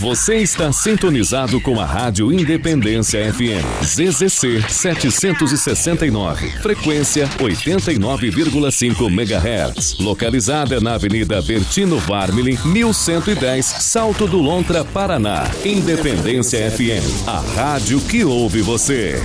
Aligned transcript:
Você 0.00 0.36
está 0.36 0.72
sintonizado 0.72 1.60
com 1.60 1.80
a 1.80 1.84
Rádio 1.84 2.32
Independência 2.32 3.32
FM. 3.32 3.84
ZZC 3.84 4.62
769. 4.68 6.50
Frequência 6.60 7.28
89,5 7.38 9.06
MHz. 9.08 9.98
Localizada 10.00 10.80
na 10.80 10.94
Avenida 10.94 11.40
Bertino 11.40 11.98
Varmili, 11.98 12.58
1110, 12.64 13.64
Salto 13.64 14.26
do 14.26 14.38
Lontra, 14.38 14.84
Paraná. 14.84 15.50
Independência 15.64 16.70
FM. 16.70 17.28
A 17.28 17.40
rádio 17.40 18.00
que 18.00 18.24
ouve 18.24 18.60
você. 18.60 19.22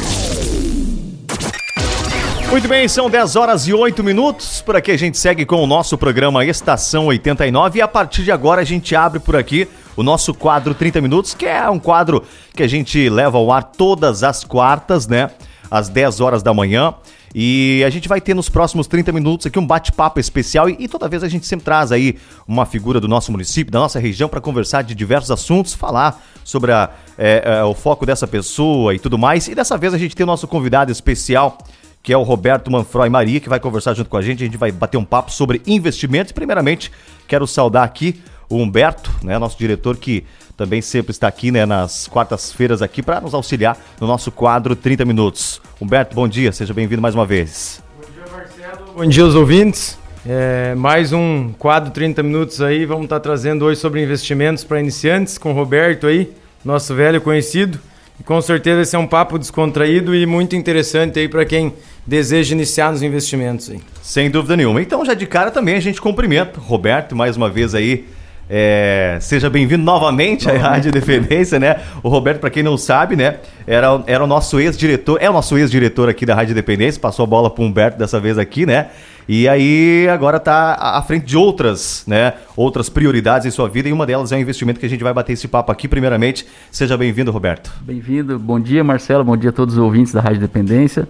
Muito 2.51 2.67
bem, 2.67 2.87
são 2.87 3.11
10 3.11 3.35
horas 3.35 3.67
e 3.67 3.73
8 3.73 4.03
minutos. 4.03 4.59
Por 4.63 4.75
aqui 4.75 4.89
a 4.89 4.97
gente 4.97 5.19
segue 5.19 5.45
com 5.45 5.63
o 5.63 5.67
nosso 5.67 5.95
programa 5.99 6.43
Estação 6.43 7.05
89 7.05 7.77
e 7.77 7.81
a 7.81 7.87
partir 7.87 8.23
de 8.23 8.31
agora 8.31 8.61
a 8.61 8.63
gente 8.63 8.95
abre 8.95 9.19
por 9.19 9.35
aqui 9.35 9.67
o 9.95 10.01
nosso 10.01 10.33
quadro 10.33 10.73
30 10.73 10.99
Minutos, 10.99 11.35
que 11.35 11.45
é 11.45 11.69
um 11.69 11.77
quadro 11.77 12.23
que 12.55 12.63
a 12.63 12.67
gente 12.67 13.07
leva 13.07 13.37
ao 13.37 13.51
ar 13.51 13.63
todas 13.63 14.23
as 14.23 14.43
quartas, 14.43 15.07
né? 15.07 15.29
Às 15.69 15.89
10 15.89 16.21
horas 16.21 16.41
da 16.41 16.51
manhã. 16.51 16.95
E 17.35 17.83
a 17.85 17.89
gente 17.91 18.09
vai 18.09 18.19
ter 18.19 18.33
nos 18.33 18.49
próximos 18.49 18.87
30 18.87 19.11
minutos 19.11 19.45
aqui 19.45 19.59
um 19.59 19.67
bate-papo 19.67 20.19
especial 20.19 20.67
e, 20.67 20.75
e, 20.79 20.87
toda 20.87 21.07
vez 21.07 21.23
a 21.23 21.27
gente 21.27 21.45
sempre 21.45 21.65
traz 21.65 21.91
aí 21.91 22.17
uma 22.47 22.65
figura 22.65 22.99
do 22.99 23.07
nosso 23.07 23.31
município, 23.31 23.71
da 23.71 23.77
nossa 23.77 23.99
região, 23.99 24.27
para 24.27 24.41
conversar 24.41 24.81
de 24.81 24.95
diversos 24.95 25.29
assuntos, 25.29 25.75
falar 25.75 26.19
sobre 26.43 26.71
a, 26.71 26.89
é, 27.15 27.43
é, 27.45 27.63
o 27.63 27.75
foco 27.75 28.07
dessa 28.07 28.25
pessoa 28.25 28.95
e 28.95 28.97
tudo 28.99 29.19
mais. 29.19 29.47
E 29.47 29.53
dessa 29.53 29.77
vez 29.77 29.93
a 29.93 29.99
gente 29.99 30.15
tem 30.15 30.23
o 30.23 30.27
nosso 30.27 30.47
convidado 30.47 30.91
especial 30.91 31.59
que 32.01 32.13
é 32.13 32.17
o 32.17 32.23
Roberto 32.23 32.71
Manfroy 32.71 33.09
Maria, 33.09 33.39
que 33.39 33.49
vai 33.49 33.59
conversar 33.59 33.93
junto 33.93 34.09
com 34.09 34.17
a 34.17 34.21
gente. 34.21 34.43
A 34.43 34.45
gente 34.45 34.57
vai 34.57 34.71
bater 34.71 34.97
um 34.97 35.05
papo 35.05 35.31
sobre 35.31 35.61
investimentos. 35.67 36.31
Primeiramente, 36.31 36.91
quero 37.27 37.45
saudar 37.45 37.83
aqui 37.83 38.21
o 38.49 38.57
Humberto, 38.57 39.11
né, 39.23 39.37
nosso 39.37 39.57
diretor 39.57 39.95
que 39.97 40.25
também 40.57 40.81
sempre 40.81 41.11
está 41.11 41.27
aqui, 41.27 41.51
né, 41.51 41.65
nas 41.65 42.07
quartas-feiras 42.07 42.81
aqui 42.81 43.01
para 43.01 43.21
nos 43.21 43.33
auxiliar 43.33 43.77
no 44.01 44.07
nosso 44.07 44.31
quadro 44.31 44.75
30 44.75 45.05
minutos. 45.05 45.61
Humberto, 45.79 46.15
bom 46.15 46.27
dia, 46.27 46.51
seja 46.51 46.73
bem-vindo 46.73 47.01
mais 47.01 47.13
uma 47.13 47.25
vez. 47.25 47.81
Bom 47.95 48.11
dia, 48.11 48.23
Marcelo. 48.35 48.93
Bom 48.93 49.05
dia 49.05 49.25
ouvintes. 49.25 49.97
É, 50.25 50.75
mais 50.75 51.13
um 51.13 51.53
quadro 51.57 51.91
30 51.91 52.21
minutos 52.23 52.61
aí, 52.61 52.85
vamos 52.85 53.05
estar 53.05 53.19
trazendo 53.21 53.63
hoje 53.63 53.79
sobre 53.79 54.03
investimentos 54.03 54.63
para 54.63 54.79
iniciantes 54.79 55.37
com 55.37 55.51
o 55.51 55.55
Roberto 55.55 56.07
aí, 56.07 56.33
nosso 56.65 56.93
velho 56.93 57.21
conhecido. 57.21 57.79
Com 58.25 58.41
certeza 58.41 58.81
esse 58.81 58.95
é 58.95 58.99
um 58.99 59.07
papo 59.07 59.39
descontraído 59.39 60.13
e 60.13 60.25
muito 60.25 60.55
interessante 60.55 61.19
aí 61.19 61.27
para 61.27 61.45
quem 61.45 61.73
deseja 62.05 62.53
iniciar 62.53 62.91
nos 62.91 63.01
investimentos 63.01 63.69
aí. 63.69 63.79
Sem 64.01 64.29
dúvida 64.29 64.57
nenhuma. 64.57 64.81
Então, 64.81 65.05
já 65.05 65.13
de 65.13 65.25
cara 65.25 65.51
também 65.51 65.75
a 65.75 65.79
gente 65.79 66.01
cumprimenta 66.01 66.59
Roberto 66.59 67.15
mais 67.15 67.37
uma 67.37 67.49
vez 67.49 67.73
aí. 67.73 68.05
É, 68.51 69.19
seja 69.21 69.47
bem-vindo 69.47 69.83
novamente, 69.83 70.47
novamente 70.47 70.49
à 70.49 70.69
Rádio 70.69 70.89
Independência, 70.89 71.59
né? 71.59 71.81
O 72.01 72.09
Roberto, 72.09 72.39
para 72.39 72.49
quem 72.49 72.63
não 72.63 72.77
sabe, 72.77 73.15
né, 73.15 73.37
era, 73.67 74.01
era 74.07 74.23
o 74.23 74.27
nosso 74.27 74.59
ex-diretor, 74.59 75.19
é 75.21 75.29
o 75.29 75.33
nosso 75.33 75.55
ex-diretor 75.55 76.09
aqui 76.09 76.25
da 76.25 76.33
Rádio 76.33 76.53
Independência, 76.53 76.99
passou 76.99 77.23
a 77.23 77.27
bola 77.27 77.49
para 77.49 77.63
o 77.63 77.67
Humberto 77.67 77.99
dessa 77.99 78.19
vez 78.19 78.39
aqui, 78.39 78.65
né? 78.65 78.87
E 79.27 79.47
aí 79.47 80.09
agora 80.09 80.37
está 80.37 80.73
à 80.73 80.99
frente 81.03 81.27
de 81.27 81.37
outras, 81.37 82.03
né, 82.07 82.33
outras 82.57 82.89
prioridades 82.89 83.45
em 83.45 83.51
sua 83.51 83.69
vida 83.69 83.87
e 83.87 83.93
uma 83.93 84.07
delas 84.07 84.31
é 84.31 84.37
o 84.37 84.39
investimento 84.39 84.79
que 84.79 84.85
a 84.87 84.89
gente 84.89 85.03
vai 85.03 85.13
bater 85.13 85.33
esse 85.33 85.47
papo 85.47 85.71
aqui 85.71 85.87
primeiramente. 85.87 86.47
Seja 86.71 86.97
bem-vindo, 86.97 87.29
Roberto. 87.31 87.71
Bem-vindo. 87.81 88.39
Bom 88.39 88.59
dia, 88.59 88.83
Marcelo. 88.83 89.23
Bom 89.23 89.37
dia 89.37 89.51
a 89.51 89.53
todos 89.53 89.75
os 89.75 89.79
ouvintes 89.79 90.11
da 90.11 90.21
Rádio 90.21 90.37
Independência. 90.37 91.07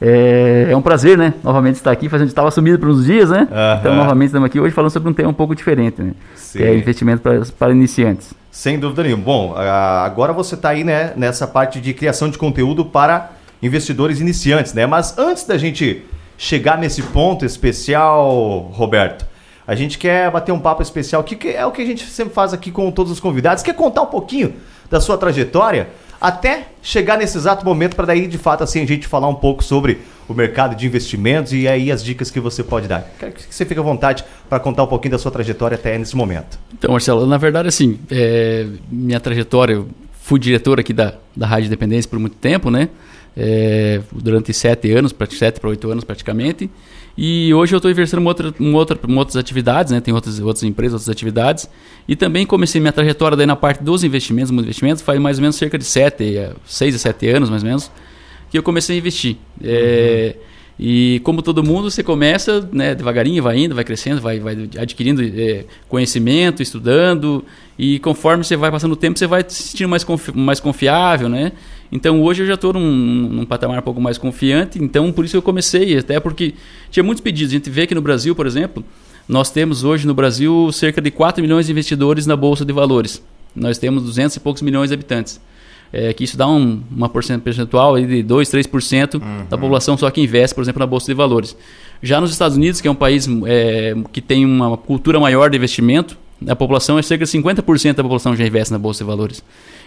É, 0.00 0.68
é, 0.70 0.76
um 0.76 0.82
prazer, 0.82 1.16
né? 1.16 1.34
Novamente 1.42 1.76
estar 1.76 1.90
aqui. 1.90 2.08
A 2.10 2.18
gente 2.18 2.28
estava 2.28 2.50
sumido 2.50 2.78
por 2.78 2.88
uns 2.88 3.04
dias, 3.04 3.30
né? 3.30 3.48
Uhum. 3.50 3.80
Então, 3.80 3.96
novamente 3.96 4.28
estamos 4.28 4.46
aqui 4.46 4.60
hoje 4.60 4.74
falando 4.74 4.90
sobre 4.90 5.08
um 5.08 5.12
tema 5.12 5.30
um 5.30 5.34
pouco 5.34 5.54
diferente, 5.54 6.02
né? 6.02 6.12
Sim. 6.34 6.58
Que 6.58 6.64
é 6.64 6.76
investimento 6.76 7.22
para, 7.22 7.40
para 7.58 7.72
iniciantes. 7.72 8.34
Sem 8.50 8.78
dúvida 8.78 9.02
nenhuma. 9.02 9.22
Bom, 9.22 9.54
agora 9.56 10.32
você 10.32 10.54
está 10.54 10.70
aí 10.70 10.84
né, 10.84 11.12
nessa 11.16 11.46
parte 11.46 11.80
de 11.80 11.92
criação 11.92 12.28
de 12.28 12.38
conteúdo 12.38 12.84
para 12.84 13.32
investidores 13.62 14.20
iniciantes, 14.20 14.74
né? 14.74 14.86
Mas 14.86 15.16
antes 15.18 15.44
da 15.44 15.58
gente 15.58 16.04
chegar 16.38 16.78
nesse 16.78 17.02
ponto 17.02 17.44
especial, 17.44 18.70
Roberto, 18.72 19.26
a 19.66 19.74
gente 19.74 19.98
quer 19.98 20.30
bater 20.30 20.52
um 20.52 20.58
papo 20.60 20.80
especial, 20.80 21.24
que 21.24 21.48
é 21.48 21.66
o 21.66 21.72
que 21.72 21.82
a 21.82 21.86
gente 21.86 22.04
sempre 22.04 22.32
faz 22.32 22.52
aqui 22.52 22.70
com 22.70 22.90
todos 22.90 23.10
os 23.10 23.18
convidados. 23.18 23.62
Quer 23.62 23.74
contar 23.74 24.02
um 24.02 24.06
pouquinho 24.06 24.54
da 24.88 25.00
sua 25.00 25.18
trajetória? 25.18 25.88
Até 26.20 26.68
chegar 26.82 27.18
nesse 27.18 27.36
exato 27.36 27.64
momento 27.64 27.94
para 27.94 28.06
daí 28.06 28.26
de 28.26 28.38
fato 28.38 28.64
assim 28.64 28.82
a 28.82 28.86
gente 28.86 29.06
falar 29.06 29.28
um 29.28 29.34
pouco 29.34 29.62
sobre 29.62 29.98
o 30.28 30.34
mercado 30.34 30.74
de 30.74 30.86
investimentos 30.86 31.52
e 31.52 31.68
aí 31.68 31.90
as 31.90 32.02
dicas 32.02 32.30
que 32.30 32.40
você 32.40 32.62
pode 32.62 32.88
dar. 32.88 33.08
Quero 33.18 33.32
que 33.32 33.42
você 33.48 33.64
fique 33.64 33.78
à 33.78 33.82
vontade 33.82 34.24
para 34.48 34.58
contar 34.58 34.84
um 34.84 34.86
pouquinho 34.86 35.12
da 35.12 35.18
sua 35.18 35.30
trajetória 35.30 35.76
até 35.76 35.96
nesse 35.96 36.16
momento. 36.16 36.58
Então, 36.76 36.90
Marcelo, 36.90 37.26
na 37.26 37.38
verdade 37.38 37.68
assim, 37.68 37.98
é, 38.10 38.66
minha 38.90 39.20
trajetória, 39.20 39.74
eu 39.74 39.88
fui 40.20 40.40
diretor 40.40 40.80
aqui 40.80 40.92
da, 40.92 41.14
da 41.36 41.46
Rádio 41.46 41.66
Independência 41.66 42.08
por 42.10 42.18
muito 42.18 42.36
tempo, 42.36 42.70
né? 42.70 42.88
É, 43.36 44.00
durante 44.12 44.52
sete 44.52 44.90
anos, 44.92 45.14
sete 45.30 45.60
para 45.60 45.70
oito 45.70 45.90
anos 45.90 46.02
praticamente. 46.04 46.70
E 47.16 47.52
hoje 47.54 47.74
eu 47.74 47.78
estou 47.78 47.90
investindo 47.90 48.20
em, 48.20 48.26
outra, 48.26 48.54
em, 48.60 48.74
outra, 48.74 48.98
em 49.08 49.16
outras 49.16 49.36
atividades, 49.36 49.90
né? 49.90 50.00
Tem 50.00 50.12
outras, 50.12 50.38
outras 50.38 50.62
empresas, 50.62 50.94
outras 50.94 51.08
atividades. 51.08 51.68
E 52.06 52.14
também 52.14 52.44
comecei 52.44 52.80
minha 52.80 52.92
trajetória 52.92 53.36
daí 53.36 53.46
na 53.46 53.56
parte 53.56 53.82
dos 53.82 54.04
investimentos, 54.04 54.50
dos 54.50 54.62
investimentos, 54.62 55.02
faz 55.02 55.18
mais 55.18 55.38
ou 55.38 55.42
menos 55.42 55.56
cerca 55.56 55.78
de 55.78 55.84
7, 55.84 56.52
6 56.66 56.94
a 56.94 56.98
7 56.98 57.28
anos, 57.28 57.48
mais 57.48 57.62
ou 57.62 57.68
menos, 57.68 57.90
que 58.50 58.58
eu 58.58 58.62
comecei 58.62 58.96
a 58.96 58.98
investir. 58.98 59.36
É, 59.62 59.66
uhum. 59.66 59.72
É, 59.72 60.36
e 60.78 61.20
como 61.24 61.40
todo 61.40 61.62
mundo, 61.62 61.90
você 61.90 62.02
começa 62.02 62.68
né, 62.70 62.94
devagarinho, 62.94 63.42
vai 63.42 63.58
indo, 63.58 63.74
vai 63.74 63.82
crescendo, 63.82 64.20
vai, 64.20 64.38
vai 64.38 64.68
adquirindo 64.78 65.22
é, 65.22 65.64
conhecimento, 65.88 66.62
estudando, 66.62 67.42
e 67.78 67.98
conforme 68.00 68.44
você 68.44 68.56
vai 68.56 68.70
passando 68.70 68.92
o 68.92 68.96
tempo, 68.96 69.18
você 69.18 69.26
vai 69.26 69.42
se 69.48 69.62
sentindo 69.62 69.88
mais, 69.88 70.04
confi 70.04 70.36
mais 70.36 70.60
confiável, 70.60 71.30
né? 71.30 71.52
Então 71.90 72.22
hoje 72.22 72.42
eu 72.42 72.46
já 72.46 72.54
estou 72.54 72.74
num, 72.74 72.90
num, 72.90 73.46
patamar 73.46 73.78
um 73.78 73.82
pouco 73.82 74.00
mais 74.00 74.18
confiante, 74.18 74.82
então 74.82 75.10
por 75.12 75.24
isso 75.24 75.36
eu 75.36 75.42
comecei, 75.42 75.96
até 75.96 76.20
porque 76.20 76.54
tinha 76.90 77.02
muitos 77.02 77.22
pedidos. 77.22 77.52
A 77.52 77.56
gente 77.56 77.70
vê 77.70 77.86
que 77.86 77.94
no 77.94 78.02
Brasil, 78.02 78.34
por 78.34 78.46
exemplo, 78.46 78.84
nós 79.26 79.50
temos 79.50 79.82
hoje 79.82 80.06
no 80.06 80.12
Brasil 80.12 80.70
cerca 80.72 81.00
de 81.00 81.10
4 81.10 81.42
milhões 81.42 81.66
de 81.66 81.72
investidores 81.72 82.26
na 82.26 82.36
Bolsa 82.36 82.66
de 82.66 82.72
Valores. 82.72 83.22
Nós 83.54 83.78
temos 83.78 84.02
200 84.02 84.36
e 84.36 84.40
poucos 84.40 84.60
milhões 84.60 84.90
de 84.90 84.94
habitantes. 84.94 85.40
É, 85.92 86.12
que 86.12 86.24
isso 86.24 86.36
dá 86.36 86.48
um, 86.48 86.82
uma 86.90 87.08
percentual 87.08 87.94
aí 87.94 88.06
de 88.06 88.22
2, 88.22 88.50
3% 88.50 89.14
uhum. 89.14 89.20
da 89.48 89.56
população 89.56 89.96
só 89.96 90.10
que 90.10 90.20
investe, 90.20 90.54
por 90.54 90.62
exemplo, 90.62 90.80
na 90.80 90.86
Bolsa 90.86 91.06
de 91.06 91.14
Valores. 91.14 91.56
Já 92.02 92.20
nos 92.20 92.30
Estados 92.32 92.56
Unidos, 92.56 92.80
que 92.80 92.88
é 92.88 92.90
um 92.90 92.96
país 92.96 93.28
é, 93.46 93.94
que 94.12 94.20
tem 94.20 94.44
uma 94.44 94.76
cultura 94.76 95.18
maior 95.20 95.48
de 95.48 95.56
investimento, 95.56 96.18
a 96.46 96.54
população 96.54 96.98
é 96.98 97.02
cerca 97.02 97.24
de 97.24 97.30
50% 97.30 97.94
da 97.94 98.02
população 98.02 98.36
já 98.36 98.46
investe 98.46 98.72
na 98.72 98.78
Bolsa 98.78 99.04
de 99.04 99.08
Valores. 99.08 99.42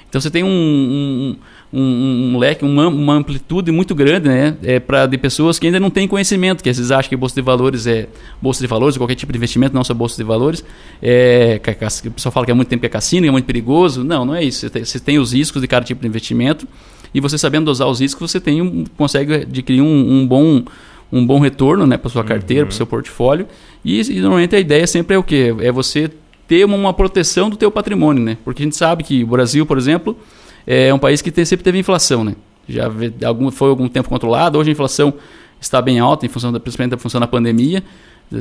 Então 0.09 0.19
você 0.19 0.31
tem 0.31 0.43
um, 0.43 0.49
um, 0.49 1.35
um, 1.71 2.33
um 2.33 2.37
leque, 2.39 2.65
uma, 2.65 2.87
uma, 2.87 3.13
amplitude 3.13 3.71
muito 3.71 3.93
grande 3.93 4.27
né, 4.27 4.57
é, 4.63 4.79
pra, 4.79 5.05
de 5.05 5.17
pessoas 5.19 5.59
que 5.59 5.67
ainda 5.67 5.79
não 5.79 5.91
têm 5.91 6.07
conhecimento, 6.07 6.63
que 6.63 6.69
às 6.69 6.77
vezes 6.77 6.91
acham 6.91 7.07
que 7.07 7.15
bolsa 7.15 7.35
de 7.35 7.41
valores 7.41 7.85
é 7.85 8.07
bolsa 8.41 8.59
de 8.59 8.65
valores, 8.65 8.97
qualquer 8.97 9.13
tipo 9.13 9.31
de 9.31 9.37
investimento, 9.37 9.75
não 9.75 9.83
só 9.83 9.93
bolsa 9.93 10.17
de 10.17 10.23
valores. 10.23 10.65
É, 11.01 11.61
o 12.07 12.11
pessoal 12.11 12.31
fala 12.31 12.45
que 12.47 12.51
há 12.51 12.55
muito 12.55 12.67
tempo 12.67 12.81
que 12.81 12.87
é 12.87 12.89
cassino, 12.89 13.21
que 13.21 13.29
é 13.29 13.31
muito 13.31 13.45
perigoso. 13.45 14.03
Não, 14.03 14.25
não 14.25 14.33
é 14.33 14.43
isso. 14.43 14.61
Você 14.61 14.69
tem, 14.69 14.83
você 14.83 14.99
tem, 14.99 15.19
os 15.19 15.31
riscos 15.31 15.61
de 15.61 15.67
cada 15.67 15.85
tipo 15.85 16.01
de 16.01 16.07
investimento 16.07 16.67
e 17.13 17.21
você 17.21 17.37
sabendo 17.37 17.65
dosar 17.65 17.87
os 17.87 17.99
riscos, 17.99 18.31
você 18.31 18.39
tem 18.39 18.63
um, 18.63 18.85
consegue 18.97 19.33
adquirir 19.35 19.81
um, 19.81 20.27
bom 20.27 20.63
um 21.11 21.25
bom 21.25 21.39
retorno 21.39 21.87
né, 21.87 21.97
para 21.97 22.09
sua 22.09 22.23
carteira, 22.23 22.63
uhum. 22.63 22.67
para 22.67 22.73
o 22.73 22.77
seu 22.77 22.85
portfólio. 22.85 23.47
E, 23.83 23.99
e, 23.99 24.19
normalmente 24.19 24.55
a 24.55 24.59
ideia 24.59 24.85
sempre 24.85 25.15
é 25.15 25.17
o 25.17 25.23
quê? 25.23 25.55
É 25.59 25.71
você 25.71 26.09
ter 26.49 26.65
uma, 26.65 26.91
proteção 26.91 27.47
do 27.47 27.55
teu 27.55 27.69
patrimônio, 27.69 28.23
né? 28.23 28.35
Porque 28.43 28.63
a 28.63 28.65
gente 28.65 28.75
sabe 28.75 29.03
que 29.03 29.23
o 29.23 29.27
Brasil, 29.27 29.67
por 29.67 29.77
exemplo, 29.77 30.17
é 30.65 30.91
um 30.91 30.97
país 30.97 31.21
que 31.21 31.29
tem, 31.29 31.45
sempre 31.45 31.63
teve 31.63 31.77
inflação, 31.77 32.23
né? 32.23 32.35
Já 32.67 32.89
algum, 33.25 33.51
foi 33.51 33.69
algum 33.69 33.87
tempo 33.87 34.09
controlado, 34.09 34.57
hoje 34.57 34.71
a 34.71 34.73
inflação 34.73 35.13
está 35.61 35.79
bem 35.79 35.99
alta, 35.99 36.25
em 36.25 36.29
função 36.29 36.51
da, 36.51 36.59
principalmente 36.59 36.91
da 36.91 36.97
função 36.97 37.21
da 37.21 37.27
pandemia. 37.27 37.83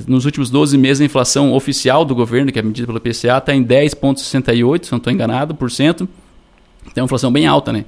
Nos 0.06 0.24
últimos 0.24 0.48
12 0.48 0.78
meses, 0.78 1.02
a 1.02 1.04
inflação 1.04 1.52
oficial 1.52 2.02
do 2.02 2.14
governo, 2.14 2.50
que 2.50 2.58
é 2.58 2.62
medida 2.62 2.86
pelo 2.86 2.98
PCA, 2.98 3.36
está 3.36 3.54
em 3.54 3.62
10,68, 3.62 4.86
se 4.86 4.92
não 4.92 4.96
estou 4.96 5.12
enganado, 5.12 5.54
por 5.54 5.70
cento. 5.70 6.08
Então, 6.86 6.92
é 6.96 7.00
uma 7.02 7.06
inflação 7.06 7.30
bem 7.30 7.46
alta, 7.46 7.72
né? 7.74 7.84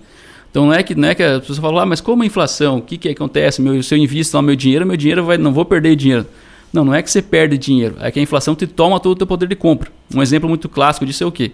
Então, 0.50 0.67
não 0.67 0.75
é 0.75 0.83
que, 0.83 0.95
não 0.95 1.09
é 1.09 1.15
que 1.15 1.23
as 1.23 1.41
pessoas 1.41 1.59
falam, 1.59 1.79
ah, 1.79 1.87
mas 1.87 2.03
como 2.03 2.23
a 2.23 2.27
inflação? 2.27 2.79
O 2.79 2.83
que, 2.83 2.99
que 2.99 3.09
acontece? 3.09 3.62
Meu, 3.62 3.83
se 3.83 3.95
eu 3.95 3.99
invisto 3.99 4.37
lá 4.37 4.43
meu 4.43 4.56
dinheiro, 4.56 4.85
meu 4.85 4.99
dinheiro 4.99 5.25
vai, 5.25 5.39
não 5.39 5.53
vou 5.53 5.65
perder 5.65 5.97
dinheiro. 5.97 6.27
Não, 6.73 6.85
não 6.85 6.95
é 6.95 7.03
que 7.03 7.11
você 7.11 7.21
perde 7.21 7.59
dinheiro, 7.59 7.97
é 8.01 8.11
que 8.11 8.19
a 8.19 8.23
inflação 8.23 8.55
te 8.55 8.67
toma 8.67 9.01
todo 9.01 9.13
o 9.13 9.17
teu 9.17 9.27
poder 9.27 9.49
de 9.49 9.57
compra. 9.57 9.91
Um 10.15 10.23
exemplo 10.23 10.49
muito 10.49 10.69
clássico 10.69 11.05
disso 11.05 11.25
é 11.25 11.27
o 11.27 11.33
quê? 11.33 11.53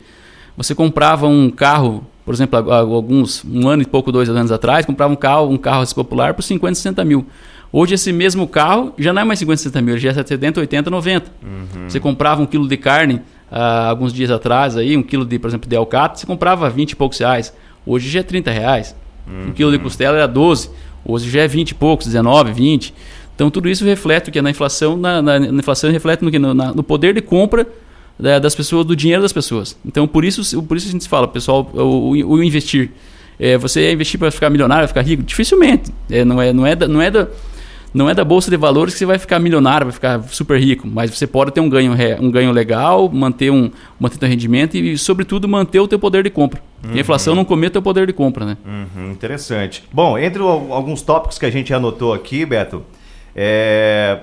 Você 0.57 0.75
comprava 0.75 1.27
um 1.27 1.51
carro, 1.51 2.07
por 2.25 2.35
exemplo, 2.35 2.71
alguns 2.73 3.45
um 3.45 3.69
ano 3.69 3.83
e 3.83 3.87
pouco, 3.87 4.11
dois 4.11 4.29
anos 4.29 4.53
atrás, 4.53 4.85
comprava 4.87 5.13
um 5.13 5.17
carro, 5.17 5.49
um 5.49 5.59
carro 5.59 5.87
popular 5.95 6.35
por 6.35 6.43
50, 6.43 6.75
60 6.75 7.05
mil. 7.05 7.27
Hoje 7.73 7.95
esse 7.95 8.13
mesmo 8.13 8.47
carro 8.47 8.95
já 8.97 9.13
não 9.13 9.23
é 9.23 9.25
mais 9.25 9.39
50, 9.39 9.57
60 9.59 9.83
mil, 9.83 9.99
já 9.99 10.11
é 10.11 10.15
70, 10.15 10.61
80, 10.61 10.91
90. 10.91 11.33
Uhum. 11.43 11.89
Você 11.89 12.01
comprava 12.01 12.41
um 12.41 12.47
quilo 12.47 12.67
de 12.67 12.77
carne 12.77 13.17
uh, 13.51 13.89
alguns 13.89 14.13
dias 14.13 14.31
atrás, 14.31 14.77
aí, 14.77 14.97
um 14.97 15.03
quilo 15.03 15.25
de, 15.25 15.39
por 15.39 15.49
exemplo, 15.49 15.69
de 15.69 15.77
alcatra, 15.77 16.19
você 16.19 16.27
comprava 16.27 16.71
20 16.71 16.93
e 16.93 16.97
poucos 16.97 17.19
reais. 17.19 17.53
Hoje 17.85 18.09
já 18.09 18.21
é 18.21 18.23
30 18.23 18.51
reais. 18.51 18.97
Uhum. 19.27 19.49
Um 19.49 19.53
quilo 19.53 19.71
de 19.71 19.79
costela 19.79 20.17
era 20.17 20.27
12. 20.27 20.71
Hoje 21.05 21.31
já 21.31 21.43
é 21.43 21.49
20 21.49 21.71
e 21.71 21.75
poucos, 21.75 22.07
19, 22.07 22.53
20. 22.53 22.95
Então 23.37 23.51
tudo 23.51 23.69
isso 23.69 23.85
reflete 23.85 24.31
o 24.31 24.33
que 24.33 24.43
na 24.43 24.51
inflação, 24.51 24.97
na, 24.97 25.23
na, 25.23 25.39
na 25.39 25.59
inflação 25.59 25.91
reflete 25.93 26.25
no, 26.25 26.31
que? 26.31 26.39
No, 26.39 26.53
na, 26.53 26.75
no 26.75 26.83
poder 26.83 27.15
de 27.15 27.21
compra 27.21 27.67
da, 28.19 28.39
das 28.39 28.55
pessoas, 28.55 28.85
do 28.85 28.97
dinheiro 28.97 29.23
das 29.23 29.33
pessoas. 29.33 29.79
Então, 29.85 30.09
por 30.09 30.25
isso, 30.25 30.63
por 30.63 30.77
isso 30.77 30.89
a 30.89 30.93
gente 30.93 31.09
fala, 31.09 31.29
pessoal, 31.29 31.71
o, 31.73 32.11
o 32.11 32.43
investir. 32.43 32.91
É, 33.39 33.59
você 33.59 33.93
investir 33.93 34.19
para 34.19 34.31
ficar 34.31 34.49
milionário, 34.49 34.89
ficar 34.89 35.03
rico? 35.03 35.23
Dificilmente. 35.23 35.93
É, 36.11 36.25
não, 36.25 36.41
é, 36.41 36.53
não, 36.53 36.67
é 36.67 36.75
da, 36.75 36.89
não, 36.89 37.03
é 37.03 37.11
da, 37.11 37.29
não 37.93 38.09
é 38.09 38.15
da 38.15 38.25
bolsa 38.25 38.51
de 38.51 38.57
valores 38.57 38.95
que 38.95 38.99
você 38.99 39.05
vai 39.05 39.19
ficar 39.19 39.39
milionário, 39.39 39.85
vai 39.85 39.93
ficar 39.93 40.23
super 40.31 40.59
rico. 40.59 40.89
Mas 40.89 41.11
você 41.11 41.27
pode 41.27 41.53
ter 41.53 41.61
um 41.61 41.69
ganho, 41.69 41.93
um 42.19 42.31
ganho 42.31 42.51
legal, 42.51 43.11
manter 43.11 43.51
um 43.51 43.71
manter 44.01 44.17
teu 44.17 44.29
rendimento 44.29 44.75
e, 44.79 44.97
sobretudo, 44.97 45.47
manter 45.47 45.81
o 45.81 45.87
teu 45.87 45.99
poder 45.99 46.25
de 46.25 46.31
compra. 46.31 46.63
Uhum. 46.83 46.95
a 46.95 46.99
inflação 46.99 47.35
não 47.35 47.45
cometa 47.45 47.73
o 47.73 47.73
teu 47.75 47.83
poder 47.83 48.07
de 48.07 48.13
compra, 48.15 48.47
né? 48.47 48.57
Uhum, 48.65 49.11
interessante. 49.11 49.85
Bom, 49.93 50.17
entre 50.17 50.41
o, 50.41 50.47
alguns 50.73 51.03
tópicos 51.03 51.39
que 51.39 51.45
a 51.45 51.51
gente 51.51 51.75
anotou 51.75 52.15
aqui, 52.15 52.47
Beto, 52.47 52.83
é, 53.37 54.21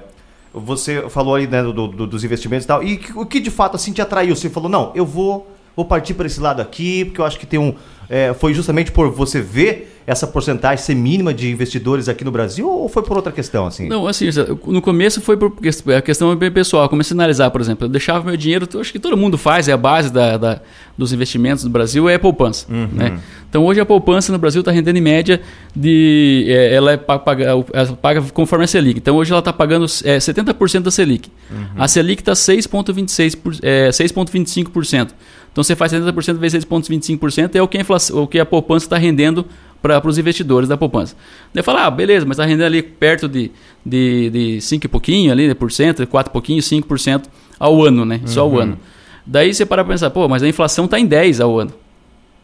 você 0.52 1.08
falou 1.08 1.36
aí 1.36 1.46
né, 1.46 1.62
do, 1.62 1.72
do, 1.72 2.08
dos 2.08 2.24
investimentos 2.24 2.66
e 2.66 2.68
tal. 2.68 2.84
E 2.84 3.00
o 3.16 3.26
que 3.28 3.40
de 3.40 3.52
fato 3.52 3.76
assim 3.76 3.94
te 3.94 4.02
atraiu? 4.02 4.36
Você 4.36 4.50
falou, 4.50 4.68
não, 4.68 4.92
eu 4.96 5.06
vou, 5.06 5.53
vou 5.76 5.86
partir 5.86 6.14
para 6.14 6.28
esse 6.28 6.40
lado 6.40 6.62
aqui, 6.62 7.06
porque 7.06 7.22
eu 7.22 7.26
acho 7.26 7.40
que 7.40 7.46
tem 7.46 7.60
um. 7.60 7.74
É, 8.10 8.34
foi 8.34 8.54
justamente 8.54 8.92
por 8.92 9.10
você 9.10 9.42
ver 9.42 9.94
essa 10.06 10.28
porcentagem 10.28 10.84
ser 10.84 10.96
mínima 10.96 11.34
de 11.34 11.50
investidores 11.50 12.10
aqui 12.10 12.26
no 12.26 12.32
Brasil 12.32 12.70
ou 12.70 12.90
foi 12.90 13.02
por 13.04 13.16
outra 13.16 13.32
questão? 13.32 13.66
Assim? 13.66 13.88
Não, 13.88 14.06
assim, 14.06 14.28
no 14.68 14.82
começo 14.82 15.22
foi 15.22 15.38
por 15.38 15.54
a 15.96 16.02
questão 16.02 16.36
bem 16.36 16.52
pessoal. 16.52 16.84
Eu 16.84 16.90
comecei 16.90 17.16
a 17.16 17.18
analisar, 17.18 17.50
por 17.50 17.62
exemplo, 17.62 17.86
eu 17.86 17.90
deixava 17.90 18.26
meu 18.26 18.36
dinheiro, 18.36 18.68
acho 18.80 18.92
que 18.92 19.00
todo 19.00 19.16
mundo 19.16 19.38
faz, 19.38 19.68
é 19.70 19.72
a 19.72 19.78
base 19.78 20.12
da, 20.12 20.38
da 20.38 20.62
dos 20.98 21.12
investimentos 21.12 21.64
no 21.64 21.70
Brasil, 21.70 22.08
é 22.10 22.16
a 22.16 22.20
poupança. 22.20 22.66
Uhum. 22.70 22.90
Né? 22.92 23.20
Então 23.50 23.64
hoje 23.66 23.80
a 23.80 23.86
poupança 23.86 24.32
no 24.32 24.38
Brasil 24.38 24.60
está 24.60 24.72
rendendo 24.72 24.98
em 24.98 25.02
média 25.02 25.42
de. 25.76 26.46
É, 26.48 26.76
ela 26.76 26.92
é 26.92 26.98
paga, 26.98 27.46
ela 27.46 27.94
paga 28.02 28.22
conforme 28.34 28.66
a 28.66 28.68
Selic. 28.68 29.00
Então 29.00 29.16
hoje 29.16 29.32
ela 29.32 29.40
está 29.40 29.54
pagando 29.54 29.86
é, 30.04 30.18
70% 30.18 30.82
da 30.82 30.92
Selic. 30.92 31.32
Uhum. 31.50 31.66
A 31.78 31.88
Selic 31.88 32.22
está 32.22 32.34
6,25%. 32.34 33.60
É, 33.64 33.90
6,25%. 33.90 35.12
Então 35.54 35.64
você 35.64 35.76
faz 35.76 35.94
70% 35.94 36.34
vezes 36.38 36.66
6,25% 36.66 37.56
é 37.56 37.62
o 37.62 37.68
que 37.68 37.78
a, 37.78 37.82
inflação, 37.82 38.24
o 38.24 38.28
que 38.28 38.40
a 38.40 38.46
poupança 38.46 38.88
está 38.88 38.98
rendendo 38.98 39.46
para 39.82 40.06
os 40.08 40.18
investidores 40.18 40.68
da 40.68 40.76
poupança. 40.76 41.16
Daí 41.54 41.64
fala, 41.64 41.86
ah, 41.86 41.92
beleza, 41.92 42.26
mas 42.26 42.36
está 42.36 42.46
rendendo 42.46 42.66
ali 42.66 42.82
perto 42.82 43.28
de, 43.28 43.52
de, 43.86 44.30
de 44.30 44.62
5 44.62 44.86
e 44.86 44.90
pouquinho, 44.90 45.32
ali, 45.32 45.54
por 45.54 45.72
cento, 45.72 46.06
4 46.08 46.32
e 46.32 46.34
pouquinho, 46.34 46.62
5% 46.62 47.26
ao 47.60 47.84
ano, 47.84 48.04
né? 48.04 48.22
Só 48.26 48.48
uhum. 48.48 48.56
ao 48.56 48.62
ano. 48.62 48.80
Daí 49.26 49.54
você 49.54 49.66
para 49.66 49.84
pensar, 49.86 50.10
pô, 50.10 50.28
mas 50.28 50.42
a 50.42 50.48
inflação 50.48 50.86
está 50.86 51.00
em 51.00 51.06
10 51.06 51.40
ao 51.40 51.60
ano. 51.60 51.72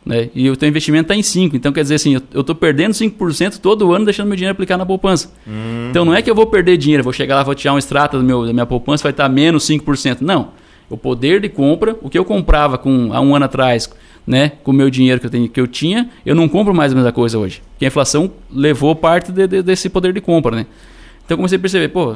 Né? 0.06 0.30
E 0.34 0.50
o 0.50 0.56
teu 0.56 0.70
investimento 0.70 1.04
está 1.04 1.16
em 1.16 1.24
5. 1.24 1.56
Então 1.56 1.72
quer 1.72 1.82
dizer 1.82 1.96
assim, 1.96 2.14
eu 2.34 2.42
estou 2.42 2.56
perdendo 2.56 2.94
5% 2.94 3.58
todo 3.58 3.92
ano 3.94 4.06
deixando 4.06 4.28
meu 4.28 4.36
dinheiro 4.36 4.54
aplicar 4.54 4.78
na 4.78 4.86
poupança. 4.86 5.32
Uhum. 5.48 5.88
Então 5.90 6.06
não 6.06 6.14
é 6.14 6.22
que 6.22 6.30
eu 6.30 6.36
vou 6.36 6.46
perder 6.46 6.78
dinheiro, 6.78 7.04
vou 7.04 7.14
chegar 7.14 7.36
lá, 7.36 7.44
vou 7.44 7.56
tirar 7.56 7.74
um 7.74 7.78
extrato 7.78 8.18
do 8.18 8.24
meu, 8.24 8.46
da 8.46 8.54
minha 8.54 8.66
poupança, 8.66 9.04
vai 9.04 9.12
estar 9.12 9.24
tá 9.24 9.30
menos 9.30 9.68
5%. 9.68 10.18
Não. 10.22 10.50
O 10.90 10.98
poder 10.98 11.40
de 11.40 11.50
compra, 11.50 11.96
o 12.02 12.10
que 12.10 12.18
eu 12.18 12.26
comprava 12.26 12.78
com, 12.78 13.12
há 13.14 13.22
um 13.22 13.36
ano 13.36 13.46
atrás 13.46 13.90
né, 14.26 14.54
com 14.64 14.72
o 14.72 14.74
meu 14.74 14.90
dinheiro 14.90 15.20
que 15.20 15.26
eu, 15.26 15.32
tenho, 15.32 15.50
que 15.50 15.60
eu 15.60 15.66
tinha, 15.66 16.10
eu 16.24 16.36
não 16.36 16.48
compro 16.48 16.74
mais 16.74 16.92
a 16.92 16.96
mesma 16.96 17.12
coisa 17.12 17.40
hoje. 17.40 17.62
Porque 17.72 17.86
a 17.86 17.88
inflação 17.88 18.32
levou 18.52 18.96
parte 18.96 19.32
de, 19.32 19.48
de, 19.48 19.64
desse 19.64 19.90
poder 19.90 20.14
de 20.14 20.22
compra, 20.22 20.56
né? 20.56 20.66
Então 21.26 21.36
eu 21.36 21.38
comecei 21.38 21.58
a 21.58 21.60
perceber, 21.62 21.90
pô, 21.90 22.16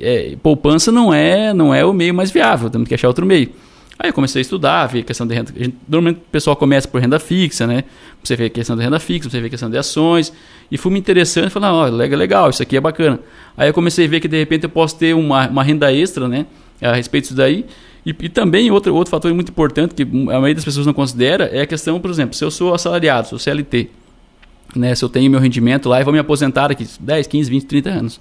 é, 0.00 0.36
poupança 0.42 0.90
não 0.90 1.14
é, 1.14 1.54
não 1.54 1.74
é 1.74 1.84
o 1.84 1.92
meio 1.92 2.12
mais 2.14 2.30
viável, 2.30 2.68
temos 2.68 2.88
que 2.88 2.94
achar 2.94 3.08
outro 3.08 3.24
meio. 3.24 3.50
Aí 3.98 4.08
eu 4.08 4.12
comecei 4.12 4.40
a 4.40 4.42
estudar, 4.42 4.86
ver 4.86 5.04
questão 5.04 5.24
de 5.24 5.34
renda. 5.34 5.52
Gente, 5.56 5.76
normalmente 5.88 6.18
o 6.18 6.30
pessoal 6.32 6.56
começa 6.56 6.88
por 6.88 7.00
renda 7.00 7.20
fixa, 7.20 7.66
né? 7.66 7.84
Você 8.24 8.34
vê 8.34 8.46
a 8.46 8.50
questão 8.50 8.76
de 8.76 8.82
renda 8.82 8.98
fixa, 8.98 9.30
você 9.30 9.40
vê 9.40 9.46
a 9.46 9.50
questão 9.50 9.70
de 9.70 9.78
ações. 9.78 10.32
E 10.70 10.76
fui 10.76 10.90
me 10.90 10.98
interessando 10.98 11.46
e 11.46 11.50
falei, 11.50 11.70
ó, 11.70 11.86
oh, 11.86 11.90
legal, 11.90 12.50
isso 12.50 12.60
aqui 12.60 12.76
é 12.76 12.80
bacana. 12.80 13.20
Aí 13.56 13.68
eu 13.68 13.74
comecei 13.74 14.06
a 14.06 14.08
ver 14.08 14.18
que 14.18 14.26
de 14.26 14.36
repente 14.36 14.64
eu 14.64 14.70
posso 14.70 14.96
ter 14.98 15.14
uma, 15.14 15.46
uma 15.46 15.62
renda 15.62 15.92
extra, 15.92 16.26
né? 16.26 16.46
A 16.80 16.94
respeito 16.94 17.24
disso 17.24 17.36
daí. 17.36 17.64
E, 18.04 18.10
e, 18.10 18.28
também 18.28 18.70
outro, 18.70 18.94
outro 18.94 19.10
fator 19.10 19.32
muito 19.32 19.50
importante 19.50 19.94
que 19.94 20.02
a 20.02 20.06
maioria 20.06 20.56
das 20.56 20.64
pessoas 20.64 20.86
não 20.86 20.92
considera 20.92 21.44
é 21.44 21.60
a 21.60 21.66
questão, 21.66 22.00
por 22.00 22.10
exemplo, 22.10 22.34
se 22.34 22.44
eu 22.44 22.50
sou 22.50 22.74
assalariado, 22.74 23.28
sou 23.28 23.38
CLT, 23.38 23.90
né, 24.74 24.94
se 24.94 25.04
eu 25.04 25.08
tenho 25.08 25.30
meu 25.30 25.38
rendimento 25.38 25.88
lá 25.88 26.00
e 26.00 26.04
vou 26.04 26.12
me 26.12 26.18
aposentar 26.18 26.68
daqui 26.68 26.86
10, 26.98 27.26
15, 27.26 27.50
20, 27.50 27.66
30 27.66 27.90
anos, 27.90 28.20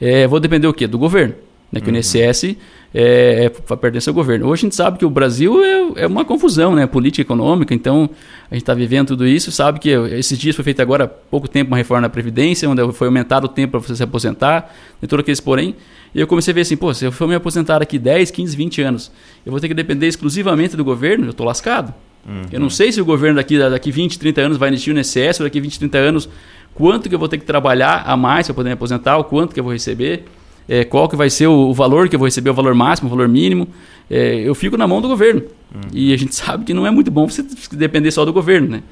é, 0.00 0.26
vou 0.26 0.40
depender 0.40 0.66
o 0.66 0.72
quê? 0.72 0.86
Do 0.86 0.98
governo. 0.98 1.34
Né, 1.70 1.80
que 1.80 1.90
uhum. 1.90 1.96
o 1.96 1.98
INSS 1.98 2.56
é, 2.94 3.44
é, 3.44 3.76
pertence 3.76 4.08
ao 4.08 4.14
governo. 4.14 4.46
Hoje 4.46 4.60
a 4.60 4.64
gente 4.64 4.74
sabe 4.74 4.98
que 4.98 5.04
o 5.04 5.10
Brasil 5.10 5.62
é, 5.62 6.02
é 6.02 6.06
uma 6.06 6.24
confusão, 6.24 6.74
né? 6.74 6.86
Política 6.86 7.20
econômica, 7.22 7.74
então 7.74 8.08
a 8.50 8.54
gente 8.54 8.62
está 8.62 8.72
vivendo 8.72 9.08
tudo 9.08 9.26
isso, 9.26 9.52
sabe 9.52 9.78
que 9.78 9.90
esses 9.90 10.38
dias 10.38 10.56
foi 10.56 10.64
feita 10.64 10.82
agora 10.82 11.04
há 11.04 11.08
pouco 11.08 11.46
tempo 11.46 11.70
uma 11.70 11.76
reforma 11.76 12.02
na 12.02 12.08
Previdência, 12.08 12.68
onde 12.68 12.90
foi 12.92 13.08
aumentado 13.08 13.44
o 13.44 13.48
tempo 13.48 13.72
para 13.72 13.80
você 13.80 13.96
se 13.96 14.02
aposentar, 14.02 14.74
tem 15.00 15.08
todo 15.08 15.20
aqueles 15.20 15.40
porém. 15.40 15.76
E 16.14 16.20
eu 16.20 16.26
comecei 16.26 16.52
a 16.52 16.54
ver 16.54 16.62
assim, 16.62 16.76
pô, 16.76 16.94
se 16.94 17.04
eu 17.04 17.12
for 17.12 17.28
me 17.28 17.34
aposentar 17.34 17.82
aqui 17.82 17.98
10, 17.98 18.30
15, 18.30 18.56
20 18.56 18.82
anos, 18.82 19.12
eu 19.44 19.52
vou 19.52 19.60
ter 19.60 19.68
que 19.68 19.74
depender 19.74 20.06
exclusivamente 20.06 20.74
do 20.74 20.84
governo, 20.84 21.26
eu 21.26 21.30
estou 21.30 21.46
lascado. 21.46 21.92
Uhum. 22.26 22.42
Eu 22.50 22.58
não 22.60 22.70
sei 22.70 22.90
se 22.90 23.00
o 23.00 23.04
governo 23.04 23.36
daqui, 23.36 23.58
daqui 23.58 23.90
20, 23.90 24.18
30 24.18 24.40
anos 24.40 24.56
vai 24.56 24.70
investir 24.70 24.94
no 24.94 25.00
INSS, 25.00 25.40
ou 25.40 25.46
daqui 25.46 25.60
20, 25.60 25.78
30 25.78 25.98
anos, 25.98 26.28
quanto 26.74 27.08
que 27.08 27.14
eu 27.14 27.18
vou 27.18 27.28
ter 27.28 27.36
que 27.36 27.44
trabalhar 27.44 28.04
a 28.06 28.16
mais 28.16 28.46
para 28.46 28.54
poder 28.54 28.70
me 28.70 28.74
aposentar, 28.74 29.18
o 29.18 29.24
quanto 29.24 29.52
que 29.52 29.60
eu 29.60 29.64
vou 29.64 29.74
receber, 29.74 30.24
é, 30.68 30.84
qual 30.84 31.08
que 31.08 31.16
vai 31.16 31.30
ser 31.30 31.46
o, 31.46 31.70
o, 31.70 31.74
valor 31.74 32.08
que 32.08 32.14
eu 32.14 32.18
vou 32.18 32.26
receber, 32.26 32.50
o 32.50 32.54
valor 32.54 32.74
máximo, 32.74 33.08
o 33.08 33.10
valor 33.10 33.26
mínimo. 33.26 33.66
É, 34.10 34.40
eu 34.40 34.54
fico 34.54 34.76
na 34.76 34.86
mão 34.86 35.00
do 35.00 35.08
governo. 35.08 35.42
Uhum. 35.74 35.80
E 35.92 36.12
a 36.12 36.16
gente 36.16 36.34
sabe 36.36 36.64
que 36.64 36.74
não 36.74 36.86
é 36.86 36.90
muito 36.90 37.10
bom 37.10 37.26
você 37.26 37.44
depender 37.72 38.10
só 38.10 38.24
do 38.24 38.32
governo, 38.32 38.68
né? 38.68 38.82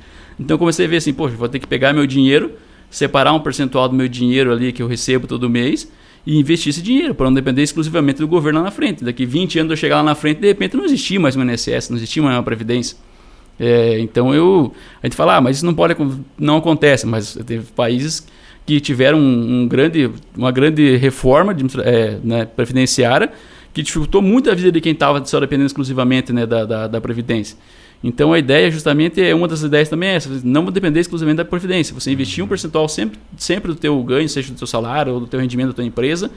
Então 0.41 0.57
comecei 0.57 0.87
a 0.87 0.89
ver 0.89 0.97
assim, 0.97 1.13
poxa, 1.13 1.37
vou 1.37 1.49
ter 1.49 1.59
que 1.59 1.67
pegar 1.67 1.93
meu 1.93 2.07
dinheiro, 2.07 2.53
separar 2.91 3.33
um 3.33 3.41
percentual 3.41 3.89
do 3.89 3.95
meu 3.95 4.09
dinheiro 4.09 4.53
ali 4.53 4.73
que 4.73 4.83
eu 4.83 4.87
recebo 4.87 5.27
todo 5.27 5.49
mês 5.49 5.91
e 6.27 6.39
investir 6.39 6.71
esse 6.71 6.83
dinheiro, 6.83 7.15
para 7.15 7.27
não 7.27 7.35
depender 7.35 7.63
exclusivamente 7.63 8.19
do 8.19 8.29
governo 8.29 8.59
lá 8.59 8.65
na 8.65 8.71
frente. 8.71 9.05
Daqui 9.05 9.25
20 9.25 9.61
anos 9.61 9.71
eu 9.71 9.77
chegar 9.77 9.97
lá 9.97 10.03
na 10.03 10.15
frente, 10.15 10.41
de 10.41 10.49
repente 10.49 10.77
não 10.77 10.85
existia 10.85 11.21
mais 11.21 11.37
um 11.37 11.43
INSS, 11.43 11.91
não 11.91 11.97
existia 11.97 12.23
mais 12.23 12.37
uma 12.37 12.43
Previdência. 12.43 12.97
É, 13.59 13.99
então 14.01 14.35
eu. 14.35 14.73
A 15.03 15.07
gente 15.07 15.17
fala, 15.17 15.37
ah, 15.37 15.41
mas 15.41 15.57
isso 15.57 15.67
não 15.67 15.73
pode. 15.73 15.97
não 16.39 16.59
acontece, 16.59 17.07
mas 17.07 17.39
teve 17.47 17.73
países 17.73 18.27
que 18.67 18.81
tiveram 18.81 19.19
um, 19.19 19.63
um 19.63 19.69
grande, 19.69 20.11
uma 20.37 20.51
grande 20.51 20.97
reforma 20.97 21.55
de, 21.55 21.65
é, 21.81 22.19
né, 22.23 22.45
previdenciária 22.45 23.33
que 23.73 23.83
dificultou 23.83 24.21
muito 24.21 24.51
a 24.51 24.55
vida 24.55 24.73
de 24.73 24.81
quem 24.81 24.93
estava 24.93 25.25
só 25.25 25.39
dependendo 25.39 25.67
exclusivamente 25.67 26.33
né, 26.33 26.47
da, 26.47 26.65
da, 26.65 26.87
da 26.89 27.01
Previdência. 27.01 27.57
Então 28.03 28.33
a 28.33 28.39
ideia 28.39 28.71
justamente 28.71 29.23
é 29.23 29.35
uma 29.35 29.49
das 29.49 29.63
ideias 29.63 29.89
também 29.89 30.11
é 30.11 30.15
essa, 30.15 30.31
não 30.45 30.65
depender 30.67 31.01
exclusivamente 31.01 31.39
da 31.39 31.45
previdência. 31.45 31.95
Você 31.95 32.11
investir 32.11 32.45
um 32.45 32.47
percentual 32.47 32.89
sempre, 32.89 33.19
sempre 33.37 33.73
do 33.73 33.75
teu 33.75 34.03
ganho, 34.03 34.29
seja 34.29 34.53
do 34.53 34.59
teu 34.59 34.67
salário 34.67 35.15
ou 35.15 35.21
do 35.21 35.27
teu 35.27 35.41
rendimento 35.41 35.69
da 35.69 35.73
tua 35.75 35.85
empresa, 35.85 36.31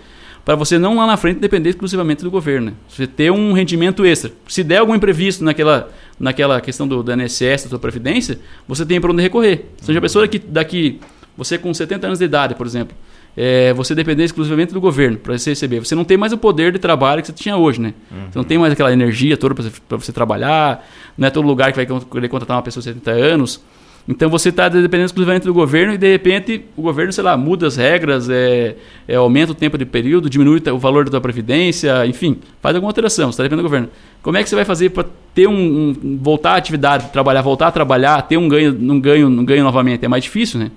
para 0.44 0.56
você 0.56 0.80
não 0.80 0.96
lá 0.96 1.06
na 1.06 1.18
frente 1.18 1.40
depender 1.40 1.70
exclusivamente 1.70 2.24
do 2.24 2.32
governo. 2.32 2.68
Né? 2.68 2.74
Você 2.88 3.06
ter 3.06 3.32
um 3.32 3.54
rendimento 3.54 4.06
extra. 4.06 4.32
Se 4.48 4.64
der 4.64 4.78
algum 4.78 4.96
imprevisto 4.96 5.44
naquela, 5.44 5.92
naquela 6.20 6.60
questão 6.60 6.88
do, 6.88 7.04
do 7.04 7.14
INSS, 7.14 7.66
da 7.66 7.70
tua 7.70 7.80
previdência, 7.80 8.40
você 8.68 8.86
tem 8.86 9.00
para 9.00 9.12
onde 9.12 9.22
recorrer. 9.22 9.66
Seja 9.78 10.00
a 10.00 10.02
pessoa 10.02 10.28
que 10.28 10.40
daqui, 10.40 11.00
você 11.40 11.58
com 11.58 11.74
70 11.74 12.06
anos 12.06 12.20
de 12.20 12.26
idade, 12.26 12.54
por 12.54 12.68
exemplo, 12.68 12.96
é, 13.36 13.74
você 13.74 13.96
depender 13.96 14.26
exclusivamente 14.26 14.74
do 14.74 14.82
governo 14.82 15.18
para 15.18 15.38
você 15.38 15.52
receber. 15.52 15.80
Você 15.80 15.96
não 15.96 16.04
tem 16.04 16.18
mais 16.18 16.34
o 16.34 16.38
poder 16.38 16.74
de 16.74 16.80
trabalho 16.80 17.22
que 17.22 17.28
você 17.28 17.34
tinha 17.34 17.56
hoje, 17.56 17.80
né? 17.80 17.94
Uhum. 18.12 18.18
Você 18.30 18.38
não 18.38 18.44
tem 18.44 18.58
mais 18.58 18.74
aquela 18.74 18.92
energia 18.92 19.38
toda 19.38 19.56
para 19.56 19.64
você, 19.64 19.72
você, 19.90 20.12
trabalhar, 20.12 20.86
não 21.18 21.28
é 21.28 21.32
todo 21.32 21.48
lugar 21.48 21.72
que 21.72 21.84
vai 21.84 22.02
querer 22.02 22.28
contratar 22.28 22.58
uma 22.58 22.64
pessoa 22.64 22.82
de 22.82 22.90
70 22.90 23.12
anos. 23.12 23.64
Então 24.08 24.30
você 24.30 24.50
está 24.50 24.68
dependendo 24.68 25.06
exclusivamente 25.06 25.46
do 25.46 25.54
governo 25.54 25.94
e 25.94 25.98
de 25.98 26.12
repente 26.12 26.66
o 26.76 26.82
governo, 26.82 27.14
sei 27.14 27.24
lá, 27.24 27.38
muda 27.38 27.68
as 27.68 27.78
regras, 27.78 28.30
é, 28.30 28.76
é, 29.08 29.16
aumenta 29.16 29.52
o 29.52 29.56
tempo 29.56 29.78
de 29.78 29.86
período, 29.86 30.30
diminui 30.30 30.62
o 30.74 30.78
valor 30.78 31.06
da 31.06 31.12
tua 31.12 31.22
previdência, 31.22 32.06
enfim, 32.08 32.40
faz 32.60 32.76
alguma 32.76 32.90
alteração, 32.90 33.28
você 33.28 33.36
está 33.36 33.44
dependendo 33.44 33.62
do 33.62 33.70
governo. 33.70 33.90
Como 34.22 34.36
é 34.36 34.44
que 34.44 34.50
você 34.50 34.56
vai 34.56 34.66
fazer 34.66 34.90
para 34.90 35.06
ter 35.34 35.48
um, 35.48 35.54
um, 35.54 36.20
voltar 36.22 36.54
à 36.54 36.56
atividade, 36.58 37.10
trabalhar, 37.14 37.42
voltar 37.42 37.68
a 37.68 37.72
trabalhar, 37.72 38.24
ter 38.24 38.36
um 38.36 38.50
ganho, 38.50 38.74
um 38.74 39.00
ganho, 39.00 39.28
um 39.28 39.46
ganho 39.46 39.64
novamente? 39.64 40.04
É 40.04 40.08
mais 40.08 40.24
difícil, 40.24 40.60
né? 40.60 40.72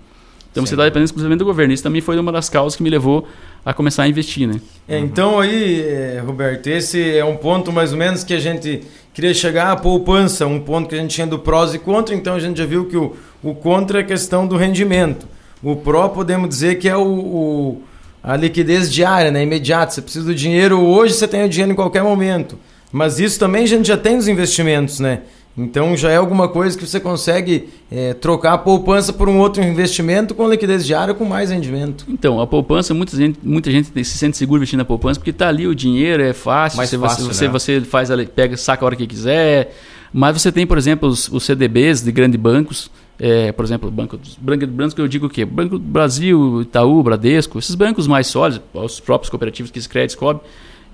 Então 0.53 0.63
Sim. 0.63 0.69
você 0.69 0.75
está 0.75 0.85
dependendo 0.85 1.07
exclusivamente 1.07 1.39
do 1.39 1.45
governo. 1.45 1.73
Isso 1.73 1.83
também 1.83 2.01
foi 2.01 2.19
uma 2.19 2.31
das 2.31 2.49
causas 2.49 2.77
que 2.77 2.83
me 2.83 2.91
levou 2.91 3.27
a 3.65 3.73
começar 3.73 4.05
a 4.05 4.09
investir, 4.09 4.47
né? 4.47 4.61
É, 4.87 4.99
então 4.99 5.41
aí, 5.41 5.81
é, 5.81 6.23
Roberto, 6.25 6.67
esse 6.67 7.17
é 7.17 7.25
um 7.25 7.37
ponto 7.37 7.73
mais 7.73 7.93
ou 7.93 7.99
menos 7.99 8.23
que 8.23 8.35
a 8.35 8.39
gente 8.39 8.83
queria 9.15 9.33
chegar 9.33 9.73
à 9.73 9.77
poupança, 9.77 10.47
um 10.47 10.61
ponto 10.61 10.89
que 10.89 10.95
a 10.95 10.99
gente 10.99 11.15
tinha 11.15 11.27
do 11.27 11.39
prós 11.39 11.75
e 11.75 11.79
contra, 11.79 12.15
então 12.15 12.35
a 12.35 12.41
gente 12.41 12.59
já 12.59 12.67
viu 12.67 12.85
que 12.85 12.97
o, 12.97 13.17
o 13.43 13.55
contra 13.55 14.01
é 14.01 14.03
a 14.03 14.05
questão 14.05 14.47
do 14.47 14.57
rendimento. 14.57 15.27
O 15.63 15.77
pró 15.77 16.09
podemos 16.09 16.49
dizer 16.49 16.77
que 16.77 16.89
é 16.89 16.97
o, 16.97 17.03
o 17.03 17.83
a 18.23 18.37
liquidez 18.37 18.93
diária, 18.93 19.31
né? 19.31 19.43
imediata. 19.43 19.93
Você 19.93 20.03
precisa 20.03 20.27
do 20.27 20.35
dinheiro 20.35 20.81
hoje, 20.81 21.15
você 21.15 21.27
tem 21.27 21.45
o 21.45 21.49
dinheiro 21.49 21.73
em 21.73 21.77
qualquer 21.77 22.03
momento. 22.03 22.59
Mas 22.91 23.19
isso 23.19 23.39
também 23.39 23.65
a 23.65 23.67
gente 23.67 23.89
já 23.89 23.97
tem 23.97 24.17
os 24.17 24.29
investimentos, 24.29 25.01
né? 25.01 25.23
Então 25.57 25.95
já 25.97 26.11
é 26.11 26.17
alguma 26.17 26.49
coisa 26.49 26.77
que 26.79 26.87
você 26.87 26.99
consegue 26.99 27.69
é, 27.91 28.15
trocar 28.15 28.55
a 28.55 28.59
poupança 28.59 29.13
por 29.13 29.29
um 29.29 29.39
outro 29.39 29.63
investimento 29.63 30.35
com 30.35 30.49
liquidez 30.49 30.87
diária 30.87 31.13
com 31.13 31.27
mais 31.27 31.51
rendimento. 31.51 32.07
Então, 32.09 32.41
a 32.41 32.47
poupança, 32.47 32.95
muita 32.95 33.17
gente, 33.17 33.39
muita 33.43 33.71
gente 33.71 34.05
se 34.05 34.17
sente 34.17 34.37
seguro 34.37 34.59
investindo 34.59 34.79
na 34.79 34.85
poupança 34.85 35.21
porque 35.21 35.31
está 35.31 35.49
ali 35.49 35.67
o 35.67 35.75
dinheiro, 35.75 36.23
é 36.23 36.33
fácil, 36.33 36.79
mais 36.79 36.89
você, 36.89 36.99
fácil 36.99 37.27
você, 37.27 37.45
né? 37.47 37.51
você 37.51 37.81
faz 37.83 38.09
pega, 38.35 38.57
saca 38.57 38.85
a 38.85 38.87
hora 38.87 38.97
que 38.97 39.07
quiser. 39.07 39.75
Mas 40.13 40.41
você 40.41 40.51
tem, 40.51 40.67
por 40.67 40.77
exemplo, 40.79 41.09
os, 41.09 41.29
os 41.29 41.43
CDBs 41.43 42.03
de 42.03 42.13
grandes 42.13 42.39
bancos, 42.39 42.91
é, 43.19 43.53
por 43.53 43.65
exemplo, 43.65 43.91
banco 43.91 44.17
dos 44.17 44.37
bancos 44.37 44.95
que 44.95 45.01
eu 45.01 45.09
digo 45.09 45.27
o 45.27 45.31
quê? 45.31 45.45
Banco 45.45 45.79
do 45.79 45.85
Brasil, 45.85 46.63
Itaú, 46.63 47.03
Bradesco, 47.03 47.59
esses 47.59 47.75
bancos 47.75 48.07
mais 48.07 48.27
sólidos, 48.27 48.63
os 48.75 49.01
próprios 49.01 49.31
cooperativos 49.31 49.71
que 49.71 49.79
esse 49.79 49.89
crédito 49.89 50.19
cobre, 50.19 50.43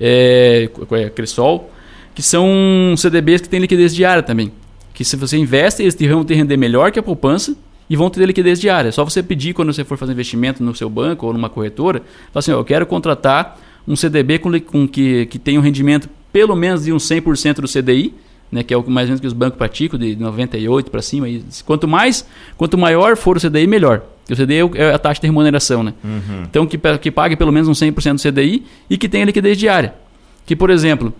é, 0.01 0.69
Cressol 1.15 1.69
que 2.19 2.23
são 2.23 2.97
CDBs 2.97 3.43
que 3.43 3.49
têm 3.49 3.61
liquidez 3.61 3.95
diária 3.95 4.25
também. 4.25 4.51
Que 4.93 5.05
se 5.05 5.15
você 5.15 5.37
investe, 5.37 5.85
eles 5.85 5.95
vão 5.95 6.25
te 6.25 6.35
render 6.35 6.57
melhor 6.57 6.91
que 6.91 6.99
a 6.99 7.03
poupança 7.03 7.57
e 7.89 7.95
vão 7.95 8.11
ter 8.11 8.27
liquidez 8.27 8.61
diária. 8.61 8.89
É 8.89 8.91
só 8.91 9.05
você 9.05 9.23
pedir 9.23 9.55
quando 9.55 9.73
você 9.73 9.85
for 9.85 9.97
fazer 9.97 10.15
investimento 10.15 10.61
no 10.61 10.75
seu 10.75 10.91
banco 10.91 11.27
ou 11.27 11.33
numa 11.33 11.49
corretora, 11.49 12.01
fala 12.33 12.41
assim, 12.41 12.51
ó, 12.51 12.59
eu 12.59 12.65
quero 12.65 12.85
contratar 12.87 13.57
um 13.87 13.95
CDB 13.95 14.41
com, 14.41 14.51
com 14.63 14.89
que, 14.89 15.27
que 15.27 15.39
tenha 15.39 15.61
um 15.61 15.63
rendimento 15.63 16.11
pelo 16.33 16.57
menos 16.57 16.87
de 16.87 16.93
uns 16.93 17.09
100% 17.09 17.61
do 17.61 17.69
CDI, 17.69 18.13
né, 18.51 18.65
que 18.65 18.75
é 18.75 18.77
o 18.77 18.91
mais 18.91 19.07
ou 19.07 19.11
menos 19.11 19.21
que 19.21 19.27
os 19.29 19.33
bancos 19.33 19.57
praticam, 19.57 19.97
de 19.97 20.17
98 20.17 20.91
para 20.91 21.01
cima. 21.01 21.29
E 21.29 21.45
quanto 21.65 21.87
mais, 21.87 22.27
quanto 22.57 22.77
maior 22.77 23.17
for 23.17 23.37
o 23.37 23.41
CDI, 23.41 23.69
melhor. 23.69 24.03
o 24.29 24.35
CDI 24.35 24.59
é, 24.77 24.89
é 24.89 24.93
a 24.93 24.99
taxa 24.99 25.21
de 25.21 25.29
remuneração, 25.29 25.85
né? 25.85 25.95
Uhum. 26.03 26.43
Então, 26.51 26.67
que, 26.67 26.81
que 27.01 27.13
pague 27.13 27.37
pelo 27.37 27.53
menos 27.53 27.69
uns 27.69 27.79
100% 27.79 28.15
do 28.15 28.21
CDI 28.21 28.65
e 28.91 28.99
que 28.99 29.09
tenha 29.09 29.25
liquidez 29.25 29.57
diária. 29.57 29.95
Que, 30.45 30.57
por 30.57 30.69
exemplo, 30.69 31.15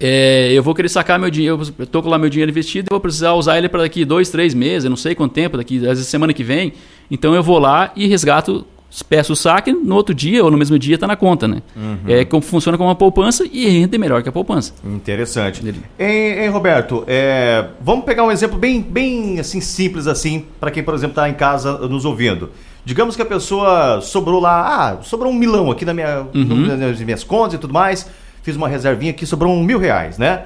é, 0.00 0.52
eu 0.52 0.62
vou 0.62 0.74
querer 0.74 0.88
sacar 0.88 1.18
meu 1.18 1.30
dinheiro, 1.30 1.60
eu 1.78 1.84
estou 1.84 2.02
com 2.02 2.08
lá 2.08 2.18
meu 2.18 2.30
dinheiro 2.30 2.50
investido, 2.50 2.86
eu 2.90 2.94
vou 2.94 3.00
precisar 3.00 3.34
usar 3.34 3.58
ele 3.58 3.68
para 3.68 3.82
daqui 3.82 4.04
dois, 4.04 4.30
três 4.30 4.54
meses, 4.54 4.88
não 4.88 4.96
sei 4.96 5.14
quanto 5.14 5.32
tempo, 5.32 5.56
daqui, 5.56 5.78
às 5.78 5.98
vezes 5.98 6.06
semana 6.06 6.32
que 6.32 6.44
vem. 6.44 6.72
Então 7.10 7.34
eu 7.34 7.42
vou 7.42 7.58
lá 7.58 7.92
e 7.96 8.06
resgato 8.06 8.66
peço 9.08 9.34
o 9.34 9.36
saque, 9.36 9.70
no 9.72 9.94
outro 9.94 10.14
dia 10.14 10.42
ou 10.42 10.50
no 10.50 10.56
mesmo 10.56 10.78
dia 10.78 10.94
está 10.94 11.06
na 11.06 11.16
conta, 11.16 11.46
né? 11.46 11.62
Uhum. 11.76 11.98
É 12.06 12.24
como 12.24 12.42
funciona 12.42 12.78
como 12.78 12.88
uma 12.88 12.94
poupança 12.94 13.44
e 13.50 13.68
rende 13.68 13.98
melhor 13.98 14.22
que 14.22 14.28
a 14.28 14.32
poupança. 14.32 14.72
Interessante. 14.84 15.62
Hein, 15.98 16.42
hein 16.42 16.48
Roberto, 16.48 17.04
é, 17.06 17.66
vamos 17.80 18.04
pegar 18.04 18.24
um 18.24 18.30
exemplo 18.30 18.58
bem, 18.58 18.80
bem 18.80 19.38
assim 19.38 19.60
simples 19.60 20.06
assim 20.06 20.46
para 20.58 20.70
quem, 20.70 20.82
por 20.82 20.94
exemplo, 20.94 21.12
está 21.12 21.28
em 21.28 21.34
casa 21.34 21.86
nos 21.86 22.04
ouvindo. 22.04 22.50
Digamos 22.84 23.14
que 23.14 23.20
a 23.20 23.26
pessoa 23.26 24.00
sobrou 24.00 24.40
lá, 24.40 24.96
ah, 24.96 25.02
sobrou 25.02 25.30
um 25.30 25.34
milão 25.34 25.70
aqui 25.70 25.84
na 25.84 25.92
minha, 25.92 26.26
uhum. 26.34 26.76
nas 26.78 26.98
minhas 27.00 27.22
contas 27.22 27.54
e 27.54 27.58
tudo 27.58 27.74
mais, 27.74 28.08
fiz 28.48 28.56
uma 28.56 28.66
reservinha 28.66 29.10
aqui, 29.10 29.26
sobrou 29.26 29.52
um 29.52 29.62
mil 29.62 29.78
reais, 29.78 30.16
né? 30.16 30.44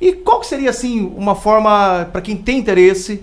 E 0.00 0.12
qual 0.12 0.40
que 0.40 0.46
seria 0.46 0.70
assim 0.70 1.12
uma 1.16 1.36
forma 1.36 2.08
para 2.10 2.20
quem 2.20 2.36
tem 2.36 2.58
interesse 2.58 3.22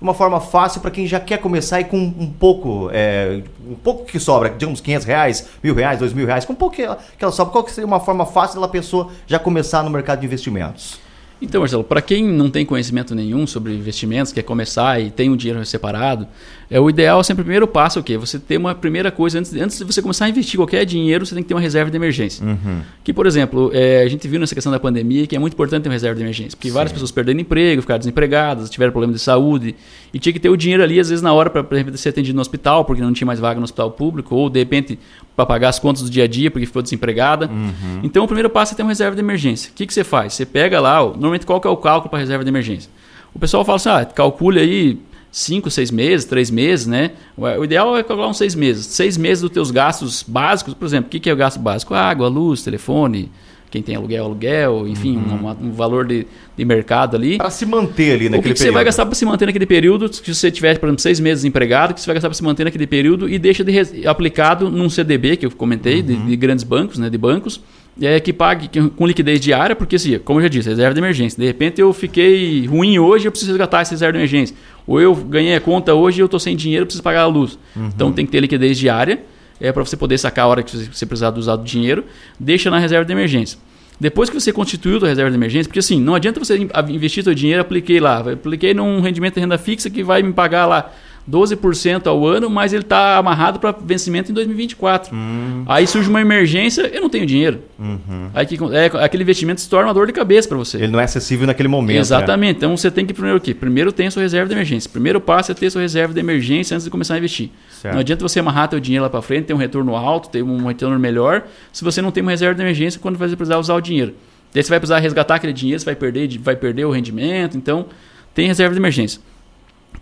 uma 0.00 0.14
forma 0.14 0.40
fácil 0.40 0.80
para 0.80 0.90
quem 0.90 1.06
já 1.06 1.20
quer 1.20 1.38
começar 1.38 1.80
e 1.80 1.84
com 1.84 1.96
um 1.96 2.28
pouco, 2.28 2.90
é, 2.92 3.40
um 3.68 3.74
pouco 3.74 4.04
que 4.04 4.18
sobra, 4.18 4.50
digamos 4.50 4.80
500 4.80 5.06
reais, 5.06 5.48
mil 5.62 5.74
reais, 5.74 5.98
dois 5.98 6.12
mil 6.12 6.26
reais, 6.26 6.44
com 6.44 6.52
um 6.52 6.56
pouco 6.56 6.74
que 6.74 6.82
ela, 6.82 6.98
que 7.16 7.24
ela 7.24 7.32
sobra, 7.32 7.52
qual 7.52 7.62
que 7.62 7.70
seria 7.70 7.86
uma 7.86 8.00
forma 8.00 8.26
fácil 8.26 8.60
da 8.60 8.66
pessoa 8.66 9.10
já 9.28 9.38
começar 9.38 9.82
no 9.84 9.90
mercado 9.90 10.18
de 10.20 10.26
investimentos? 10.26 10.98
Então, 11.42 11.60
Marcelo, 11.60 11.82
para 11.82 12.00
quem 12.00 12.24
não 12.24 12.48
tem 12.48 12.64
conhecimento 12.64 13.16
nenhum 13.16 13.48
sobre 13.48 13.74
investimentos, 13.74 14.32
quer 14.32 14.42
começar 14.42 15.00
e 15.00 15.10
tem 15.10 15.28
um 15.28 15.36
dinheiro 15.36 15.64
separado, 15.66 16.28
é 16.70 16.78
o 16.78 16.88
ideal 16.88 17.20
é 17.20 17.22
sempre 17.24 17.42
o 17.42 17.44
primeiro 17.44 17.66
passo 17.66 17.98
é 17.98 18.00
o 18.00 18.04
quê? 18.04 18.16
Você 18.16 18.38
ter 18.38 18.56
uma 18.56 18.74
primeira 18.76 19.10
coisa 19.10 19.40
antes, 19.40 19.52
antes 19.54 19.76
de 19.76 19.84
você 19.84 20.00
começar 20.00 20.26
a 20.26 20.28
investir 20.28 20.56
qualquer 20.56 20.86
dinheiro, 20.86 21.26
você 21.26 21.34
tem 21.34 21.42
que 21.42 21.48
ter 21.48 21.54
uma 21.54 21.60
reserva 21.60 21.90
de 21.90 21.96
emergência. 21.96 22.46
Uhum. 22.46 22.80
Que, 23.02 23.12
por 23.12 23.26
exemplo, 23.26 23.72
é, 23.74 24.02
a 24.02 24.08
gente 24.08 24.26
viu 24.28 24.38
nessa 24.38 24.54
questão 24.54 24.70
da 24.70 24.78
pandemia 24.78 25.26
que 25.26 25.34
é 25.34 25.38
muito 25.38 25.54
importante 25.54 25.82
ter 25.82 25.88
uma 25.88 25.94
reserva 25.94 26.14
de 26.14 26.22
emergência, 26.22 26.56
porque 26.56 26.68
Sim. 26.68 26.74
várias 26.74 26.92
pessoas 26.92 27.10
perderam 27.10 27.40
emprego, 27.40 27.82
ficaram 27.82 27.98
desempregadas, 27.98 28.70
tiveram 28.70 28.92
problema 28.92 29.12
de 29.12 29.18
saúde 29.18 29.74
e 30.12 30.18
tinha 30.18 30.32
que 30.32 30.38
ter 30.38 30.50
o 30.50 30.56
dinheiro 30.56 30.82
ali 30.82 31.00
às 31.00 31.08
vezes 31.08 31.22
na 31.22 31.32
hora 31.32 31.48
para 31.48 31.96
ser 31.96 32.10
atendido 32.10 32.34
no 32.36 32.42
hospital, 32.42 32.84
porque 32.84 33.00
não 33.00 33.12
tinha 33.12 33.26
mais 33.26 33.40
vaga 33.40 33.58
no 33.58 33.64
hospital 33.64 33.90
público 33.90 34.34
ou 34.34 34.50
de 34.50 34.58
repente 34.58 34.98
para 35.34 35.46
pagar 35.46 35.70
as 35.70 35.78
contas 35.78 36.02
do 36.02 36.10
dia 36.10 36.24
a 36.24 36.26
dia 36.26 36.50
porque 36.50 36.66
ficou 36.66 36.82
desempregada. 36.82 37.46
Uhum. 37.46 38.00
Então, 38.02 38.24
o 38.24 38.26
primeiro 38.26 38.50
passo 38.50 38.74
é 38.74 38.76
ter 38.76 38.82
uma 38.82 38.90
reserva 38.90 39.14
de 39.14 39.22
emergência. 39.22 39.70
O 39.70 39.74
que, 39.74 39.86
que 39.86 39.94
você 39.94 40.04
faz? 40.04 40.34
Você 40.34 40.44
pega 40.44 40.80
lá, 40.80 41.00
normalmente 41.00 41.46
qual 41.46 41.60
que 41.60 41.66
é 41.66 41.70
o 41.70 41.76
cálculo 41.76 42.10
para 42.10 42.18
reserva 42.18 42.44
de 42.44 42.50
emergência? 42.50 42.90
O 43.34 43.38
pessoal 43.38 43.64
fala 43.64 43.76
assim, 43.76 43.88
ah, 43.88 44.04
calcule 44.04 44.60
aí 44.60 44.98
cinco, 45.30 45.70
seis 45.70 45.90
meses, 45.90 46.26
três 46.26 46.50
meses, 46.50 46.86
né? 46.86 47.12
O 47.36 47.64
ideal 47.64 47.96
é 47.96 48.02
calcular 48.02 48.28
uns 48.28 48.36
seis 48.36 48.54
meses. 48.54 48.84
Seis 48.86 49.16
meses 49.16 49.40
dos 49.40 49.50
teus 49.50 49.70
gastos 49.70 50.22
básicos, 50.22 50.74
por 50.74 50.84
exemplo, 50.84 51.08
o 51.08 51.20
que 51.20 51.30
é 51.30 51.32
o 51.32 51.36
gasto 51.36 51.58
básico? 51.58 51.94
Água, 51.94 52.28
luz, 52.28 52.62
telefone, 52.62 53.30
quem 53.72 53.80
tem 53.80 53.96
aluguel, 53.96 54.26
aluguel, 54.26 54.86
enfim, 54.86 55.16
uhum. 55.16 55.46
um, 55.46 55.68
um, 55.68 55.72
valor 55.72 56.06
de, 56.06 56.26
de 56.54 56.62
mercado 56.62 57.16
ali. 57.16 57.38
Para 57.38 57.48
se 57.48 57.64
manter 57.64 58.12
ali 58.12 58.28
naquele 58.28 58.38
o 58.38 58.42
que, 58.42 58.52
que 58.52 58.58
você 58.58 58.70
vai 58.70 58.84
gastar 58.84 59.06
para 59.06 59.14
se 59.14 59.24
manter 59.24 59.46
naquele 59.46 59.64
período, 59.64 60.12
se 60.12 60.34
você 60.34 60.50
tiver, 60.50 60.78
por 60.78 60.86
exemplo, 60.86 61.00
seis 61.00 61.18
meses 61.18 61.42
empregado, 61.46 61.94
que 61.94 62.00
você 62.02 62.06
vai 62.06 62.14
gastar 62.14 62.28
para 62.28 62.36
se 62.36 62.44
manter 62.44 62.64
naquele 62.64 62.86
período 62.86 63.26
e 63.30 63.38
deixa 63.38 63.64
de 63.64 64.06
aplicado 64.06 64.70
num 64.70 64.90
CDB, 64.90 65.38
que 65.38 65.46
eu 65.46 65.50
comentei, 65.52 66.00
uhum. 66.00 66.06
de, 66.06 66.16
de, 66.16 66.36
grandes 66.36 66.64
bancos, 66.64 66.98
né, 66.98 67.08
de 67.08 67.16
bancos, 67.16 67.62
é, 67.98 68.20
que 68.20 68.30
pague 68.30 68.68
com 68.90 69.06
liquidez 69.06 69.40
diária, 69.40 69.74
porque, 69.74 69.96
assim, 69.96 70.18
como 70.18 70.38
eu 70.38 70.42
já 70.42 70.48
disse, 70.50 70.68
reserva 70.68 70.92
de 70.92 71.00
emergência. 71.00 71.40
De 71.40 71.46
repente 71.46 71.80
eu 71.80 71.90
fiquei 71.94 72.66
ruim 72.66 72.98
hoje, 72.98 73.26
eu 73.26 73.32
preciso 73.32 73.52
resgatar 73.52 73.80
essa 73.80 73.92
reserva 73.92 74.12
de 74.12 74.18
emergência. 74.18 74.54
Ou 74.86 75.00
eu 75.00 75.14
ganhei 75.14 75.54
a 75.54 75.60
conta 75.60 75.94
hoje 75.94 76.18
e 76.18 76.20
eu 76.20 76.26
estou 76.26 76.38
sem 76.38 76.54
dinheiro, 76.54 76.84
preciso 76.84 77.02
pagar 77.02 77.22
a 77.22 77.26
luz. 77.26 77.58
Uhum. 77.74 77.86
Então 77.86 78.12
tem 78.12 78.26
que 78.26 78.32
ter 78.32 78.40
liquidez 78.40 78.76
diária, 78.76 79.20
é 79.62 79.72
para 79.72 79.84
você 79.84 79.96
poder 79.96 80.18
sacar 80.18 80.44
a 80.44 80.48
hora 80.48 80.62
que 80.62 80.76
você 80.76 81.06
precisar 81.06 81.32
usar 81.38 81.56
do 81.56 81.64
dinheiro, 81.64 82.04
deixa 82.38 82.70
na 82.70 82.78
reserva 82.78 83.04
de 83.04 83.12
emergência. 83.12 83.58
Depois 84.00 84.28
que 84.28 84.38
você 84.38 84.52
constituiu 84.52 84.96
a 85.04 85.08
reserva 85.08 85.30
de 85.30 85.36
emergência, 85.36 85.68
porque 85.68 85.78
assim, 85.78 86.00
não 86.00 86.16
adianta 86.16 86.40
você 86.40 86.68
investir 86.88 87.22
seu 87.22 87.32
dinheiro, 87.32 87.62
apliquei 87.62 88.00
lá, 88.00 88.18
apliquei 88.32 88.74
num 88.74 89.00
rendimento 89.00 89.34
de 89.34 89.40
renda 89.40 89.56
fixa 89.56 89.88
que 89.88 90.02
vai 90.02 90.22
me 90.22 90.32
pagar 90.32 90.66
lá 90.66 90.92
12% 91.30 92.06
ao 92.06 92.26
ano, 92.26 92.50
mas 92.50 92.72
ele 92.72 92.82
está 92.82 93.16
amarrado 93.16 93.60
para 93.60 93.70
vencimento 93.72 94.30
em 94.30 94.34
2024. 94.34 95.14
Hum. 95.14 95.64
Aí 95.66 95.86
surge 95.86 96.08
uma 96.08 96.20
emergência, 96.20 96.82
eu 96.92 97.00
não 97.00 97.08
tenho 97.08 97.24
dinheiro. 97.24 97.60
Uhum. 97.78 98.28
Aí 98.34 98.44
que, 98.44 98.58
é, 98.74 98.86
aquele 99.04 99.22
investimento 99.22 99.60
se 99.60 99.68
torna 99.68 99.88
uma 99.88 99.94
dor 99.94 100.06
de 100.06 100.12
cabeça 100.12 100.48
para 100.48 100.58
você. 100.58 100.78
Ele 100.78 100.88
não 100.88 101.00
é 101.00 101.04
acessível 101.04 101.46
naquele 101.46 101.68
momento. 101.68 101.94
Né? 101.94 102.00
Exatamente. 102.00 102.52
Né? 102.52 102.56
Então 102.58 102.76
você 102.76 102.90
tem 102.90 103.06
que 103.06 103.14
primeiro 103.14 103.38
o 103.38 103.40
quê? 103.40 103.54
Primeiro 103.54 103.92
tem 103.92 104.08
a 104.08 104.10
sua 104.10 104.22
reserva 104.22 104.48
de 104.48 104.54
emergência. 104.54 104.90
Primeiro 104.90 105.20
passo 105.20 105.52
é 105.52 105.54
ter 105.54 105.70
sua 105.70 105.82
reserva 105.82 106.12
de 106.12 106.20
emergência 106.20 106.74
antes 106.74 106.84
de 106.84 106.90
começar 106.90 107.14
a 107.14 107.18
investir. 107.18 107.50
Certo. 107.70 107.94
Não 107.94 108.00
adianta 108.00 108.22
você 108.22 108.40
amarrar 108.40 108.68
teu 108.68 108.80
dinheiro 108.80 109.04
lá 109.04 109.10
para 109.10 109.22
frente, 109.22 109.46
ter 109.46 109.54
um 109.54 109.58
retorno 109.58 109.94
alto, 109.94 110.28
ter 110.28 110.42
um 110.42 110.66
retorno 110.66 110.98
melhor, 110.98 111.44
se 111.72 111.84
você 111.84 112.02
não 112.02 112.10
tem 112.10 112.22
uma 112.22 112.32
reserva 112.32 112.54
de 112.54 112.62
emergência 112.62 113.00
quando 113.00 113.16
você 113.16 113.36
precisar 113.36 113.58
usar 113.58 113.74
o 113.74 113.80
dinheiro. 113.80 114.14
Daí 114.52 114.62
você 114.62 114.68
vai 114.68 114.78
precisar 114.80 114.98
resgatar 114.98 115.36
aquele 115.36 115.52
dinheiro, 115.52 115.80
você 115.80 115.86
vai 115.86 115.94
perder, 115.94 116.38
vai 116.38 116.56
perder 116.56 116.84
o 116.84 116.90
rendimento. 116.90 117.56
Então, 117.56 117.86
tem 118.34 118.46
reserva 118.46 118.74
de 118.74 118.80
emergência. 118.80 119.20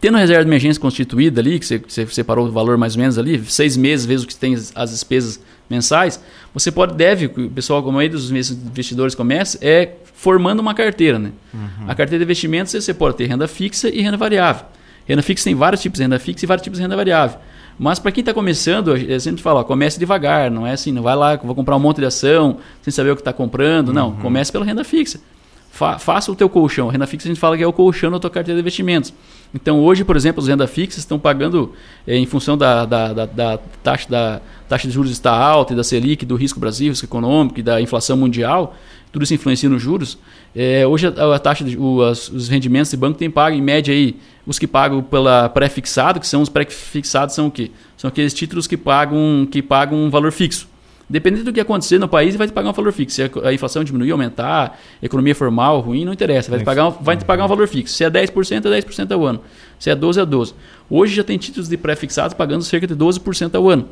Tendo 0.01 0.17
a 0.17 0.21
reserva 0.21 0.43
de 0.43 0.49
emergência 0.49 0.81
constituída 0.81 1.41
ali, 1.41 1.59
que 1.59 1.67
você, 1.67 1.79
você 1.79 2.07
separou 2.07 2.47
o 2.47 2.51
valor 2.51 2.79
mais 2.79 2.95
ou 2.95 3.01
menos 3.01 3.19
ali, 3.19 3.45
seis 3.45 3.77
meses 3.77 4.07
vezes 4.07 4.25
o 4.25 4.29
que 4.29 4.35
tem 4.35 4.55
as 4.55 4.91
despesas 4.91 5.41
mensais, 5.69 6.21
você 6.55 6.73
pode, 6.73 6.95
deve, 6.95 7.27
o 7.27 7.51
pessoal, 7.51 7.83
como 7.83 7.99
aí 7.99 8.09
dos 8.09 8.31
investidores 8.31 9.15
começa, 9.15 9.59
é 9.61 9.97
formando 10.15 10.61
uma 10.61 10.75
carteira. 10.75 11.19
Né? 11.19 11.33
Uhum. 11.53 11.85
A 11.87 11.95
carteira 11.95 12.19
de 12.19 12.25
investimentos 12.25 12.73
você 12.73 12.95
pode 12.95 13.17
ter 13.17 13.27
renda 13.27 13.47
fixa 13.47 13.89
e 13.91 14.01
renda 14.01 14.17
variável. 14.17 14.65
Renda 15.07 15.23
fixa 15.23 15.45
tem 15.45 15.55
vários 15.55 15.83
tipos 15.83 15.99
de 15.99 16.05
renda 16.05 16.19
fixa 16.19 16.45
e 16.45 16.47
vários 16.47 16.65
tipos 16.65 16.79
de 16.79 16.83
renda 16.83 16.97
variável. 16.97 17.39
Mas 17.79 17.99
para 17.99 18.13
quem 18.13 18.21
está 18.21 18.35
começando, 18.35 18.97
eu 18.97 19.21
sempre 19.21 19.43
falo, 19.43 19.61
ó, 19.61 19.65
comece 19.65 19.99
devagar, 19.99 20.51
não 20.51 20.67
é 20.67 20.73
assim, 20.73 20.93
não 20.93 21.03
vai 21.03 21.17
lá, 21.17 21.37
vou 21.37 21.55
comprar 21.55 21.77
um 21.77 21.81
monte 21.81 21.97
de 21.97 22.05
ação 22.05 22.59
sem 22.83 22.93
saber 22.93 23.11
o 23.11 23.17
que 23.17 23.23
está 23.23 23.33
comprando. 23.33 23.89
Uhum. 23.89 23.95
Não, 23.95 24.13
comece 24.17 24.51
pela 24.51 24.65
renda 24.65 24.85
fixa. 24.85 25.21
Fa 25.71 25.99
faça 25.99 26.31
o 26.33 26.35
teu 26.35 26.49
colchão. 26.49 26.89
Renda 26.89 27.07
fixa 27.07 27.29
a 27.29 27.31
gente 27.31 27.41
fala 27.41 27.57
que 27.57 27.63
é 27.63 27.67
o 27.67 27.73
colchão 27.73 28.11
da 28.11 28.19
tua 28.19 28.31
carteira 28.31 28.57
de 28.57 28.61
investimentos. 28.61 29.15
Então 29.55 29.81
hoje, 29.81 30.05
por 30.05 30.17
exemplo, 30.17 30.43
os 30.43 30.49
renda 30.49 30.67
fixas 30.67 30.99
estão 30.99 31.19
pagando, 31.19 31.73
é, 32.07 32.17
em 32.17 32.27
função 32.27 32.57
da, 32.57 32.85
da, 32.85 33.13
da, 33.13 33.27
da, 33.27 33.59
taxa, 33.83 34.09
da 34.09 34.41
taxa 34.69 34.87
de 34.87 34.95
juros 34.95 35.11
está 35.11 35.33
alta 35.33 35.73
e 35.73 35.77
da 35.77 35.83
Selic, 35.83 36.25
do 36.27 36.37
risco 36.37 36.61
Brasil, 36.61 36.91
risco 36.91 37.07
econômico 37.07 37.61
e 37.61 37.63
da 37.63 37.81
inflação 37.81 38.17
mundial, 38.17 38.77
tudo 39.13 39.23
isso 39.23 39.35
influencia 39.35 39.69
nos 39.69 39.83
juros. 39.83 40.19
É, 40.55 40.87
hoje 40.87 41.07
a, 41.07 41.35
a, 41.35 41.39
taxa 41.39 41.65
de, 41.65 41.77
o, 41.77 42.03
as, 42.03 42.29
os 42.29 42.49
rendimentos 42.49 42.91
de 42.91 42.97
banco 42.97 43.19
tem 43.19 43.31
pago 43.31 43.57
em 43.57 43.63
média 43.63 43.95
aí 43.95 44.17
os 44.47 44.59
que 44.59 44.67
pagam 44.67 45.03
pela 45.03 45.49
pré-fixado, 45.49 46.21
que 46.21 46.27
são 46.27 46.43
os 46.43 46.49
pré-fixados 46.49 47.35
são 47.35 47.47
o 47.47 47.51
quê? 47.51 47.71
São 47.97 48.09
aqueles 48.09 48.35
títulos 48.35 48.67
que 48.67 48.77
pagam 48.77 49.47
que 49.51 49.63
pagam 49.63 49.99
um 49.99 50.11
valor 50.11 50.33
fixo. 50.33 50.69
Dependendo 51.11 51.47
do 51.47 51.53
que 51.53 51.59
acontecer 51.59 51.99
no 51.99 52.07
país, 52.07 52.37
vai 52.37 52.47
te 52.47 52.53
pagar 52.53 52.71
um 52.71 52.73
valor 52.73 52.93
fixo. 52.93 53.17
Se 53.17 53.31
a 53.43 53.53
inflação 53.53 53.83
diminuir, 53.83 54.13
aumentar, 54.13 54.79
economia 55.03 55.35
formal, 55.35 55.81
ruim, 55.81 56.05
não 56.05 56.13
interessa. 56.13 56.49
Vai 56.49 56.61
te 56.61 56.65
pagar, 56.65 56.89
vai 56.91 57.17
te 57.17 57.25
pagar 57.25 57.47
um 57.47 57.49
valor 57.49 57.67
fixo. 57.67 57.95
Se 57.95 58.05
é 58.05 58.09
10%, 58.09 58.67
é 58.67 58.81
10% 58.81 59.11
ao 59.11 59.27
ano. 59.27 59.41
Se 59.77 59.91
é 59.91 59.97
12%, 59.97 60.23
é 60.23 60.25
12%. 60.25 60.55
Hoje 60.89 61.17
já 61.17 61.25
tem 61.25 61.37
títulos 61.37 61.69
de 61.69 61.77
pré-fixados 61.77 62.33
pagando 62.33 62.63
cerca 62.63 62.87
de 62.87 62.95
12% 62.95 63.57
ao 63.57 63.69
ano. 63.69 63.89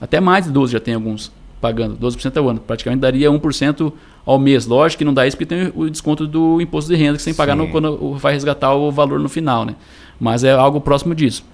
Até 0.00 0.20
mais 0.20 0.46
de 0.46 0.52
12% 0.52 0.68
já 0.68 0.80
tem 0.80 0.94
alguns 0.94 1.30
pagando, 1.60 1.98
12% 1.98 2.34
ao 2.38 2.48
ano. 2.48 2.60
Praticamente 2.60 3.02
daria 3.02 3.30
1% 3.30 3.92
ao 4.24 4.38
mês. 4.38 4.64
Lógico 4.64 5.00
que 5.00 5.04
não 5.04 5.12
dá 5.12 5.26
isso 5.26 5.36
porque 5.36 5.54
tem 5.54 5.70
o 5.74 5.90
desconto 5.90 6.26
do 6.26 6.62
imposto 6.62 6.90
de 6.90 6.96
renda 6.96 7.16
que 7.16 7.22
você 7.22 7.26
tem 7.26 7.34
que 7.34 7.38
pagar 7.38 7.54
no, 7.54 7.68
quando 7.68 8.14
vai 8.14 8.32
resgatar 8.32 8.72
o 8.72 8.90
valor 8.90 9.20
no 9.20 9.28
final. 9.28 9.66
Né? 9.66 9.76
Mas 10.18 10.44
é 10.44 10.52
algo 10.52 10.80
próximo 10.80 11.14
disso. 11.14 11.44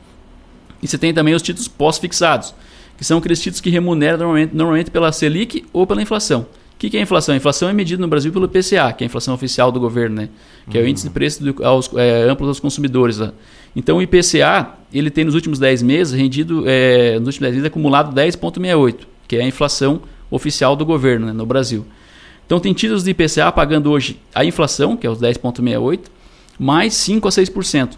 E 0.81 0.87
você 0.87 0.97
tem 0.97 1.13
também 1.13 1.35
os 1.35 1.43
títulos 1.43 1.67
pós-fixados 1.67 2.55
que 3.01 3.07
são 3.07 3.17
aqueles 3.17 3.41
títulos 3.41 3.63
que 3.63 3.71
remuneram 3.71 4.19
normalmente, 4.19 4.55
normalmente 4.55 4.91
pela 4.91 5.11
Selic 5.11 5.65
ou 5.73 5.87
pela 5.87 6.03
inflação. 6.03 6.43
O 6.43 6.47
que, 6.79 6.91
que 6.91 6.99
é 6.99 7.01
a 7.01 7.03
inflação? 7.03 7.33
A 7.33 7.37
inflação 7.39 7.67
é 7.67 7.73
medida 7.73 7.99
no 7.99 8.07
Brasil 8.07 8.31
pelo 8.31 8.45
IPCA, 8.45 8.93
que 8.93 9.03
é 9.03 9.05
a 9.05 9.07
inflação 9.07 9.33
oficial 9.33 9.73
do 9.73 9.81
governo, 9.81 10.17
né? 10.17 10.29
que 10.69 10.77
uhum. 10.77 10.85
é 10.85 10.87
o 10.87 10.89
índice 10.89 11.09
de 11.09 11.11
preço 11.11 11.43
do, 11.43 11.65
aos, 11.65 11.91
é, 11.97 12.29
amplo 12.29 12.47
aos 12.47 12.61
consumidores. 12.61 13.17
Lá. 13.17 13.33
Então 13.75 13.97
o 13.97 14.03
IPCA 14.03 14.75
ele 14.93 15.11
tem 15.11 15.25
nos 15.25 15.35
últimos 15.35 15.59
10 15.59 15.83
meses 15.83 16.13
rendido, 16.13 16.65
é, 16.67 17.13
nos 17.19 17.29
últimos 17.29 17.41
10 17.41 17.55
meses 17.55 17.67
acumulado 17.67 18.15
10,68, 18.15 18.97
que 19.27 19.37
é 19.37 19.41
a 19.41 19.47
inflação 19.47 20.03
oficial 20.31 20.77
do 20.77 20.85
governo 20.85 21.29
né, 21.29 21.33
no 21.33 21.47
Brasil. 21.47 21.87
Então 22.45 22.61
tem 22.61 22.75
títulos 22.75 23.03
de 23.03 23.13
IPCA 23.13 23.51
pagando 23.51 23.91
hoje 23.91 24.21
a 24.35 24.45
inflação, 24.45 24.95
que 24.95 25.07
é 25.07 25.11
os 25.11 25.19
10,68, 25.19 26.01
mais 26.59 26.93
5 26.93 27.27
a 27.27 27.31
6%. 27.31 27.93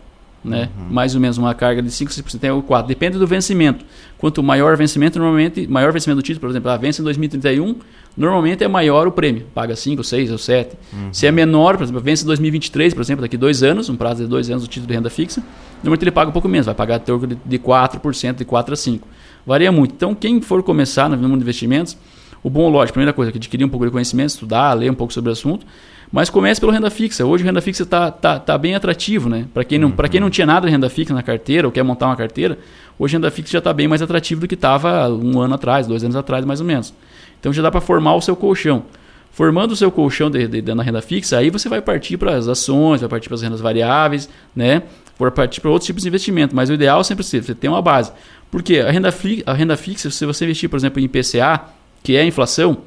Né? 0.45 0.69
Uhum. 0.77 0.93
Mais 0.93 1.15
ou 1.15 1.21
menos 1.21 1.39
uma 1.39 1.55
carga 1.55 1.83
de 1.83 1.91
5, 1.91 2.11
6% 2.11 2.45
é 2.45 2.53
o 2.53 2.63
4. 2.63 2.89
Depende 2.89 3.19
do 3.19 3.27
vencimento. 3.27 3.85
Quanto 4.19 4.43
maior 4.43 4.75
o 4.75 4.77
vencimento, 4.77 5.19
normalmente, 5.19 5.67
maior 5.67 5.93
vencimento 5.93 6.21
do 6.21 6.23
título, 6.23 6.41
por 6.41 6.51
exemplo, 6.51 6.71
a 6.71 6.77
vence 6.77 7.01
em 7.01 7.05
2031, 7.05 7.77
normalmente 8.17 8.65
é 8.65 8.69
maior 8.69 9.07
o 9.07 9.13
prêmio. 9.13 9.47
Paga 9.55 9.77
5, 9.77 10.03
6 10.03 10.31
ou 10.33 10.39
7. 10.39 10.77
Uhum. 10.93 11.13
Se 11.13 11.27
é 11.27 11.31
menor, 11.31 11.77
por 11.77 11.85
exemplo, 11.85 12.01
vence 12.01 12.25
em 12.25 12.27
2023, 12.27 12.95
por 12.95 13.01
exemplo, 13.01 13.23
daqui 13.23 13.37
dois 13.37 13.63
anos, 13.63 13.89
um 13.89 13.97
prazo 13.97 14.23
de 14.23 14.29
dois 14.29 14.51
anos 14.51 14.63
do 14.63 14.69
título 14.69 14.89
de 14.89 14.95
renda 14.95 15.11
fixa, 15.11 15.43
normalmente 15.77 16.03
ele 16.03 16.11
paga 16.11 16.31
um 16.31 16.33
pouco 16.33 16.49
menos, 16.49 16.67
vai 16.67 16.75
pagar 16.75 16.99
torno 17.01 17.27
de, 17.27 17.39
de 17.45 17.59
4%, 17.59 18.37
de 18.37 18.45
4 18.45 18.75
a 18.75 18.77
5. 18.77 19.09
Varia 19.47 19.73
muito. 19.73 19.95
Então, 19.95 20.15
quem 20.15 20.41
for 20.41 20.63
começar 20.63 21.09
no 21.09 21.17
mundo 21.17 21.39
de 21.39 21.43
investimentos, 21.43 21.97
o 22.43 22.51
bom, 22.51 22.69
lógico, 22.69 22.95
primeira 22.95 23.13
coisa, 23.13 23.31
é 23.31 23.33
que 23.33 23.39
adquirir 23.39 23.65
um 23.65 23.69
pouco 23.69 23.85
de 23.87 23.93
conhecimento, 23.93 24.31
estudar, 24.31 24.73
ler 24.75 24.91
um 24.91 24.95
pouco 24.95 25.13
sobre 25.13 25.31
o 25.31 25.33
assunto, 25.33 25.65
mas 26.12 26.28
comece 26.28 26.61
pelo 26.61 26.71
renda 26.71 26.90
fixa. 26.90 27.25
Hoje 27.25 27.42
o 27.42 27.47
renda 27.47 27.62
fixa 27.62 27.85
está 27.85 28.11
tá, 28.11 28.38
tá 28.38 28.59
bem 28.59 28.75
atrativo, 28.75 29.31
né? 29.31 29.47
Para 29.54 29.64
quem, 29.64 29.78
não, 29.78 29.88
uhum. 29.88 29.97
quem 30.11 30.21
não 30.21 30.28
tinha 30.28 30.47
nada 30.47 30.66
de 30.66 30.73
renda 30.73 30.90
fixa 30.90 31.14
na 31.14 31.23
carteira 31.23 31.66
ou 31.66 31.73
quer 31.73 31.83
montar 31.83 32.07
uma 32.07 32.16
carteira, 32.16 32.59
hoje 32.99 33.14
renda 33.14 33.31
fixa 33.31 33.52
já 33.52 33.59
está 33.59 33.73
bem 33.73 33.88
mais 33.88 34.02
atrativo 34.02 34.42
do 34.42 34.47
que 34.47 34.54
estava 34.54 35.09
um 35.09 35.40
ano 35.40 35.54
atrás, 35.54 35.87
dois 35.87 36.04
anos 36.04 36.14
atrás, 36.14 36.45
mais 36.45 36.61
ou 36.61 36.66
menos. 36.66 36.92
Então 37.40 37.50
já 37.50 37.62
dá 37.62 37.71
para 37.71 37.81
formar 37.81 38.14
o 38.14 38.21
seu 38.21 38.37
colchão. 38.37 38.85
Formando 39.31 39.73
o 39.73 39.76
seu 39.76 39.90
colchão 39.90 40.31
de, 40.31 40.47
de, 40.47 40.61
de, 40.61 40.75
na 40.75 40.83
renda 40.83 41.00
fixa, 41.00 41.38
aí 41.38 41.49
você 41.49 41.66
vai 41.66 41.81
partir 41.81 42.19
para 42.19 42.37
as 42.37 42.47
ações, 42.47 43.00
vai 43.00 43.09
partir 43.09 43.31
para 43.31 43.37
as 43.37 43.42
rendas 43.42 43.62
variáveis, 43.62 44.28
né? 44.54 44.83
Por 45.16 45.31
partir 45.31 45.62
para 45.62 45.71
outros 45.71 45.87
tipos 45.87 46.02
de 46.02 46.09
investimento. 46.09 46.54
Mas 46.54 46.69
o 46.69 46.75
ideal 46.75 47.00
é 47.00 47.04
sempre 47.04 47.25
ser, 47.25 47.42
você 47.42 47.54
ter 47.54 47.69
uma 47.69 47.81
base. 47.81 48.12
Porque 48.50 48.81
a 48.81 48.90
renda, 48.90 49.09
a 49.47 49.52
renda 49.54 49.78
fixa, 49.78 50.11
se 50.11 50.26
você 50.26 50.45
investir, 50.45 50.69
por 50.69 50.76
exemplo, 50.76 51.00
em 51.00 51.04
IPCA, 51.04 51.62
que 52.02 52.14
é 52.14 52.21
a 52.21 52.26
inflação, 52.26 52.83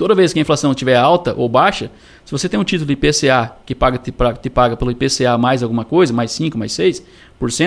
Toda 0.00 0.14
vez 0.14 0.32
que 0.32 0.38
a 0.38 0.40
inflação 0.40 0.70
estiver 0.70 0.96
alta 0.96 1.34
ou 1.36 1.46
baixa, 1.46 1.90
se 2.24 2.32
você 2.32 2.48
tem 2.48 2.58
um 2.58 2.64
título 2.64 2.86
de 2.86 2.92
IPCA 2.92 3.52
que 3.66 3.74
paga, 3.74 3.98
te, 3.98 4.12
te 4.40 4.50
paga 4.50 4.76
pelo 4.76 4.90
IPCA 4.90 5.36
mais 5.38 5.62
alguma 5.62 5.84
coisa, 5.84 6.12
mais 6.12 6.30
5, 6.32 6.56
mais 6.56 6.72
6%, 6.72 7.02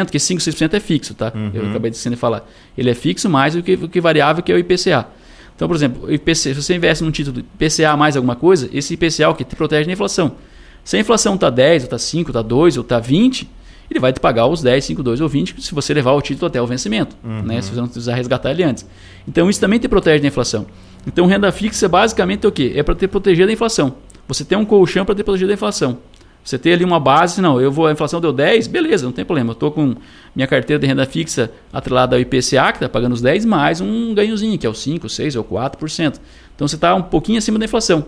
que 0.10 0.20
5, 0.20 0.42
6% 0.42 0.74
é 0.74 0.80
fixo, 0.80 1.14
tá? 1.14 1.32
Uhum. 1.36 1.52
Eu 1.54 1.70
acabei 1.70 1.92
de 1.92 2.16
falar. 2.16 2.48
Ele 2.78 2.90
é 2.90 2.94
fixo 2.94 3.30
mais 3.30 3.56
do 3.56 3.64
que, 3.64 3.74
o 3.74 3.90
que 3.90 4.00
variável, 4.00 4.42
que 4.44 4.52
é 4.52 4.56
o 4.56 4.60
IPCA. 4.60 5.08
Então, 5.56 5.68
por 5.68 5.76
exemplo, 5.76 6.12
IPCA, 6.12 6.36
se 6.36 6.54
você 6.54 6.76
investe 6.76 7.04
num 7.04 7.12
título 7.12 7.42
de 7.42 7.46
IPCA 7.66 7.96
mais 7.98 8.16
alguma 8.16 8.36
coisa, 8.36 8.70
esse 8.74 8.94
IPCA 8.94 9.24
é 9.24 9.28
o 9.28 9.36
que 9.36 9.44
te 9.44 9.56
protege 9.56 9.86
da 9.86 9.94
inflação. 9.94 10.36
Se 10.84 10.98
a 10.98 11.00
inflação 11.00 11.36
está 11.36 11.50
10, 11.50 11.84
ou 11.84 11.86
está 11.86 11.98
5, 11.98 12.30
está 12.30 12.42
2, 12.42 12.78
ou 12.78 12.82
está 12.82 13.00
20, 13.00 13.50
ele 13.90 14.00
vai 14.00 14.12
te 14.12 14.20
pagar 14.20 14.48
os 14.48 14.62
10, 14.62 14.84
5, 14.84 15.04
2 15.04 15.22
ou 15.22 15.30
20 15.30 15.62
se 15.62 15.74
você 15.74 15.94
levar 15.94 16.14
o 16.14 16.22
título 16.22 16.48
até 16.48 16.62
o 16.62 16.66
vencimento, 16.66 17.16
uhum. 17.24 17.44
né? 17.44 17.62
se 17.62 17.70
você 17.70 17.80
não 17.80 17.88
precisar 17.88 18.16
resgatar 18.16 18.52
ele 18.52 18.64
antes. 18.64 18.86
Então, 19.28 19.50
isso 19.50 19.60
também 19.60 19.80
te 19.80 19.88
protege 19.88 20.22
da 20.22 20.28
inflação. 20.28 20.66
Então, 21.06 21.26
renda 21.26 21.52
fixa 21.52 21.88
basicamente 21.88 22.46
é 22.46 22.50
o 22.50 22.52
quê? 22.52 22.74
É 22.76 22.84
para 22.84 22.96
te 22.96 23.08
proteger 23.08 23.46
da 23.46 23.54
inflação. 23.54 23.96
Você 24.28 24.46
tem 24.46 24.58
um 24.58 24.66
colchão 24.66 25.06
para 25.06 25.16
te 25.16 25.24
proteger 25.24 25.48
da 25.48 25.54
inflação. 25.54 26.00
Você 26.44 26.58
tem 26.58 26.74
ali 26.74 26.84
uma 26.84 27.00
base, 27.00 27.42
não, 27.42 27.62
eu 27.62 27.72
vou, 27.72 27.88
a 27.88 27.92
inflação 27.94 28.20
deu 28.20 28.34
10, 28.34 28.68
beleza, 28.68 29.06
não 29.06 29.14
tem 29.14 29.24
problema. 29.24 29.52
Eu 29.52 29.54
estou 29.54 29.72
com 29.72 29.96
minha 30.36 30.46
carteira 30.46 30.80
de 30.80 30.86
renda 30.86 31.06
fixa 31.06 31.50
atrelada 31.72 32.18
ao 32.18 32.20
IPCA, 32.20 32.72
que 32.72 32.78
está 32.78 32.90
pagando 32.90 33.14
os 33.14 33.22
10, 33.22 33.46
mais 33.46 33.80
um 33.80 34.14
ganhozinho, 34.14 34.58
que 34.58 34.68
é 34.68 34.70
o 34.70 34.74
5, 34.74 35.08
6 35.08 35.38
ou 35.38 35.44
4%. 35.46 36.20
Então 36.54 36.68
você 36.68 36.76
está 36.76 36.94
um 36.96 37.02
pouquinho 37.02 37.38
acima 37.38 37.58
da 37.58 37.66
inflação 37.66 38.06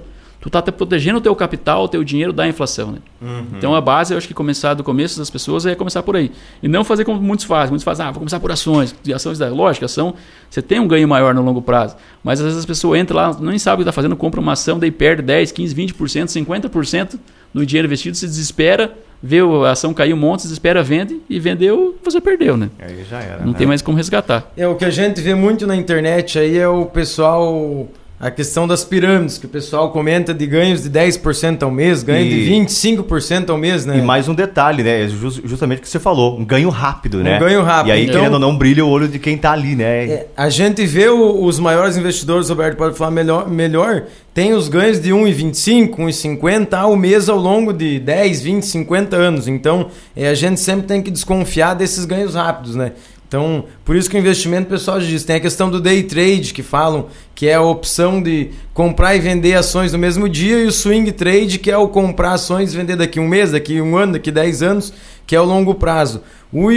tu 0.50 0.62
tá 0.62 0.72
protegendo 0.72 1.18
o 1.18 1.22
teu 1.22 1.36
capital, 1.36 1.84
o 1.84 1.88
teu 1.88 2.04
dinheiro 2.04 2.32
da 2.32 2.48
inflação. 2.48 2.92
Né? 2.92 2.98
Uhum. 3.22 3.46
Então 3.58 3.76
a 3.76 3.82
base, 3.82 4.14
eu 4.14 4.18
acho 4.18 4.28
que 4.28 4.34
começar 4.34 4.74
do 4.74 4.84
começo 4.84 5.18
das 5.18 5.30
pessoas 5.30 5.66
é 5.66 5.76
começar 5.76 6.04
por 6.04 6.16
aí. 6.16 6.32
E 6.62 6.68
não 6.68 6.84
fazer 6.84 7.04
como 7.04 7.20
muitos 7.22 7.46
fazem. 7.46 7.70
Muitos 7.70 7.84
fazem, 7.84 8.06
ah, 8.06 8.12
vou 8.12 8.20
começar 8.20 8.40
por 8.40 8.52
ações. 8.52 8.96
E 9.06 9.14
ações 9.14 9.40
da 9.40 9.50
lógica, 9.50 9.86
ação, 9.86 10.14
você 10.50 10.62
tem 10.62 10.80
um 10.80 10.88
ganho 10.88 11.08
maior 11.08 11.34
no 11.34 11.42
longo 11.42 11.62
prazo. 11.62 11.96
Mas 12.24 12.40
às 12.40 12.46
vezes 12.46 12.60
as 12.60 12.66
pessoas 12.66 13.00
entram 13.00 13.18
lá, 13.18 13.38
nem 13.40 13.58
sabem 13.58 13.76
o 13.76 13.78
que 13.78 13.90
está 13.90 13.92
fazendo, 13.92 14.16
compra 14.16 14.40
uma 14.40 14.54
ação, 14.54 14.78
daí 14.78 14.92
perde 14.92 15.22
10, 15.22 15.52
15, 15.52 15.76
20%, 15.76 16.26
50% 16.28 17.20
do 17.54 17.66
dinheiro 17.66 17.88
investido, 17.88 18.18
se 18.18 18.26
desespera, 18.26 18.94
vê 19.24 19.40
a 19.40 19.72
ação 19.72 19.94
cair 19.94 20.14
um 20.14 20.18
monte, 20.18 20.42
se 20.42 20.48
desespera, 20.48 20.84
vende 20.84 21.22
e 21.30 21.40
vendeu, 21.40 21.98
você 22.04 22.20
perdeu, 22.20 22.58
né? 22.58 22.70
Aí 22.80 23.04
já 23.10 23.20
era. 23.22 23.40
Não 23.40 23.54
né? 23.54 23.58
tem 23.58 23.66
mais 23.66 23.82
como 23.82 23.98
resgatar. 23.98 24.52
É, 24.58 24.68
o 24.68 24.76
que 24.76 24.86
a 24.86 24.90
gente 24.90 25.22
vê 25.22 25.34
muito 25.34 25.66
na 25.66 25.76
internet 25.76 26.38
aí 26.38 26.58
é 26.58 26.68
o 26.68 26.86
pessoal 26.86 27.88
a 28.20 28.32
questão 28.32 28.66
das 28.68 28.84
pirâmides, 28.84 29.38
que 29.38 29.46
o 29.46 29.50
pessoal 29.50 29.92
comenta 29.92 30.34
de 30.34 30.48
ganhos 30.48 30.84
de 30.84 30.90
10% 30.90 31.64
ao 31.64 31.72
mês, 31.72 32.02
ganho 32.02 32.26
e... 32.26 32.30
de 32.30 32.52
25% 32.52 33.50
ao 33.50 33.58
mês, 33.58 33.86
né? 33.86 33.98
E 33.98 34.02
mais 34.02 34.30
um 34.30 34.34
detalhe, 34.34 34.84
né? 34.84 35.08
Justamente 35.08 35.80
o 35.80 35.82
que 35.82 35.90
você 35.90 36.00
falou, 36.00 36.40
um 36.40 36.46
ganho 36.46 36.70
rápido, 36.70 37.22
né? 37.22 37.36
Um 37.36 37.40
ganho 37.40 37.62
rápido. 37.62 37.90
E 37.90 37.92
aí, 37.92 38.04
então, 38.04 38.16
querendo 38.16 38.34
ou 38.34 38.40
não, 38.40 38.58
brilha 38.58 38.86
o 38.86 38.90
olho 38.90 39.08
de 39.08 39.20
quem 39.20 39.38
tá 39.38 39.52
ali, 39.52 39.76
né? 39.76 40.06
É, 40.06 40.28
a 40.36 40.50
gente 40.50 40.86
vê 40.86 41.10
o, 41.10 41.44
os 41.44 41.60
maiores 41.60 41.98
investidores, 41.98 42.50
Roberto 42.50 42.78
pode 42.78 42.98
falar 42.98 43.12
melhor, 43.12 43.50
melhor 43.50 44.04
tem 44.36 44.54
os 44.54 44.68
ganhos 44.68 45.00
de 45.00 45.12
1,25, 45.12 45.96
1,50 45.96 46.74
ao 46.78 46.98
mês 46.98 47.30
ao 47.30 47.38
longo 47.38 47.72
de 47.72 48.00
10, 48.00 48.42
20, 48.42 48.64
50 48.64 49.16
anos. 49.16 49.48
Então, 49.48 49.88
é, 50.14 50.28
a 50.28 50.34
gente 50.34 50.60
sempre 50.60 50.86
tem 50.86 51.02
que 51.02 51.10
desconfiar 51.10 51.74
desses 51.74 52.04
ganhos 52.04 52.36
rápidos, 52.36 52.76
né? 52.76 52.92
Então, 53.28 53.66
por 53.84 53.96
isso 53.96 54.10
que 54.10 54.16
o 54.16 54.20
investimento, 54.20 54.70
pessoal 54.70 55.00
diz, 55.00 55.24
tem 55.24 55.38
a 55.38 55.40
questão 55.40 55.70
do 55.70 55.82
day 55.82 56.04
trade 56.04 56.54
que 56.54 56.62
falam, 56.62 57.08
que 57.34 57.48
é 57.48 57.56
a 57.56 57.62
opção 57.62 58.22
de 58.22 58.52
comprar 58.74 59.16
e 59.16 59.20
vender 59.20 59.56
ações 59.56 59.92
no 59.92 59.98
mesmo 59.98 60.30
dia, 60.30 60.60
e 60.60 60.68
o 60.68 60.72
swing 60.72 61.12
trade, 61.12 61.58
que 61.58 61.72
é 61.72 61.78
o 61.78 61.88
comprar 61.88 62.34
ações 62.34 62.74
e 62.74 62.78
vender 62.78 62.96
daqui 62.96 63.20
um 63.20 63.28
mês, 63.28 63.52
daqui 63.52 63.82
um 63.82 63.98
ano, 63.98 64.14
daqui 64.14 64.32
10 64.32 64.62
anos, 64.62 64.94
que 65.26 65.36
é 65.36 65.42
o 65.42 65.44
longo 65.44 65.74
prazo. 65.74 66.22
O, 66.54 66.68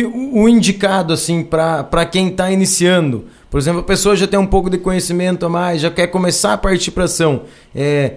o 0.42 0.48
indicado, 0.48 1.12
assim, 1.12 1.44
para 1.44 2.06
quem 2.06 2.28
está 2.28 2.50
iniciando, 2.50 3.26
por 3.50 3.58
exemplo, 3.58 3.80
a 3.80 3.84
pessoa 3.84 4.16
já 4.16 4.26
tem 4.26 4.38
um 4.38 4.46
pouco 4.46 4.68
de 4.68 4.78
conhecimento 4.78 5.46
a 5.46 5.48
mais, 5.48 5.80
já 5.80 5.90
quer 5.90 6.06
começar 6.08 6.54
a 6.54 6.58
partir 6.58 6.90
para 6.90 7.04
ação, 7.04 7.42
é, 7.74 8.14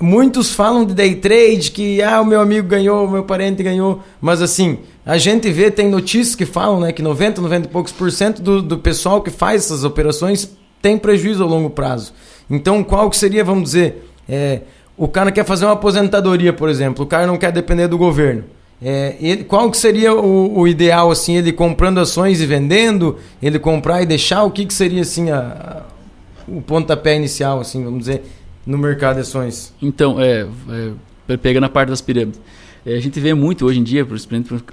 Muitos 0.00 0.52
falam 0.52 0.84
de 0.84 0.94
day 0.94 1.16
trade, 1.16 1.72
que 1.72 2.00
ah, 2.00 2.20
o 2.20 2.24
meu 2.24 2.40
amigo 2.40 2.68
ganhou, 2.68 3.04
o 3.04 3.10
meu 3.10 3.24
parente 3.24 3.64
ganhou, 3.64 4.00
mas 4.20 4.40
assim, 4.40 4.78
a 5.04 5.18
gente 5.18 5.50
vê, 5.50 5.72
tem 5.72 5.88
notícias 5.88 6.36
que 6.36 6.46
falam 6.46 6.80
né, 6.80 6.92
que 6.92 7.02
90, 7.02 7.40
90 7.40 7.66
e 7.66 7.70
poucos 7.70 7.92
por 7.92 8.12
cento 8.12 8.40
do, 8.40 8.62
do 8.62 8.78
pessoal 8.78 9.20
que 9.20 9.30
faz 9.30 9.64
essas 9.64 9.82
operações 9.82 10.56
tem 10.80 10.96
prejuízo 10.96 11.42
ao 11.42 11.48
longo 11.48 11.68
prazo. 11.68 12.12
Então, 12.48 12.84
qual 12.84 13.10
que 13.10 13.16
seria, 13.16 13.42
vamos 13.42 13.64
dizer, 13.64 14.08
é, 14.28 14.60
o 14.96 15.08
cara 15.08 15.32
quer 15.32 15.44
fazer 15.44 15.64
uma 15.64 15.72
aposentadoria, 15.72 16.52
por 16.52 16.68
exemplo, 16.68 17.04
o 17.04 17.06
cara 17.06 17.26
não 17.26 17.36
quer 17.36 17.50
depender 17.50 17.88
do 17.88 17.98
governo. 17.98 18.44
É, 18.80 19.16
ele, 19.20 19.42
qual 19.42 19.70
que 19.70 19.76
seria 19.76 20.14
o, 20.14 20.60
o, 20.60 20.68
ideal, 20.68 21.10
assim, 21.10 21.36
ele 21.36 21.52
comprando 21.52 21.98
ações 21.98 22.40
e 22.40 22.46
vendendo, 22.46 23.16
ele 23.42 23.58
comprar 23.58 24.02
e 24.02 24.06
deixar, 24.06 24.44
o 24.44 24.50
que, 24.50 24.64
que 24.64 24.74
seria, 24.74 25.02
assim, 25.02 25.30
a, 25.30 25.38
a, 25.38 25.82
o 26.46 26.62
pontapé 26.62 27.16
inicial, 27.16 27.60
assim, 27.60 27.82
vamos 27.82 28.00
dizer, 28.00 28.22
no 28.68 28.76
mercado 28.76 29.16
de 29.16 29.22
ações? 29.22 29.72
Então, 29.80 30.20
é, 30.20 30.46
é 31.28 31.36
pegando 31.38 31.64
a 31.64 31.68
parte 31.70 31.88
das 31.88 32.02
pirâmides. 32.02 32.38
É, 32.84 32.94
a 32.94 33.00
gente 33.00 33.18
vê 33.18 33.32
muito 33.32 33.64
hoje 33.64 33.80
em 33.80 33.82
dia, 33.82 34.06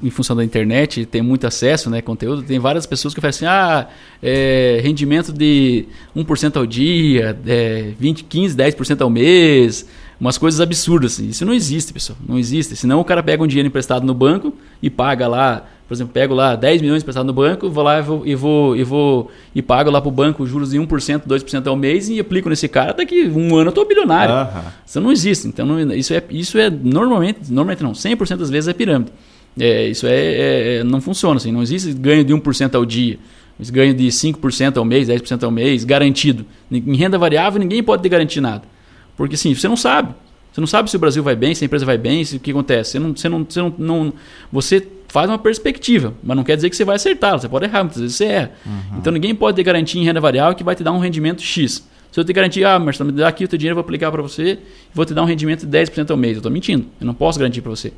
em 0.04 0.10
função 0.10 0.36
da 0.36 0.44
internet, 0.44 1.06
tem 1.06 1.22
muito 1.22 1.48
acesso, 1.48 1.90
né, 1.90 2.02
conteúdo, 2.02 2.44
tem 2.44 2.60
várias 2.60 2.86
pessoas 2.86 3.14
que 3.14 3.22
falam 3.22 3.30
assim, 3.30 3.46
ah, 3.46 3.88
é, 4.22 4.80
rendimento 4.84 5.34
de 5.34 5.86
1% 6.16 6.58
ao 6.58 6.66
dia, 6.66 7.38
é, 7.48 7.94
20, 7.98 8.26
15, 8.26 8.56
10% 8.56 9.02
ao 9.02 9.10
mês, 9.10 9.88
umas 10.20 10.38
coisas 10.38 10.60
absurdas. 10.60 11.14
Assim. 11.14 11.30
Isso 11.30 11.46
não 11.46 11.54
existe, 11.54 11.94
pessoal, 11.94 12.18
não 12.28 12.38
existe. 12.38 12.76
Senão 12.76 13.00
o 13.00 13.06
cara 13.06 13.24
pega 13.24 13.44
um 13.44 13.48
dinheiro 13.48 13.68
emprestado 13.68 14.06
no 14.06 14.14
banco 14.14 14.54
e 14.82 14.90
paga 14.90 15.28
lá 15.28 15.66
por 15.88 15.94
exemplo, 15.94 16.14
pego 16.14 16.34
lá 16.34 16.56
10 16.56 16.82
milhões 16.82 17.04
emprestado 17.04 17.26
no 17.26 17.34
banco, 17.34 17.70
vou 17.70 17.84
lá 17.84 18.00
e 18.00 18.02
vou, 18.02 18.26
e 18.26 18.36
vou, 18.36 18.76
e 18.76 18.84
vou 18.84 19.32
e 19.54 19.62
pago 19.62 19.92
lá 19.92 20.02
para 20.02 20.10
o 20.10 20.12
banco 20.12 20.46
juros 20.46 20.72
de 20.72 20.80
1%, 20.80 21.22
2% 21.28 21.68
ao 21.68 21.76
mês 21.76 22.10
e 22.10 22.20
aplico 22.20 22.50
nesse 22.50 22.68
cara, 22.68 22.94
daqui 22.94 23.28
um 23.28 23.56
ano 23.56 23.68
eu 23.68 23.70
estou 23.70 23.86
bilionário. 23.86 24.34
Uhum. 24.34 24.72
Isso 24.86 25.00
não 25.00 25.12
existe. 25.12 25.48
Então, 25.48 25.66
não, 25.66 25.94
isso, 25.94 26.14
é, 26.14 26.24
isso 26.32 26.58
é 26.58 26.72
normalmente, 26.72 27.40
normalmente 27.52 27.84
não, 27.84 27.92
100% 27.92 28.38
das 28.38 28.50
vezes 28.50 28.68
é 28.68 28.74
pirâmide. 28.74 29.12
É, 29.60 29.88
isso 29.88 30.08
é, 30.08 30.16
é, 30.16 30.76
é, 30.78 30.84
não 30.84 31.00
funciona 31.00 31.38
assim, 31.38 31.52
não 31.52 31.62
existe 31.62 31.94
ganho 31.94 32.24
de 32.24 32.34
1% 32.34 32.76
ao 32.76 32.84
dia. 32.84 33.20
Esse 33.60 33.72
ganho 33.72 33.94
de 33.94 34.08
5% 34.08 34.78
ao 34.78 34.84
mês, 34.84 35.08
10% 35.08 35.44
ao 35.44 35.52
mês, 35.52 35.86
garantido. 35.86 36.46
Em 36.70 36.96
renda 36.96 37.18
variável, 37.18 37.60
ninguém 37.60 37.82
pode 37.82 38.04
ter 38.04 38.10
garantir 38.10 38.42
nada. 38.42 38.64
Porque 39.16 39.36
assim, 39.36 39.54
você 39.54 39.68
não 39.68 39.78
sabe. 39.78 40.14
Você 40.52 40.60
não 40.60 40.68
sabe 40.68 40.90
se 40.90 40.96
o 40.96 41.00
Brasil 41.00 41.24
vai 41.24 41.36
bem, 41.36 41.54
se 41.54 41.64
a 41.64 41.68
empresa 41.68 41.86
vai 41.86 41.98
bem, 41.98 42.24
se 42.26 42.38
o 42.38 42.40
que 42.40 42.52
acontece. 42.52 42.92
Você 42.92 43.00
não, 43.00 43.16
você 43.16 43.30
não, 43.30 43.46
você 43.46 43.62
não, 43.62 43.74
não 43.78 44.14
você 44.52 44.86
faz 45.08 45.30
uma 45.30 45.38
perspectiva, 45.38 46.14
mas 46.24 46.36
não 46.36 46.44
quer 46.44 46.56
dizer 46.56 46.70
que 46.70 46.76
você 46.76 46.86
vai 46.86 46.96
acertar, 46.96 47.40
você 47.40 47.48
pode 47.48 47.66
errar, 47.66 47.84
muitas 47.84 48.02
vezes 48.02 48.16
você 48.18 48.26
erra. 48.26 48.52
Uhum. 48.66 48.98
Então 48.98 49.14
ninguém 49.14 49.34
pode 49.34 49.56
ter 49.56 49.64
garantia 49.64 50.02
em 50.02 50.06
renda 50.06 50.20
variável 50.20 50.56
que 50.56 50.64
vai 50.64 50.76
te 50.76 50.84
dar 50.84 50.92
um 50.92 51.00
rendimento 51.00 51.42
X. 51.42 51.88
Se 52.12 52.20
eu 52.20 52.24
te 52.24 52.32
garantir, 52.32 52.64
ah, 52.64 52.80
mas 52.80 52.98
me 53.00 53.12
dá 53.12 53.28
aqui 53.28 53.44
o 53.44 53.48
teu 53.48 53.58
dinheiro, 53.58 53.74
eu 53.74 53.76
vou 53.76 53.82
aplicar 53.82 54.10
para 54.10 54.22
você 54.22 54.54
e 54.54 54.60
vou 54.94 55.06
te 55.06 55.14
dar 55.14 55.22
um 55.22 55.26
rendimento 55.26 55.66
de 55.66 55.78
10% 55.78 56.12
ao 56.12 56.16
mês. 56.16 56.34
Eu 56.34 56.40
estou 56.40 56.52
mentindo, 56.52 56.86
eu 57.00 57.06
não 57.06 57.14
posso 57.14 57.38
garantir 57.38 57.62
para 57.62 57.72
você. 57.72 57.92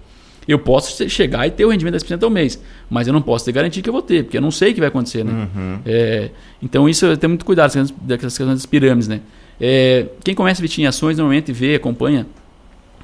Eu 0.48 0.58
posso 0.58 1.08
chegar 1.10 1.46
e 1.46 1.52
ter 1.52 1.66
o 1.66 1.68
um 1.68 1.72
rendimento 1.72 1.98
de 1.98 2.06
10% 2.06 2.24
ao 2.24 2.30
mês, 2.30 2.60
mas 2.90 3.06
eu 3.06 3.14
não 3.14 3.22
posso 3.22 3.46
ter 3.46 3.52
garantia 3.52 3.84
que 3.84 3.90
eu 3.90 3.94
vou 3.94 4.02
ter, 4.02 4.24
porque 4.24 4.38
eu 4.38 4.42
não 4.42 4.50
sei 4.50 4.72
o 4.72 4.74
que 4.74 4.80
vai 4.80 4.88
acontecer. 4.88 5.24
Né? 5.24 5.48
Uhum. 5.54 5.80
É, 5.86 6.30
então 6.62 6.88
isso 6.88 7.06
eu 7.06 7.18
tenho 7.18 7.32
muito 7.32 7.46
cuidado 7.46 7.74
com 7.74 7.80
essas 7.80 8.20
questões 8.20 8.50
das 8.50 8.66
pirâmides. 8.66 9.08
Né? 9.08 9.20
É, 9.60 10.08
quem 10.24 10.34
começa 10.34 10.60
a 10.60 10.64
investir 10.64 10.84
em 10.84 10.88
ações 10.88 11.18
normalmente 11.18 11.52
vê, 11.52 11.76
acompanha 11.76 12.26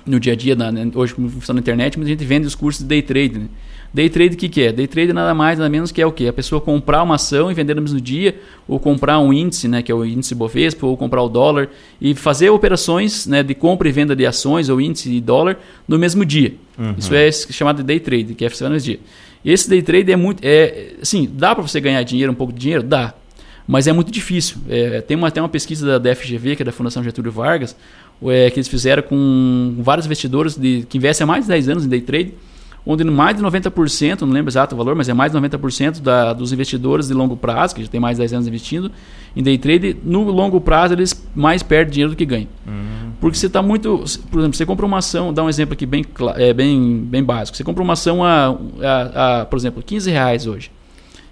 no 0.05 0.19
dia 0.19 0.33
a 0.33 0.35
dia, 0.35 0.55
na, 0.55 0.71
hoje 0.95 1.13
como 1.13 1.29
funciona 1.29 1.57
na 1.57 1.61
internet, 1.61 1.97
muita 1.97 2.09
gente 2.09 2.25
vende 2.25 2.47
os 2.47 2.55
cursos 2.55 2.81
de 2.81 2.87
day 2.87 3.01
trade. 3.01 3.39
Né? 3.39 3.45
Day 3.93 4.09
trade 4.09 4.33
o 4.33 4.37
que, 4.37 4.49
que 4.49 4.61
é? 4.63 4.71
Day 4.71 4.87
trade 4.87 5.13
nada 5.13 5.35
mais, 5.35 5.59
nada 5.59 5.69
menos 5.69 5.91
que 5.91 6.01
é 6.01 6.05
o 6.05 6.11
que? 6.11 6.27
A 6.27 6.33
pessoa 6.33 6.59
comprar 6.59 7.03
uma 7.03 7.13
ação 7.13 7.51
e 7.51 7.53
vender 7.53 7.75
no 7.75 7.81
mesmo 7.81 8.01
dia, 8.01 8.35
ou 8.67 8.79
comprar 8.79 9.19
um 9.19 9.31
índice, 9.31 9.67
né, 9.67 9.83
que 9.83 9.91
é 9.91 9.95
o 9.95 10.03
índice 10.03 10.33
Bovespa, 10.33 10.87
ou 10.87 10.97
comprar 10.97 11.21
o 11.21 11.29
dólar, 11.29 11.69
e 12.01 12.15
fazer 12.15 12.49
operações 12.49 13.27
né, 13.27 13.43
de 13.43 13.53
compra 13.53 13.87
e 13.87 13.91
venda 13.91 14.15
de 14.15 14.25
ações 14.25 14.67
ou 14.67 14.81
índice 14.81 15.09
de 15.09 15.21
dólar 15.21 15.59
no 15.87 15.99
mesmo 15.99 16.25
dia. 16.25 16.55
Uhum. 16.75 16.95
Isso 16.97 17.13
é 17.13 17.31
chamado 17.31 17.77
de 17.77 17.83
day 17.83 17.99
trade, 17.99 18.33
que 18.33 18.43
é 18.43 18.49
fazer 18.49 18.63
no 18.63 18.71
mesmo 18.71 18.85
dia. 18.85 18.99
E 19.45 19.51
esse 19.51 19.69
day 19.69 19.83
trade 19.83 20.11
é 20.11 20.15
muito. 20.15 20.39
É, 20.41 20.93
assim, 20.99 21.29
dá 21.31 21.53
para 21.53 21.61
você 21.61 21.79
ganhar 21.79 22.01
dinheiro, 22.01 22.31
um 22.31 22.35
pouco 22.35 22.51
de 22.51 22.59
dinheiro? 22.59 22.81
Dá. 22.81 23.13
Mas 23.67 23.85
é 23.85 23.93
muito 23.93 24.11
difícil. 24.11 24.57
É, 24.67 25.01
tem, 25.01 25.15
uma, 25.15 25.29
tem 25.29 25.43
uma 25.43 25.49
pesquisa 25.49 25.85
da, 25.85 25.97
da 25.99 26.15
FGV, 26.15 26.55
que 26.55 26.63
é 26.63 26.65
da 26.65 26.71
Fundação 26.71 27.03
Getúlio 27.03 27.31
Vargas, 27.31 27.75
é, 28.23 28.49
que 28.49 28.57
eles 28.57 28.67
fizeram 28.67 29.03
com 29.03 29.75
vários 29.79 30.07
investidores 30.07 30.57
de, 30.57 30.85
que 30.89 30.97
investem 30.97 31.25
há 31.25 31.27
mais 31.27 31.43
de 31.43 31.49
10 31.49 31.69
anos 31.69 31.85
em 31.85 31.89
day 31.89 32.01
trade 32.01 32.33
onde 32.85 33.03
mais 33.03 33.37
de 33.37 33.43
90%, 33.43 34.21
não 34.21 34.33
lembro 34.33 34.49
exato 34.49 34.75
o 34.75 34.77
valor, 34.77 34.95
mas 34.95 35.07
é 35.07 35.13
mais 35.13 35.31
de 35.31 35.37
90% 35.37 36.01
da, 36.01 36.33
dos 36.33 36.51
investidores 36.51 37.07
de 37.07 37.13
longo 37.13 37.37
prazo, 37.37 37.75
que 37.75 37.81
já 37.81 37.87
tem 37.87 37.99
mais 37.99 38.17
de 38.17 38.21
10 38.21 38.33
anos 38.33 38.47
investindo 38.47 38.91
em 39.35 39.41
day 39.41 39.57
trade, 39.57 39.97
no 40.03 40.23
longo 40.23 40.59
prazo 40.59 40.93
eles 40.93 41.25
mais 41.33 41.63
perdem 41.63 41.93
dinheiro 41.93 42.11
do 42.11 42.15
que 42.15 42.25
ganham. 42.25 42.47
Uhum. 42.67 43.11
Porque 43.19 43.37
você 43.37 43.47
está 43.47 43.61
muito. 43.61 44.03
Por 44.29 44.39
exemplo, 44.39 44.57
você 44.57 44.65
compra 44.65 44.85
uma 44.85 44.97
ação, 44.97 45.33
dá 45.33 45.43
um 45.43 45.49
exemplo 45.49 45.73
aqui 45.73 45.85
bem, 45.85 46.05
é, 46.35 46.53
bem, 46.53 46.99
bem 46.99 47.23
básico. 47.23 47.55
Você 47.55 47.63
compra 47.63 47.81
uma 47.81 47.93
ação 47.93 48.23
a, 48.23 48.57
a, 48.81 49.41
a 49.41 49.45
por 49.45 49.57
exemplo, 49.57 49.81
15 49.81 50.11
reais 50.11 50.45
hoje. 50.45 50.69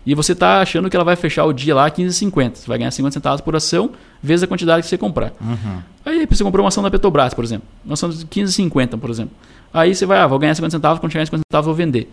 E 0.06 0.16
você 0.16 0.32
está 0.32 0.62
achando 0.62 0.90
que 0.90 0.96
ela 0.96 1.06
vai 1.06 1.16
fechar 1.16 1.46
o 1.46 1.54
dia 1.54 1.76
lá 1.76 1.86
a 1.86 1.92
15,50. 1.92 2.56
Você 2.56 2.68
vai 2.68 2.78
ganhar 2.78 2.90
50 2.90 3.14
centavos 3.14 3.42
por 3.42 3.56
ação, 3.56 3.92
vezes 4.22 4.44
a 4.44 4.48
quantidade 4.48 4.82
que 4.82 4.90
você 4.90 4.98
comprar. 4.98 5.32
Uhum. 5.40 5.80
Aí 6.06 6.26
você 6.26 6.44
comprou 6.44 6.64
uma 6.64 6.70
ação 6.70 6.82
da 6.82 6.90
Petrobras, 6.90 7.34
por 7.34 7.44
exemplo. 7.44 7.68
Uma 7.86 7.94
ação 7.94 8.10
de 8.10 8.26
15,50, 8.26 8.98
por 9.00 9.10
exemplo. 9.10 9.34
Aí 9.74 9.94
você 9.94 10.06
vai, 10.06 10.20
ah, 10.20 10.28
vou 10.28 10.40
ganhar 10.40 10.56
50 10.56 10.72
centavos, 10.72 11.00
quando 11.00 11.12
chegar 11.12 11.24
em 11.24 11.28
50 11.28 11.44
centavos 11.48 11.66
vou 11.66 11.76
vender. 11.76 12.12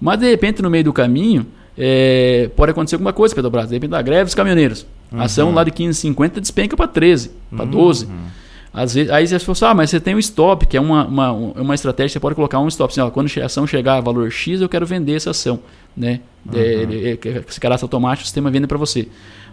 Mas 0.00 0.18
de 0.18 0.30
repente, 0.30 0.62
no 0.62 0.70
meio 0.70 0.84
do 0.84 0.92
caminho, 0.92 1.46
é, 1.76 2.50
pode 2.56 2.70
acontecer 2.70 2.96
alguma 2.96 3.12
coisa, 3.12 3.34
Petrobras. 3.34 3.68
De 3.68 3.74
repente, 3.74 3.90
da 3.90 4.00
greve 4.00 4.24
dos 4.24 4.34
caminhoneiros. 4.34 4.86
Uhum. 5.12 5.20
A 5.20 5.24
ação 5.24 5.52
lá 5.52 5.64
de 5.64 5.70
15,50 5.70 6.40
despenca 6.40 6.76
para 6.76 6.88
13, 6.88 7.30
para 7.50 7.64
uhum. 7.64 7.70
12. 7.70 8.08
Às 8.72 8.94
vezes, 8.94 9.10
aí 9.10 9.26
você 9.26 9.38
fala, 9.38 9.72
ah, 9.72 9.74
mas 9.74 9.90
você 9.90 9.98
tem 9.98 10.14
um 10.14 10.18
stop, 10.18 10.66
que 10.66 10.76
é 10.76 10.80
uma, 10.80 11.06
uma, 11.06 11.32
uma 11.32 11.74
estratégia, 11.74 12.14
você 12.14 12.20
pode 12.20 12.34
colocar 12.34 12.60
um 12.60 12.68
stop. 12.68 12.92
Assim, 12.92 13.00
ó, 13.00 13.10
quando 13.10 13.30
a 13.40 13.46
ação 13.46 13.66
chegar 13.66 13.96
a 13.96 14.00
valor 14.00 14.30
X, 14.30 14.60
eu 14.60 14.68
quero 14.68 14.86
vender 14.86 15.14
essa 15.14 15.30
ação. 15.30 15.60
Né? 15.98 16.20
Uhum. 16.46 16.58
É, 16.58 17.12
é, 17.12 17.44
esse 17.48 17.60
cadastro 17.60 17.86
automático, 17.86 18.22
o 18.22 18.26
sistema 18.26 18.50
vende 18.50 18.68
para 18.68 18.78
você. 18.78 19.08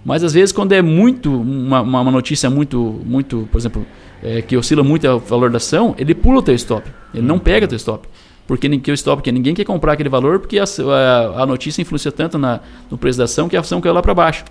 Mas 0.05 0.23
às 0.23 0.34
vezes, 0.34 0.51
quando 0.51 0.71
é 0.71 0.81
muito, 0.84 1.34
uma, 1.34 1.81
uma 1.81 2.12
notícia 2.12 2.47
muito, 2.49 3.01
muito, 3.03 3.49
por 3.51 3.58
exemplo, 3.58 3.86
é, 4.21 4.43
que 4.43 4.55
oscila 4.55 4.84
muito 4.84 5.08
o 5.08 5.19
valor 5.19 5.49
da 5.49 5.58
ação, 5.58 5.95
ele 5.97 6.13
pula 6.13 6.39
o 6.39 6.43
teu 6.43 6.53
stop. 6.53 6.88
Ele 7.12 7.25
não 7.25 7.39
pega 7.39 7.65
o 7.65 7.67
teu 7.67 7.75
stop. 7.75 8.08
Porque 8.45 8.69
ninguém, 8.69 8.91
o 8.91 8.93
stop, 8.93 9.17
porque 9.17 9.31
ninguém 9.31 9.55
quer 9.55 9.63
comprar 9.63 9.93
aquele 9.93 10.10
valor 10.10 10.39
porque 10.39 10.60
a, 10.60 10.63
a, 10.63 11.41
a, 11.41 11.45
notícia 11.47 11.81
influencia 11.81 12.12
tanto 12.12 12.38
na, 12.38 12.60
no 12.91 12.97
preço 12.97 13.17
da 13.17 13.23
ação 13.23 13.49
que 13.49 13.58
a 13.58 13.60
ação 13.62 13.81
caiu 13.81 13.93
lá 13.93 14.03
para 14.03 14.13
baixo. 14.13 14.45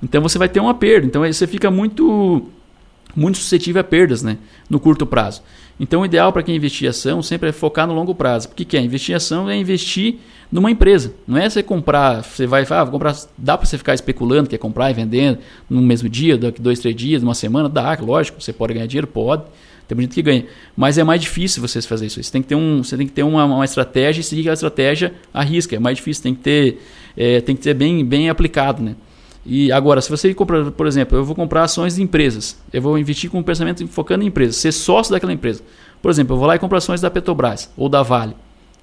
Então 0.00 0.22
você 0.22 0.38
vai 0.38 0.48
ter 0.48 0.60
uma 0.60 0.74
perda. 0.74 1.06
Então 1.08 1.26
você 1.26 1.46
fica 1.48 1.68
muito 1.68 2.46
muito 3.14 3.36
suscetível 3.38 3.80
a 3.80 3.84
perdas 3.84 4.22
né, 4.22 4.38
no 4.70 4.80
curto 4.80 5.04
prazo. 5.04 5.42
Então, 5.82 6.02
o 6.02 6.04
ideal 6.04 6.32
para 6.32 6.44
quem 6.44 6.54
investir 6.54 6.86
em 6.86 6.90
ação 6.90 7.20
sempre 7.24 7.48
é 7.48 7.52
focar 7.52 7.88
no 7.88 7.92
longo 7.92 8.14
prazo. 8.14 8.46
Porque 8.46 8.64
que 8.64 8.76
é? 8.76 8.80
Investir 8.80 9.14
em 9.14 9.16
ação 9.16 9.50
é 9.50 9.56
investir 9.56 10.14
numa 10.50 10.70
empresa. 10.70 11.12
Não 11.26 11.36
é 11.36 11.50
você 11.50 11.60
comprar, 11.60 12.22
você 12.22 12.46
vai 12.46 12.64
ah, 12.70 12.84
vou 12.84 12.92
comprar. 12.92 13.16
Dá 13.36 13.58
para 13.58 13.66
você 13.66 13.76
ficar 13.76 13.92
especulando, 13.92 14.48
quer 14.48 14.58
comprar 14.58 14.92
e 14.92 14.94
vender 14.94 15.40
no 15.68 15.82
mesmo 15.82 16.08
dia, 16.08 16.38
daqui 16.38 16.62
dois, 16.62 16.78
três 16.78 16.94
dias, 16.94 17.24
uma 17.24 17.34
semana? 17.34 17.68
Dá, 17.68 17.98
lógico. 18.00 18.40
Você 18.40 18.52
pode 18.52 18.74
ganhar 18.74 18.86
dinheiro? 18.86 19.08
Pode. 19.08 19.42
Tem 19.88 20.00
gente 20.00 20.14
que 20.14 20.22
ganha. 20.22 20.46
Mas 20.76 20.98
é 20.98 21.02
mais 21.02 21.20
difícil 21.20 21.60
você 21.60 21.82
fazer 21.82 22.06
isso. 22.06 22.22
Você 22.22 22.30
tem 22.30 22.42
que 22.42 22.48
ter, 22.48 22.54
um, 22.54 22.84
você 22.84 22.96
tem 22.96 23.04
que 23.04 23.12
ter 23.12 23.24
uma, 23.24 23.44
uma 23.44 23.64
estratégia 23.64 24.20
e 24.20 24.24
seguir 24.24 24.42
aquela 24.42 24.54
estratégia 24.54 25.12
à 25.34 25.42
risca. 25.42 25.74
É 25.74 25.80
mais 25.80 25.96
difícil, 25.96 26.22
tem 26.22 26.32
que 26.32 26.42
ter, 26.42 26.80
é, 27.16 27.40
tem 27.40 27.56
que 27.56 27.62
ter 27.62 27.74
bem, 27.74 28.04
bem 28.04 28.30
aplicado. 28.30 28.80
Né? 28.80 28.94
E 29.44 29.72
agora, 29.72 30.00
se 30.00 30.08
você 30.08 30.32
compra, 30.32 30.70
por 30.70 30.86
exemplo, 30.86 31.18
eu 31.18 31.24
vou 31.24 31.34
comprar 31.34 31.64
ações 31.64 31.96
de 31.96 32.02
empresas, 32.02 32.56
eu 32.72 32.80
vou 32.80 32.96
investir 32.96 33.28
com 33.28 33.38
um 33.38 33.42
pensamento 33.42 33.86
focando 33.88 34.22
em 34.22 34.28
empresas, 34.28 34.56
ser 34.56 34.72
sócio 34.72 35.12
daquela 35.12 35.32
empresa. 35.32 35.62
Por 36.00 36.10
exemplo, 36.10 36.34
eu 36.34 36.38
vou 36.38 36.46
lá 36.46 36.54
e 36.54 36.58
compro 36.58 36.78
ações 36.78 37.00
da 37.00 37.10
Petrobras, 37.10 37.70
ou 37.76 37.88
da 37.88 38.02
Vale, 38.02 38.36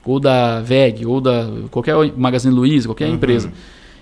ou 0.05 0.19
da 0.19 0.59
VEG, 0.61 1.05
ou 1.05 1.21
da 1.21 1.49
qualquer 1.71 1.95
Magazine 2.17 2.53
Luiza, 2.53 2.87
qualquer 2.87 3.07
uhum. 3.07 3.15
empresa. 3.15 3.51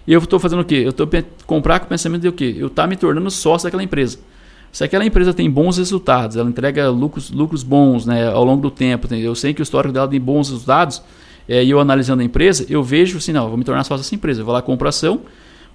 E 0.07 0.13
eu 0.13 0.19
estou 0.19 0.39
fazendo 0.39 0.61
o 0.61 0.65
quê? 0.65 0.81
Eu 0.83 0.89
estou 0.89 1.07
comprar 1.45 1.79
com 1.79 1.85
o 1.85 1.89
pensamento 1.89 2.21
de 2.21 2.27
o 2.27 2.33
quê? 2.33 2.55
Eu 2.57 2.67
estou 2.67 2.83
tá 2.83 2.87
me 2.87 2.95
tornando 2.95 3.29
sócio 3.29 3.65
daquela 3.65 3.83
empresa. 3.83 4.17
Se 4.71 4.83
aquela 4.83 5.05
empresa 5.05 5.33
tem 5.33 5.49
bons 5.49 5.77
resultados, 5.77 6.37
ela 6.37 6.49
entrega 6.49 6.89
lucros, 6.89 7.31
lucros 7.31 7.63
bons 7.63 8.05
né, 8.05 8.27
ao 8.27 8.43
longo 8.43 8.61
do 8.61 8.71
tempo, 8.71 9.13
eu 9.13 9.33
sei 9.35 9.53
que 9.53 9.61
o 9.61 9.63
histórico 9.63 9.93
dela 9.93 10.07
tem 10.07 10.19
bons 10.19 10.49
resultados, 10.49 11.01
é, 11.47 11.63
e 11.63 11.69
eu 11.69 11.79
analisando 11.79 12.21
a 12.21 12.25
empresa, 12.25 12.65
eu 12.69 12.83
vejo 12.83 13.17
assim, 13.17 13.31
não, 13.31 13.47
vou 13.47 13.57
me 13.57 13.63
tornar 13.63 13.83
sócio 13.83 14.03
dessa 14.03 14.13
empresa. 14.13 14.41
Eu 14.41 14.45
vou 14.45 14.53
lá, 14.53 14.61
compro 14.61 14.87
ação, 14.87 15.21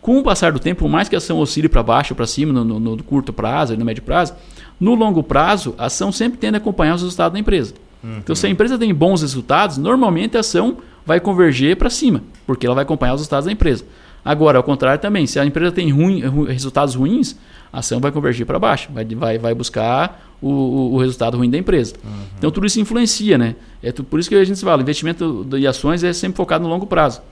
com 0.03 0.19
o 0.19 0.23
passar 0.23 0.51
do 0.51 0.59
tempo, 0.59 0.81
por 0.81 0.91
mais 0.91 1.09
que 1.09 1.15
a 1.15 1.19
ação 1.19 1.39
oscile 1.39 1.69
para 1.69 1.81
baixo 1.81 2.13
ou 2.13 2.17
para 2.17 2.27
cima 2.27 2.53
no, 2.53 2.65
no, 2.65 2.97
no, 2.97 3.05
curto 3.05 3.33
prazo 3.33 3.73
e 3.73 3.77
no 3.77 3.85
médio 3.85 4.03
prazo, 4.03 4.35
no 4.79 4.97
longo 4.97 5.23
prazo, 5.23 5.77
a 5.79 5.87
ação 5.87 6.11
sempre 6.11 6.39
tende 6.39 6.57
a 6.57 6.59
acompanhar 6.59 6.97
os 6.97 7.03
resultados 7.03 7.33
da 7.33 7.39
empresa. 7.39 7.75
Uhum. 8.03 8.19
Então, 8.19 8.35
se 8.35 8.45
a 8.45 8.51
empresa 8.51 8.77
tem 8.77 8.93
bons 8.93 9.23
resultados, 9.23 9.79
normalmente 9.79 10.37
a 10.37 10.41
ação 10.41 10.79
vai 11.07 11.21
converger 11.21 11.77
para 11.77 11.89
cima, 11.89 12.21
porque 12.45 12.67
ela 12.67 12.75
vai 12.75 12.83
acompanhar 12.83 13.15
os 13.15 13.21
resultados 13.21 13.47
da 13.47 13.53
empresa. 13.53 13.85
Agora, 14.25 14.59
ao 14.59 14.65
contrário 14.65 15.01
também, 15.01 15.25
se 15.25 15.39
a 15.39 15.47
empresa 15.47 15.71
tem 15.71 15.91
ruim, 15.91 16.21
resultados 16.49 16.97
ruins, 16.97 17.37
a 17.73 17.79
ação 17.79 18.01
vai 18.01 18.11
convergir 18.11 18.45
para 18.45 18.59
baixo, 18.59 18.91
vai, 18.93 19.05
vai, 19.05 19.39
vai 19.39 19.55
buscar 19.55 20.35
o, 20.43 20.49
o, 20.49 20.95
o, 20.95 20.99
resultado 20.99 21.37
ruim 21.37 21.49
da 21.49 21.59
empresa. 21.59 21.95
Uhum. 22.03 22.11
Então, 22.39 22.51
tudo 22.51 22.67
isso 22.67 22.81
influencia, 22.81 23.39
né? 23.39 23.55
É 23.81 23.93
por 23.93 24.19
isso 24.19 24.29
que 24.29 24.35
a 24.35 24.45
gente 24.45 24.61
fala, 24.61 24.83
investimento 24.83 25.47
de 25.49 25.65
ações 25.65 26.03
é 26.03 26.13
sempre 26.13 26.37
focado 26.37 26.65
no 26.65 26.71
longo 26.71 26.87
prazo 26.87 27.23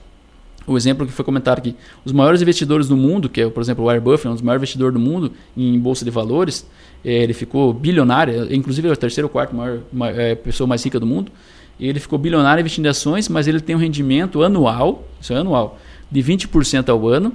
o 0.67 0.77
exemplo 0.77 1.05
que 1.05 1.11
foi 1.11 1.25
comentado 1.25 1.57
aqui, 1.57 1.75
os 2.05 2.11
maiores 2.11 2.41
investidores 2.41 2.87
do 2.87 2.95
mundo, 2.95 3.27
que 3.27 3.41
é, 3.41 3.49
por 3.49 3.61
exemplo, 3.61 3.83
o 3.83 3.87
Warren 3.87 4.01
Buffett, 4.01 4.27
um 4.27 4.33
dos 4.33 4.41
maiores 4.41 4.59
investidores 4.59 4.93
do 4.93 4.99
mundo 4.99 5.31
em 5.57 5.79
bolsa 5.79 6.05
de 6.05 6.11
valores, 6.11 6.67
é, 7.03 7.23
ele 7.23 7.33
ficou 7.33 7.73
bilionário, 7.73 8.53
inclusive 8.53 8.87
é 8.87 8.91
o 8.91 8.95
terceiro 8.95 9.27
ou 9.27 9.29
quarto 9.29 9.55
maior, 9.55 9.79
é, 10.17 10.35
pessoa 10.35 10.67
mais 10.67 10.83
rica 10.83 10.99
do 10.99 11.05
mundo. 11.05 11.31
Ele 11.79 11.99
ficou 11.99 12.19
bilionário 12.19 12.61
investindo 12.61 12.85
em 12.85 12.89
ações, 12.89 13.27
mas 13.27 13.47
ele 13.47 13.59
tem 13.59 13.75
um 13.75 13.79
rendimento 13.79 14.43
anual, 14.43 15.07
isso 15.19 15.33
é 15.33 15.37
anual, 15.37 15.79
de 16.11 16.21
20% 16.21 16.89
ao 16.89 17.07
ano, 17.07 17.33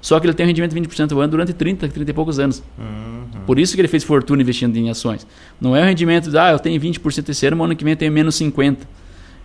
só 0.00 0.18
que 0.18 0.26
ele 0.26 0.32
tem 0.32 0.46
um 0.46 0.48
rendimento 0.48 0.72
de 0.72 0.80
20% 0.80 1.12
ao 1.12 1.20
ano 1.20 1.30
durante 1.30 1.52
30, 1.52 1.88
30 1.88 2.10
e 2.10 2.14
poucos 2.14 2.38
anos. 2.38 2.62
Uhum. 2.78 3.40
Por 3.46 3.58
isso 3.58 3.74
que 3.74 3.80
ele 3.80 3.88
fez 3.88 4.02
fortuna 4.02 4.40
investindo 4.40 4.74
em 4.76 4.88
ações. 4.88 5.26
Não 5.60 5.76
é 5.76 5.82
um 5.82 5.84
rendimento 5.84 6.30
de, 6.30 6.38
ah, 6.38 6.52
eu 6.52 6.58
tenho 6.58 6.80
20% 6.80 7.28
esse 7.28 7.46
ano, 7.46 7.56
mas 7.56 7.66
ano 7.66 7.76
que 7.76 7.84
vem 7.84 7.92
eu 7.92 7.96
tenho 7.96 8.12
menos 8.12 8.34
50%. 8.34 8.78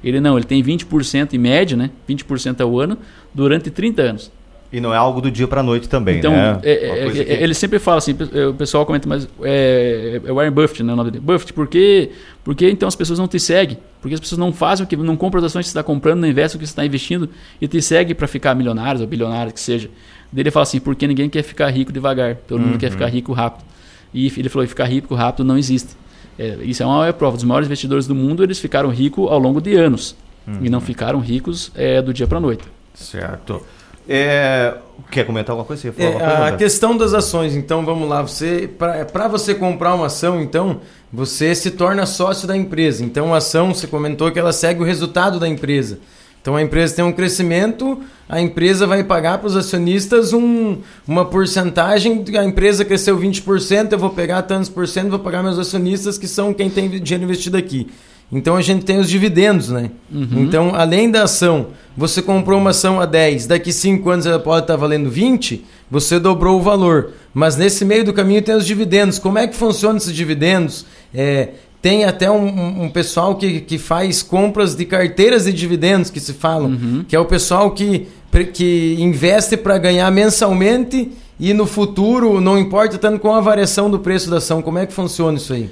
Ele 0.03 0.19
não, 0.19 0.37
ele 0.37 0.45
tem 0.45 0.63
20% 0.63 1.33
em 1.33 1.37
média, 1.37 1.75
né? 1.75 1.89
20% 2.07 2.61
ao 2.61 2.79
ano, 2.79 2.97
durante 3.33 3.69
30 3.69 4.01
anos. 4.01 4.31
E 4.71 4.81
não 4.81 4.93
é 4.93 4.97
algo 4.97 5.21
do 5.21 5.31
dia 5.31 5.47
para 5.47 5.61
a 5.61 5.63
noite 5.63 5.87
também, 5.87 6.17
então, 6.17 6.31
né? 6.31 6.59
É, 6.61 7.05
é, 7.07 7.09
que... 7.09 7.19
ele 7.19 7.53
sempre 7.53 7.79
fala 7.79 7.99
assim, 7.99 8.13
o 8.49 8.53
pessoal 8.53 8.85
comenta, 8.85 9.07
mas 9.07 9.27
é, 9.41 10.19
é 10.25 10.31
Warren 10.31 10.51
Buffett, 10.51 10.83
né, 10.83 10.91
o 10.91 10.95
nome 10.95 11.09
dele. 11.09 11.23
Buffett, 11.23 11.53
por 11.53 11.67
que, 11.67 12.11
por 12.43 12.53
que 12.53 12.69
então 12.69 12.85
as 12.85 12.95
pessoas 12.95 13.17
não 13.17 13.29
te 13.29 13.39
seguem? 13.39 13.77
Porque 14.01 14.13
as 14.13 14.19
pessoas 14.19 14.37
não 14.37 14.51
fazem 14.51 14.85
o 14.85 14.87
que, 14.87 14.97
não 14.97 15.15
compram 15.15 15.39
as 15.39 15.45
ações 15.45 15.65
que 15.65 15.71
você 15.71 15.79
está 15.79 15.83
comprando, 15.83 16.19
não 16.19 16.27
investem 16.27 16.57
o 16.57 16.59
que 16.59 16.67
você 16.67 16.71
está 16.71 16.85
investindo 16.85 17.29
e 17.61 17.67
te 17.67 17.81
seguem 17.81 18.13
para 18.13 18.27
ficar 18.27 18.53
milionários 18.55 19.01
ou 19.01 19.07
bilionários, 19.07 19.53
que 19.53 19.59
seja. 19.61 19.89
Dele 20.33 20.51
fala 20.51 20.63
assim, 20.63 20.81
porque 20.81 21.07
ninguém 21.07 21.29
quer 21.29 21.43
ficar 21.43 21.69
rico 21.69 21.93
devagar, 21.93 22.35
todo 22.35 22.59
mundo 22.59 22.77
quer 22.77 22.87
uhum. 22.87 22.91
ficar 22.91 23.07
rico 23.07 23.31
rápido. 23.31 23.63
E 24.13 24.27
ele 24.37 24.49
falou, 24.49 24.67
ficar 24.67 24.85
rico 24.85 25.15
rápido 25.15 25.45
não 25.45 25.57
existe. 25.57 25.95
É, 26.37 26.57
isso 26.61 26.83
é 26.83 26.85
uma 26.85 27.11
prova. 27.13 27.37
Os 27.37 27.43
maiores 27.43 27.67
investidores 27.67 28.07
do 28.07 28.15
mundo, 28.15 28.43
eles 28.43 28.59
ficaram 28.59 28.89
ricos 28.89 29.29
ao 29.29 29.39
longo 29.39 29.61
de 29.61 29.75
anos. 29.75 30.15
Uhum. 30.47 30.59
E 30.61 30.69
não 30.69 30.79
ficaram 30.79 31.19
ricos 31.19 31.71
é, 31.75 32.01
do 32.01 32.13
dia 32.13 32.27
para 32.27 32.37
a 32.37 32.41
noite. 32.41 32.63
Certo. 32.93 33.61
É, 34.09 34.73
quer 35.11 35.25
comentar 35.25 35.51
alguma 35.51 35.65
coisa? 35.65 35.89
É, 35.89 35.91
coisa, 35.91 36.45
a 36.47 36.51
questão 36.53 36.95
das 36.95 37.13
ações, 37.13 37.55
então 37.55 37.85
vamos 37.85 38.07
lá. 38.07 38.21
Você 38.21 38.69
para 39.11 39.27
você 39.27 39.53
comprar 39.53 39.93
uma 39.95 40.05
ação, 40.05 40.41
então 40.41 40.79
você 41.11 41.53
se 41.53 41.71
torna 41.71 42.05
sócio 42.05 42.47
da 42.47 42.55
empresa. 42.55 43.03
Então 43.03 43.33
a 43.33 43.37
ação, 43.37 43.73
você 43.73 43.85
comentou 43.85 44.31
que 44.31 44.39
ela 44.39 44.53
segue 44.53 44.81
o 44.81 44.85
resultado 44.85 45.39
da 45.39 45.47
empresa. 45.47 45.99
Então 46.47 46.55
a 46.55 46.61
empresa 46.61 46.95
tem 46.95 47.03
um 47.03 47.11
crescimento, 47.11 47.99
a 48.29 48.39
empresa 48.39 48.87
vai 48.87 49.03
pagar 49.03 49.37
para 49.37 49.47
os 49.47 49.55
acionistas 49.57 50.31
um, 50.31 50.77
uma 51.05 51.25
porcentagem. 51.25 52.23
A 52.39 52.45
empresa 52.45 52.85
cresceu 52.85 53.19
20%, 53.19 53.91
eu 53.91 53.99
vou 53.99 54.11
pegar 54.11 54.41
tantos 54.43 54.69
por 54.69 54.87
cento, 54.87 55.09
vou 55.09 55.19
pagar 55.19 55.43
meus 55.43 55.59
acionistas, 55.59 56.17
que 56.17 56.25
são 56.25 56.53
quem 56.53 56.69
tem 56.69 56.89
dinheiro 56.89 57.25
investido 57.25 57.57
aqui. 57.57 57.89
Então 58.31 58.55
a 58.55 58.61
gente 58.61 58.85
tem 58.85 58.97
os 58.97 59.09
dividendos, 59.09 59.67
né? 59.67 59.91
Uhum. 60.09 60.27
Então, 60.37 60.73
além 60.73 61.11
da 61.11 61.23
ação, 61.23 61.67
você 61.97 62.21
comprou 62.21 62.59
uma 62.59 62.69
ação 62.69 63.01
a 63.01 63.05
10, 63.05 63.47
daqui 63.47 63.73
5 63.73 64.09
anos 64.09 64.25
ela 64.25 64.39
pode 64.39 64.63
estar 64.63 64.77
valendo 64.77 65.09
20, 65.09 65.65
você 65.91 66.17
dobrou 66.17 66.59
o 66.59 66.63
valor. 66.63 67.11
Mas 67.33 67.55
nesse 67.55 67.85
meio 67.85 68.03
do 68.03 68.13
caminho 68.13 68.41
tem 68.41 68.55
os 68.55 68.65
dividendos. 68.65 69.19
Como 69.19 69.37
é 69.37 69.47
que 69.47 69.55
funciona 69.55 69.97
esses 69.97 70.13
dividendos? 70.13 70.85
É, 71.13 71.49
tem 71.81 72.05
até 72.05 72.29
um, 72.29 72.83
um, 72.83 72.89
pessoal 72.89 73.35
que, 73.35 73.61
que 73.61 73.77
faz 73.77 74.23
compras 74.23 74.75
de 74.75 74.85
carteiras 74.85 75.45
de 75.45 75.53
dividendos, 75.53 76.09
que 76.09 76.19
se 76.19 76.33
falam, 76.33 76.71
uhum. 76.71 77.05
que 77.07 77.15
é 77.15 77.19
o 77.19 77.25
pessoal 77.25 77.71
que, 77.71 78.07
que 78.53 78.97
investe 78.99 79.55
para 79.55 79.77
ganhar 79.77 80.09
mensalmente 80.11 81.11
e 81.39 81.53
no 81.53 81.67
futuro 81.67 82.41
não 82.41 82.57
importa 82.57 82.97
tanto 82.97 83.19
com 83.19 83.33
a 83.33 83.39
variação 83.39 83.89
do 83.89 83.99
preço 83.99 84.29
da 84.29 84.37
ação. 84.37 84.61
Como 84.61 84.79
é 84.79 84.85
que 84.85 84.93
funciona 84.93 85.37
isso 85.37 85.53
aí? 85.53 85.69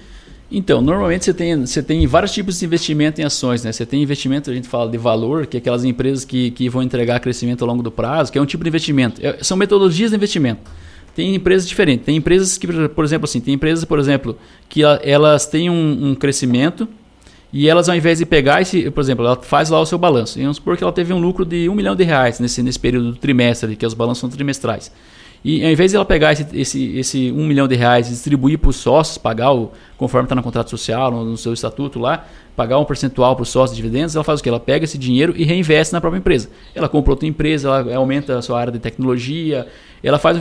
Então, 0.52 0.80
normalmente 0.80 1.26
você 1.26 1.34
tem, 1.34 1.65
você 1.65 1.82
tem 1.82 2.06
vários 2.06 2.32
tipos 2.32 2.60
de 2.60 2.65
investimento 2.65 3.20
em 3.20 3.24
ações, 3.24 3.63
né? 3.63 3.72
Você 3.72 3.86
tem 3.86 4.02
investimento, 4.02 4.52
a 4.52 4.54
gente 4.54 4.68
fala 4.68 4.89
de 4.89 4.98
valor, 4.98 5.48
que 5.48 5.58
é 5.58 5.60
aquelas 5.60 5.84
empresas 5.84 6.24
que, 6.24 6.52
que 6.52 6.70
vão 6.70 6.84
entregar 6.84 7.20
crescimento 7.20 7.63
ao 7.63 7.68
longo 7.68 7.82
do 7.82 7.91
prazo, 7.91 8.32
que 8.32 8.38
é 8.38 8.41
um 8.41 8.46
tipo 8.46 8.63
de 8.63 8.70
investimento. 8.70 9.20
É, 9.26 9.39
são 9.41 9.58
metodologias 9.58 10.12
de 10.12 10.15
investimento. 10.15 10.62
Tem 11.15 11.34
empresas 11.34 11.67
diferentes. 11.67 12.06
Tem 12.06 12.15
empresas 12.15 12.58
que, 12.58 12.67
por 12.89 13.06
exemplo, 13.06 13.25
assim, 13.25 13.39
tem 13.39 13.54
empresas, 13.54 13.86
por 13.86 13.97
exemplo, 13.97 14.38
que 14.69 14.84
elas 14.84 15.45
têm 15.45 15.69
um, 15.69 16.10
um 16.10 16.15
crescimento 16.15 16.88
e 17.54 17.69
elas, 17.69 17.88
ao 17.88 17.95
invés 17.95 18.17
de 18.19 18.25
pegar 18.25 18.62
esse, 18.62 18.91
por 18.91 18.99
exemplo, 18.99 19.25
ela 19.25 19.38
faz 19.38 19.69
lá 19.69 19.80
o 19.80 19.86
seu 19.86 19.97
balanço. 19.97 20.38
E 20.38 20.41
vamos 20.41 20.58
supor 20.58 20.75
que 20.75 20.84
ela 20.84 20.91
teve 20.91 21.13
um 21.13 21.19
lucro 21.19 21.45
de 21.45 21.69
um 21.69 21.73
milhão 21.73 21.95
de 21.95 22.04
reais 22.04 22.38
nesse, 22.38 22.62
nesse 22.62 22.78
período 22.78 23.13
do 23.13 23.17
trimestre, 23.17 23.78
que 23.78 23.86
os 23.86 23.93
balanços 23.93 24.19
são 24.19 24.30
trimestrais. 24.30 24.91
E 25.41 25.63
ao 25.63 25.71
invés 25.71 25.91
de 25.91 25.95
ela 25.95 26.04
pegar 26.04 26.34
esse, 26.34 26.45
esse, 26.54 26.97
esse 26.97 27.32
um 27.32 27.45
milhão 27.45 27.65
de 27.67 27.75
reais 27.75 28.08
e 28.08 28.10
distribuir 28.10 28.58
para 28.58 28.71
os 28.71 28.75
sócios, 28.75 29.17
pagar 29.17 29.54
o, 29.54 29.71
conforme 29.95 30.25
está 30.25 30.36
no 30.36 30.43
contrato 30.43 30.69
social, 30.69 31.12
no, 31.12 31.23
no, 31.23 31.38
seu 31.38 31.54
estatuto 31.54 31.99
lá, 31.99 32.25
pagar 32.56 32.80
um 32.80 32.86
percentual 32.86 33.36
para 33.36 33.44
os 33.44 33.50
sócios 33.50 33.76
de 33.76 33.82
dividendos, 33.82 34.15
ela 34.15 34.24
faz 34.24 34.39
o 34.39 34.44
que? 34.44 34.48
Ela 34.48 34.60
pega 34.60 34.86
esse 34.86 34.98
dinheiro 34.98 35.34
e 35.36 35.44
reinveste 35.44 35.94
na 35.94 36.00
própria 36.00 36.20
empresa. 36.20 36.50
Ela 36.74 36.88
compra 36.88 37.12
outra 37.12 37.28
empresa, 37.28 37.68
ela 37.68 37.96
aumenta 37.96 38.38
a 38.38 38.41
sua 38.41 38.60
área 38.60 38.72
de 38.72 38.80
tecnologia, 38.80 39.68
ela 40.02 40.18
faz, 40.18 40.38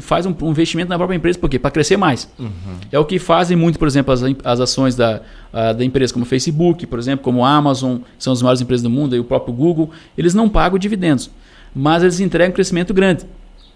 faz 0.00 0.26
um, 0.26 0.34
um 0.42 0.50
investimento 0.50 0.88
na 0.88 0.96
própria 0.96 1.16
empresa, 1.16 1.38
por 1.38 1.50
quê? 1.50 1.58
Para 1.58 1.70
crescer 1.70 1.96
mais. 1.96 2.30
Uhum. 2.38 2.48
É 2.90 2.98
o 2.98 3.04
que 3.04 3.18
fazem 3.18 3.56
muito, 3.56 3.78
por 3.78 3.86
exemplo, 3.86 4.14
as, 4.14 4.22
as 4.44 4.60
ações 4.60 4.94
da, 4.94 5.20
a, 5.52 5.72
da 5.72 5.84
empresa 5.84 6.12
como 6.12 6.24
Facebook, 6.24 6.86
por 6.86 6.98
exemplo, 6.98 7.24
como 7.24 7.44
Amazon, 7.44 7.98
que 7.98 8.24
são 8.24 8.32
as 8.32 8.40
maiores 8.40 8.60
empresas 8.60 8.82
do 8.82 8.90
mundo, 8.90 9.14
e 9.14 9.18
o 9.18 9.24
próprio 9.24 9.52
Google, 9.52 9.90
eles 10.16 10.34
não 10.34 10.48
pagam 10.48 10.78
dividendos, 10.78 11.30
mas 11.74 12.02
eles 12.02 12.20
entregam 12.20 12.50
um 12.50 12.54
crescimento 12.54 12.94
grande. 12.94 13.26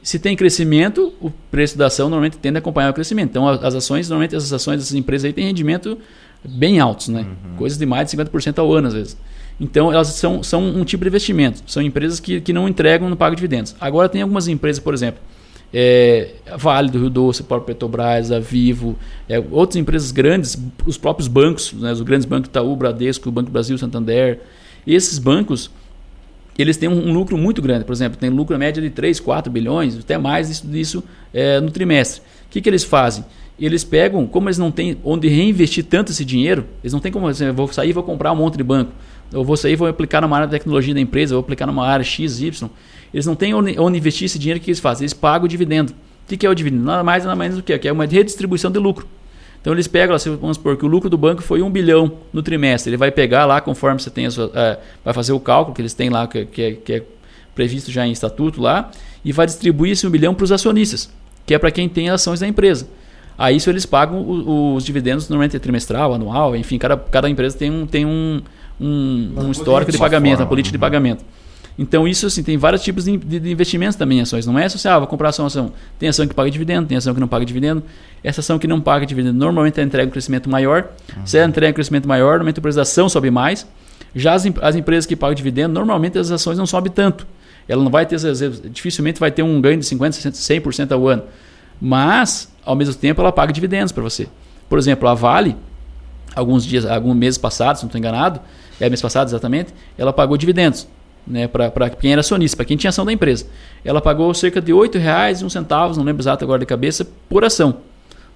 Se 0.03 0.19
tem 0.19 0.35
crescimento, 0.35 1.13
o 1.21 1.31
preço 1.51 1.79
da 1.79 1.87
ação 1.87 2.09
normalmente 2.09 2.37
tende 2.37 2.57
a 2.57 2.59
acompanhar 2.59 2.91
o 2.91 2.95
crescimento. 2.95 3.31
Então, 3.31 3.49
as 3.49 3.75
ações, 3.75 4.09
normalmente 4.09 4.35
as 4.35 4.53
ações 4.53 4.79
dessas 4.79 4.95
empresas 4.95 5.27
aí 5.27 5.33
têm 5.33 5.47
rendimento 5.47 5.97
bem 6.45 6.81
altos, 6.81 7.09
né? 7.09 7.21
Uhum. 7.21 7.57
Coisas 7.57 7.79
de 7.79 7.87
mais 7.87 8.11
de 8.11 8.17
50% 8.17 8.59
ao 8.59 8.73
ano, 8.73 8.89
às 8.89 8.95
vezes. 8.95 9.17
Então, 9.61 9.93
elas 9.93 10.09
são, 10.09 10.43
são 10.43 10.65
um 10.65 10.85
tipo 10.85 11.05
de 11.05 11.09
investimento. 11.09 11.63
São 11.67 11.83
empresas 11.83 12.19
que, 12.19 12.41
que 12.41 12.53
não 12.53 12.69
entregam, 12.69 13.09
não 13.09 13.17
pagam 13.17 13.37
dividendos. 13.37 13.77
Agora, 13.81 14.09
tem 14.09 14.23
algumas 14.23 14.49
empresas, 14.49 14.83
por 14.83 14.93
exemplo, 14.93 15.21
é, 15.73 16.35
Vale 16.59 16.91
do 16.91 16.99
Rio 16.99 17.11
Doce, 17.11 17.43
a 17.43 17.45
própria 17.45 17.75
Petrobras, 17.75 18.31
a 18.31 18.39
Vivo, 18.39 18.99
é, 19.29 19.39
outras 19.51 19.77
empresas 19.77 20.11
grandes, 20.11 20.59
os 20.85 20.99
próprios 20.99 21.29
bancos, 21.29 21.73
né, 21.73 21.93
os 21.93 22.01
grandes 22.03 22.27
bancos 22.27 22.49
Itaú, 22.49 22.77
Bradesco, 22.77 23.29
o 23.29 23.33
Banco 23.33 23.51
Brasil, 23.51 23.79
Santander. 23.79 24.41
Esses 24.87 25.19
bancos 25.19 25.71
eles 26.59 26.77
têm 26.77 26.89
um, 26.89 27.09
um, 27.09 27.13
lucro 27.13 27.39
muito 27.39 27.63
grande. 27.63 27.85
Por 27.85 27.93
exemplo, 27.93 28.19
tem 28.19 28.29
lucro 28.29 28.59
média 28.59 28.83
de 28.83 28.91
3, 28.91 29.19
4 29.21 29.51
bilhões, 29.51 29.99
até 29.99 30.19
mais 30.19 30.49
disso, 30.49 30.67
disso 30.67 31.05
é, 31.33 31.61
no 31.61 31.71
trimestre. 31.71 32.21
O 32.47 32.51
que, 32.51 32.61
que 32.61 32.69
eles 32.69 32.85
fazem? 32.85 33.25
Eles 33.65 33.85
pegam, 33.85 34.27
como 34.27 34.49
eles 34.49 34.59
não 34.59 34.73
têm 34.73 34.99
onde 35.05 35.29
reinvestir 35.29 35.85
tanto 35.85 36.11
esse 36.11 36.25
dinheiro, 36.25 36.67
eles 36.83 36.93
não 36.93 36.99
têm 36.99 37.13
como, 37.13 37.29
assim, 37.29 37.45
eu 37.45 37.55
vou 37.55 37.69
sair 37.69 37.91
e 37.91 37.93
vou 37.93 38.03
comprar 38.03 38.33
um 38.33 38.37
monte 38.37 38.57
de 38.57 38.65
banco. 38.65 38.91
Eu 39.33 39.45
vou 39.45 39.57
sair 39.57 39.75
e 39.75 39.77
vou 39.77 39.87
aplicar 39.87 40.21
numa 40.21 40.35
área 40.37 40.49
de 40.49 40.51
tecnologia 40.51 40.93
da 40.93 41.01
empresa, 41.01 41.35
vou 41.35 41.41
aplicar 41.41 41.67
numa 41.67 41.87
área 41.87 42.03
X, 42.03 42.41
Y. 42.41 42.69
Eles 43.15 43.25
não 43.25 43.37
têm 43.37 43.55
onde, 43.55 43.97
investir 43.97 44.27
esse 44.27 44.39
dinheiro 44.39 44.59
que 44.59 44.69
eles 44.69 44.81
fazem. 44.81 45.05
Eles 45.05 45.15
pagam 45.15 45.45
o 45.45 45.49
dividendo. 45.49 45.93
O 46.25 46.37
que, 46.37 46.45
é 46.45 46.51
o 46.51 46.55
dividendo? 46.55 46.83
Nada 46.83 47.05
mais, 47.05 47.25
nada 47.25 47.37
menos 47.37 47.57
do 47.57 47.63
que, 47.63 47.79
que 47.79 47.87
é 47.87 47.93
uma 47.93 48.05
redistribuição 48.05 48.71
de 48.71 48.81
lucro. 48.81 49.07
Então 49.61 49.73
eles 49.73 49.87
pegam, 49.87 50.17
vamos 50.41 50.57
supor 50.57 50.77
que 50.77 50.85
o 50.85 50.89
lucro 50.89 51.09
do 51.09 51.17
banco 51.17 51.41
foi 51.41 51.63
um 51.63 51.71
bilhão 51.71 52.19
no 52.33 52.43
trimestre. 52.43 52.91
Ele 52.91 52.97
vai 52.97 53.13
pegar 53.13 53.47
lá, 53.47 53.61
conforme 53.61 54.01
você 54.01 54.11
tem 54.11 54.27
a 54.27 54.31
sua, 54.33 54.51
é, 54.55 54.79
vai 55.05 55.15
fazer 55.15 55.33
o 55.33 55.39
cálculo 55.39 55.73
que 55.73 55.81
eles 55.81 55.95
têm 55.95 56.11
lá, 56.11 56.27
que, 56.27 56.45
que, 56.47 56.63
é, 56.63 56.73
que 56.73 56.93
é 56.95 57.03
previsto 57.55 57.93
já 57.93 58.05
em 58.05 58.11
estatuto 58.11 58.61
lá, 58.61 58.91
e 59.25 59.31
vai 59.31 59.47
distribuir 59.47 59.93
esse 59.93 60.05
um 60.05 60.11
bilhão 60.11 60.35
para 60.35 60.43
os 60.43 60.51
acionistas, 60.51 61.09
que 61.47 61.55
é 61.55 61.59
para 61.61 61.71
quem 61.71 61.89
tem 61.89 62.11
ações 62.11 62.41
da 62.41 62.49
empresa. 62.49 62.89
Aí 63.37 63.57
isso 63.57 63.71
eles 63.71 63.87
pagam 63.87 64.29
os, 64.29 64.77
os 64.77 64.85
dividendos 64.85 65.29
normalmente 65.29 65.57
é 65.57 65.59
trimestral, 65.59 66.15
anual, 66.15 66.55
enfim, 66.55 66.79
cada, 66.79 66.97
cada 66.97 67.29
empresa 67.29 67.57
tem 67.57 67.71
um, 67.71 67.87
tem 67.87 68.07
um, 68.07 68.41
um, 68.81 69.33
um 69.37 69.51
histórico 69.51 69.91
de 69.91 69.99
pagamento, 69.99 70.33
forma, 70.33 70.45
uma 70.45 70.49
política 70.49 70.73
de 70.73 70.79
pagamento. 70.79 71.25
Então, 71.79 72.07
isso 72.07 72.27
assim, 72.27 72.43
tem 72.43 72.57
vários 72.59 72.83
tipos 72.83 73.05
de, 73.05 73.17
de, 73.17 73.51
investimentos 73.51 73.97
também 73.97 74.19
em 74.19 74.23
ações. 74.23 74.47
Não 74.47 74.59
é 74.59 74.69
só 74.69 74.77
assim, 74.77 74.89
ah, 74.89 74.99
vou 74.99 75.09
comprar 75.09 75.31
ação, 75.31 75.47
ação. 75.47 75.73
Tem 75.99 76.09
ação 76.09 76.27
que 76.27 76.35
paga 76.35 76.51
dividendo, 76.51 76.87
tem 76.87 76.99
ação 76.99 77.15
que 77.15 77.21
não 77.21 77.29
paga 77.29 77.45
dividendo. 77.45 77.83
Essa 78.23 78.41
ação 78.41 78.59
que 78.59 78.67
não 78.67 78.81
paga 78.81 79.07
dividendo 79.07 79.39
normalmente 79.39 79.81
ela 79.81 79.87
entrega 79.87 80.09
um 80.09 80.13
crescimento 80.13 80.51
maior. 80.51 80.91
Uhum. 81.17 81.27
Se 81.27 81.39
ela 81.39 81.49
entrega 81.49 81.71
um 81.71 81.75
crescimento 81.75 82.07
maior, 82.07 82.33
normalmente 82.33 82.59
a 82.59 82.63
preço 82.63 82.77
da 82.77 82.83
ação 82.83 83.09
sobe 83.09 83.31
mais. 83.31 83.67
Já 84.15 84.35
as, 84.35 84.45
as 84.61 84.77
empresas 84.77 85.07
que 85.07 85.17
pagam 85.17 85.35
dividendo, 85.35 85.73
normalmente 85.73 86.19
as 86.19 86.31
ações 86.31 86.59
não 86.59 86.67
sobem 86.67 86.93
tanto. 86.93 87.27
Ela 87.67 87.83
não 87.83 87.91
vai 87.91 88.05
ter, 88.05 88.19
dificilmente 88.71 89.19
vai 89.19 89.31
ter 89.31 89.43
um 89.43 89.61
ganho 89.61 89.79
de 89.79 89.87
50%, 89.87 90.31
60%, 90.31 90.63
100% 90.63 90.93
ao 90.93 91.09
ano. 91.09 91.23
Mas, 91.85 92.49
ao 92.65 92.77
mesmo 92.77 92.95
tempo, 92.95 93.21
ela 93.21 93.33
paga 93.33 93.53
dividendos 93.53 93.91
para 93.91 94.05
você. 94.05 94.29
Por 94.69 94.79
exemplo, 94.79 95.09
a 95.09 95.15
Vale, 95.15 95.57
alguns 96.33 96.65
dias, 96.65 96.87
alguns 96.87 97.17
meses 97.17 97.37
passados, 97.37 97.81
se 97.81 97.85
não 97.85 97.89
estou 97.89 97.99
enganado, 97.99 98.41
é 98.81 98.89
mês 98.89 99.03
passado 99.03 99.27
exatamente, 99.27 99.75
ela 99.99 100.13
pagou 100.13 100.37
dividendos 100.37 100.87
né, 101.27 101.49
para 101.49 101.91
quem 101.91 102.13
era 102.13 102.21
acionista, 102.21 102.57
para 102.57 102.67
quem 102.67 102.77
tinha 102.77 102.91
ação 102.91 103.05
da 103.05 103.13
empresa. 103.13 103.47
Ela 103.85 104.01
pagou 104.01 104.33
cerca 104.33 104.61
de 104.61 104.73
R$ 104.73 104.79
8,01, 104.79 105.97
não 105.97 106.05
lembro 106.05 106.23
exato 106.23 106.45
agora 106.45 106.61
de 106.61 106.67
cabeça, 106.67 107.05
por 107.29 107.45
ação. 107.45 107.79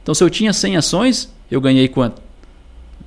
Então, 0.03 0.13
se 0.13 0.25
eu 0.25 0.29
tinha 0.29 0.53
100 0.53 0.77
ações, 0.77 1.33
eu 1.49 1.61
ganhei 1.61 1.87
quanto? 1.87 2.21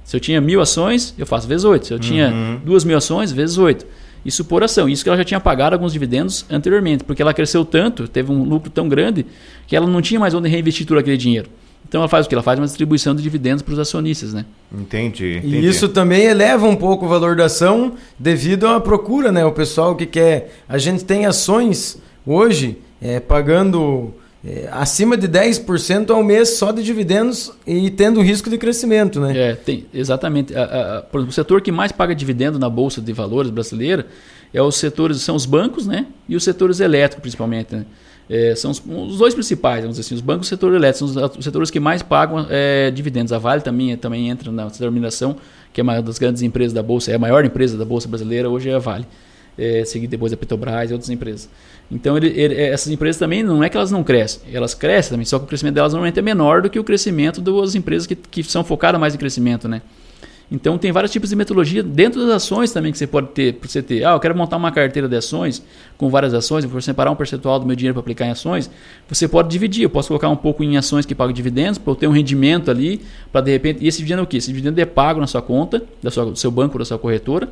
Se 0.06 0.16
eu 0.16 0.22
tinha 0.22 0.40
mil 0.40 0.62
ações, 0.62 1.14
eu 1.18 1.26
faço 1.26 1.50
vezes 1.50 1.66
8. 1.66 1.88
Se 1.88 1.94
eu 1.94 2.00
tinha 2.00 2.30
uhum. 2.30 2.62
duas 2.64 2.86
mil 2.86 2.98
ações, 2.98 3.30
vezes 3.30 3.58
8. 3.58 3.86
Isso 4.26 4.44
por 4.46 4.64
ação. 4.64 4.90
Isso 4.90 5.04
que 5.04 5.10
ela 5.10 5.18
já 5.18 5.24
tinha 5.24 5.40
pagado 5.40 5.74
alguns 5.76 5.94
dividendos 5.94 6.46
anteriormente, 6.50 7.04
porque 7.04 7.22
ela 7.22 7.34
cresceu 7.34 7.64
tanto, 7.64 8.08
teve 8.08 8.32
um 8.32 8.44
lucro 8.44 8.70
tão 8.70 8.88
grande, 8.90 9.26
que 9.68 9.76
ela 9.76 9.88
não 9.88 10.02
tinha 10.02 10.20
mais 10.20 10.34
onde 10.34 10.50
reinvestir 10.50 10.86
todo 10.86 10.98
aquele 10.98 11.18
dinheiro. 11.18 11.50
Então 11.88 12.02
ela 12.02 12.08
faz 12.08 12.26
o 12.26 12.30
que? 12.30 12.36
Ela 12.36 12.44
faz 12.44 12.60
uma 12.60 12.68
distribuição 12.68 13.16
de 13.16 13.24
dividendos 13.24 13.64
para 13.64 13.74
os 13.74 13.80
acionistas, 13.80 14.34
né? 14.34 14.46
Entendi, 14.72 15.38
entendi. 15.38 15.58
E 15.58 15.68
isso 15.68 15.90
também 15.90 16.24
eleva 16.24 16.68
um 16.68 16.76
pouco 16.76 17.06
o 17.06 17.10
valor 17.10 17.36
da 17.36 17.46
ação 17.46 17.94
devido 18.18 18.68
à 18.68 18.80
procura, 18.80 19.32
né? 19.32 19.44
O 19.46 19.52
pessoal 19.52 19.96
que 19.96 20.06
quer. 20.06 20.62
A 20.68 20.78
gente 20.78 21.04
tem 21.04 21.26
ações 21.26 21.98
hoje 22.26 22.78
é, 23.02 23.20
pagando 23.20 24.14
é, 24.46 24.70
acima 24.72 25.18
de 25.18 25.28
10% 25.28 26.10
ao 26.12 26.24
mês 26.24 26.58
só 26.58 26.72
de 26.72 26.82
dividendos 26.82 27.52
e 27.68 27.90
tendo 27.90 28.22
risco 28.22 28.50
de 28.50 28.58
crescimento, 28.58 29.20
né? 29.20 29.38
É, 29.38 29.56
tem, 29.56 29.86
exatamente. 29.94 30.56
A, 30.56 31.04
a, 31.12 31.18
o 31.18 31.32
setor 31.32 31.62
que 31.62 31.72
mais 31.72 31.92
paga 31.92 32.16
dividendo 32.16 32.58
na 32.58 32.70
Bolsa 32.70 33.02
de 33.02 33.12
Valores 33.12 33.52
brasileira 33.52 34.08
é 34.54 34.62
os 34.62 34.76
setores, 34.76 35.22
são 35.22 35.36
os 35.36 35.46
bancos, 35.46 35.86
né? 35.86 36.08
E 36.28 36.36
os 36.36 36.44
setores 36.44 36.80
elétricos, 36.80 37.22
principalmente, 37.22 37.76
né? 37.76 37.86
É, 38.30 38.54
são 38.56 38.70
os, 38.70 38.82
os, 38.86 39.18
dois 39.18 39.34
principais, 39.34 39.82
vamos 39.82 39.98
dizer 39.98 40.08
assim, 40.08 40.16
os 40.16 40.22
bancos 40.22 40.48
e 40.48 40.50
o 40.50 40.56
setor 40.56 40.74
elétrico, 40.74 41.10
são 41.10 41.26
os, 41.26 41.38
os 41.38 41.44
setores 41.44 41.72
que 41.72 41.80
mais 41.80 42.04
pagam 42.04 42.46
é, 42.50 42.92
dividendos. 42.92 43.34
A 43.34 43.40
Vale 43.40 43.62
também, 43.62 43.98
também 43.98 44.30
entra 44.30 44.52
na 44.52 44.66
determinação, 44.66 45.36
que 45.74 45.82
é 45.82 45.84
uma 45.84 46.00
das 46.00 46.20
grandes 46.20 46.44
empresas 46.44 46.72
da 46.72 46.84
Bolsa, 46.84 47.12
é 47.12 47.16
a 47.16 47.20
maior 47.20 47.44
empresa 47.44 47.76
da 47.76 47.84
Bolsa 47.84 48.08
brasileira, 48.08 48.48
hoje 48.48 48.70
é 48.70 48.76
a 48.76 48.80
Vale, 48.80 49.08
é, 49.60 49.86
seguida 49.86 50.12
depois 50.12 50.32
da 50.32 50.38
Petrobras 50.38 50.90
e 50.90 50.94
outras 50.94 51.10
empresas. 51.10 51.50
Então, 51.92 52.16
ele, 52.16 52.28
ele, 52.28 52.56
essas 52.56 52.92
empresas 52.92 53.20
também, 53.20 53.44
não 53.44 53.64
é 53.64 53.70
que 53.70 53.76
elas 53.76 53.92
não 53.92 54.04
crescem, 54.04 54.42
elas 54.54 54.74
crescem 54.74 55.12
também, 55.12 55.26
só 55.26 55.40
que 55.40 55.46
o 55.46 55.48
crescimento 55.48 55.76
delas 55.76 55.94
normalmente 55.94 56.20
é 56.20 56.22
menor 56.22 56.62
do 56.62 56.70
que 56.70 56.80
o 56.80 56.84
crescimento 56.84 57.42
das 57.42 57.76
empresas 57.76 58.08
que, 58.08 58.16
que 58.16 58.44
são 58.44 58.64
focadas 58.64 59.00
mais 59.02 59.16
em 59.16 59.18
crescimento, 59.18 59.68
né? 59.68 59.82
Então 60.52 60.80
tem 60.80 60.92
vários 60.92 61.12
tipos 61.12 61.30
de 61.30 61.36
metodologia 61.36 61.84
dentro 61.84 62.26
das 62.26 62.38
ações 62.38 62.72
também 62.72 62.92
que 62.92 62.98
você 62.98 63.06
pode 63.06 63.28
ter. 63.30 63.54
Para 63.54 63.70
você 63.70 63.84
ter, 63.84 64.04
ah, 64.04 64.14
eu 64.14 64.20
quero 64.20 64.36
montar 64.36 64.58
uma 64.58 64.72
carteira 64.72 65.08
de 65.08 65.16
ações 65.16 65.64
com 65.96 66.10
várias 66.10 66.34
ações, 66.34 66.64
eu 66.64 66.70
vou 66.70 66.82
separar 66.82 67.12
um 67.12 67.16
percentual 67.16 67.60
do 67.60 67.68
meu 67.68 67.76
dinheiro 67.76 67.94
para 67.94 68.02
aplicar 68.02 68.26
em 68.26 68.32
ações. 68.32 68.70
Você 69.08 69.28
pode 69.28 69.50
dividir, 69.50 69.84
eu 69.84 69.90
posso 69.90 70.08
colocar 70.08 70.28
um 70.30 70.36
pouco 70.36 70.64
em 70.64 70.76
ações 70.76 71.06
que 71.06 71.14
pagam 71.14 71.34
dividendos, 71.34 71.78
para 71.78 71.92
eu 71.92 71.96
ter 71.96 72.08
um 72.08 72.12
rendimento 72.12 72.72
ali, 72.72 73.02
para 73.32 73.42
de 73.42 73.52
repente. 73.52 73.84
E 73.84 73.88
esse 73.88 74.00
dividendo 74.00 74.22
é 74.22 74.24
o 74.24 74.28
quê? 74.28 74.38
Esse 74.38 74.48
dividendo 74.48 74.80
é 74.82 74.86
pago 74.86 75.20
na 75.20 75.28
sua 75.28 75.42
conta, 75.42 75.84
da 76.02 76.10
sua, 76.10 76.26
do 76.26 76.36
seu 76.36 76.50
banco, 76.50 76.80
da 76.80 76.86
sua 76.86 76.98
corretora. 76.98 77.48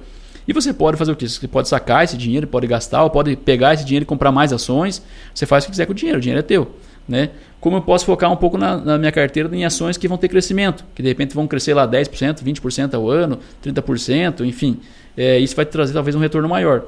E 0.48 0.54
você 0.54 0.74
pode 0.74 0.98
fazer 0.98 1.12
o 1.12 1.16
quê? 1.16 1.28
Você 1.28 1.48
pode 1.48 1.68
sacar 1.68 2.04
esse 2.04 2.16
dinheiro, 2.16 2.48
pode 2.48 2.66
gastar, 2.68 3.04
ou 3.04 3.10
pode 3.10 3.36
pegar 3.36 3.74
esse 3.74 3.84
dinheiro 3.84 4.04
e 4.04 4.06
comprar 4.06 4.32
mais 4.32 4.54
ações. 4.54 5.04
Você 5.34 5.46
faz 5.46 5.64
o 5.64 5.68
que 5.68 5.72
quiser 5.72 5.86
com 5.86 5.92
o 5.92 5.96
dinheiro, 5.96 6.20
o 6.20 6.22
dinheiro 6.22 6.40
é 6.40 6.44
teu. 6.44 6.72
Né? 7.08 7.30
Como 7.60 7.78
eu 7.78 7.82
posso 7.82 8.06
focar 8.06 8.32
um 8.32 8.36
pouco 8.36 8.58
na, 8.58 8.78
na, 8.78 8.98
minha 8.98 9.12
carteira 9.12 9.54
em 9.56 9.66
ações 9.66 9.98
que 9.98 10.08
vão 10.08 10.18
ter 10.18 10.28
crescimento, 10.28 10.86
que 10.94 11.02
de 11.02 11.08
repente 11.08 11.34
vão 11.34 11.48
crescer 11.48 11.74
lá 11.74 11.88
10%, 11.88 12.44
20% 12.44 12.94
ao 12.94 13.10
ano, 13.10 13.40
30%, 13.64 14.46
enfim. 14.46 14.80
É, 15.16 15.40
isso 15.40 15.56
vai 15.56 15.66
trazer 15.66 15.94
talvez 15.94 16.16
um 16.16 16.20
retorno 16.20 16.48
maior. 16.48 16.84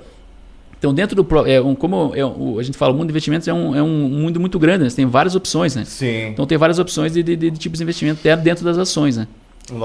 Então, 0.78 0.94
dentro 0.94 1.22
do. 1.22 1.48
É, 1.48 1.60
um, 1.60 1.76
como 1.76 2.14
é, 2.16 2.22
a 2.22 2.64
gente 2.64 2.78
fala, 2.78 2.94
o 2.94 2.96
mundo 2.96 3.08
de 3.08 3.12
investimentos 3.12 3.48
é 3.48 3.54
um, 3.54 3.76
é 3.76 3.84
um 3.84 4.10
mundo 4.10 4.40
muito 4.40 4.58
grande, 4.58 4.86
né? 4.86 4.90
Você 4.90 4.96
tem 4.96 5.06
várias 5.06 5.36
opções, 5.36 5.76
né? 5.76 5.84
Sim. 5.84 6.28
Então, 6.28 6.46
tem 6.46 6.58
várias 6.58 6.80
opções 6.80 7.12
de, 7.12 7.22
de, 7.22 7.36
de 7.36 7.52
tipos 7.52 7.80
de 7.80 7.84
investimento 7.84 8.22
dentro 8.42 8.64
das 8.64 8.78
ações, 8.78 9.18
né? 9.18 9.28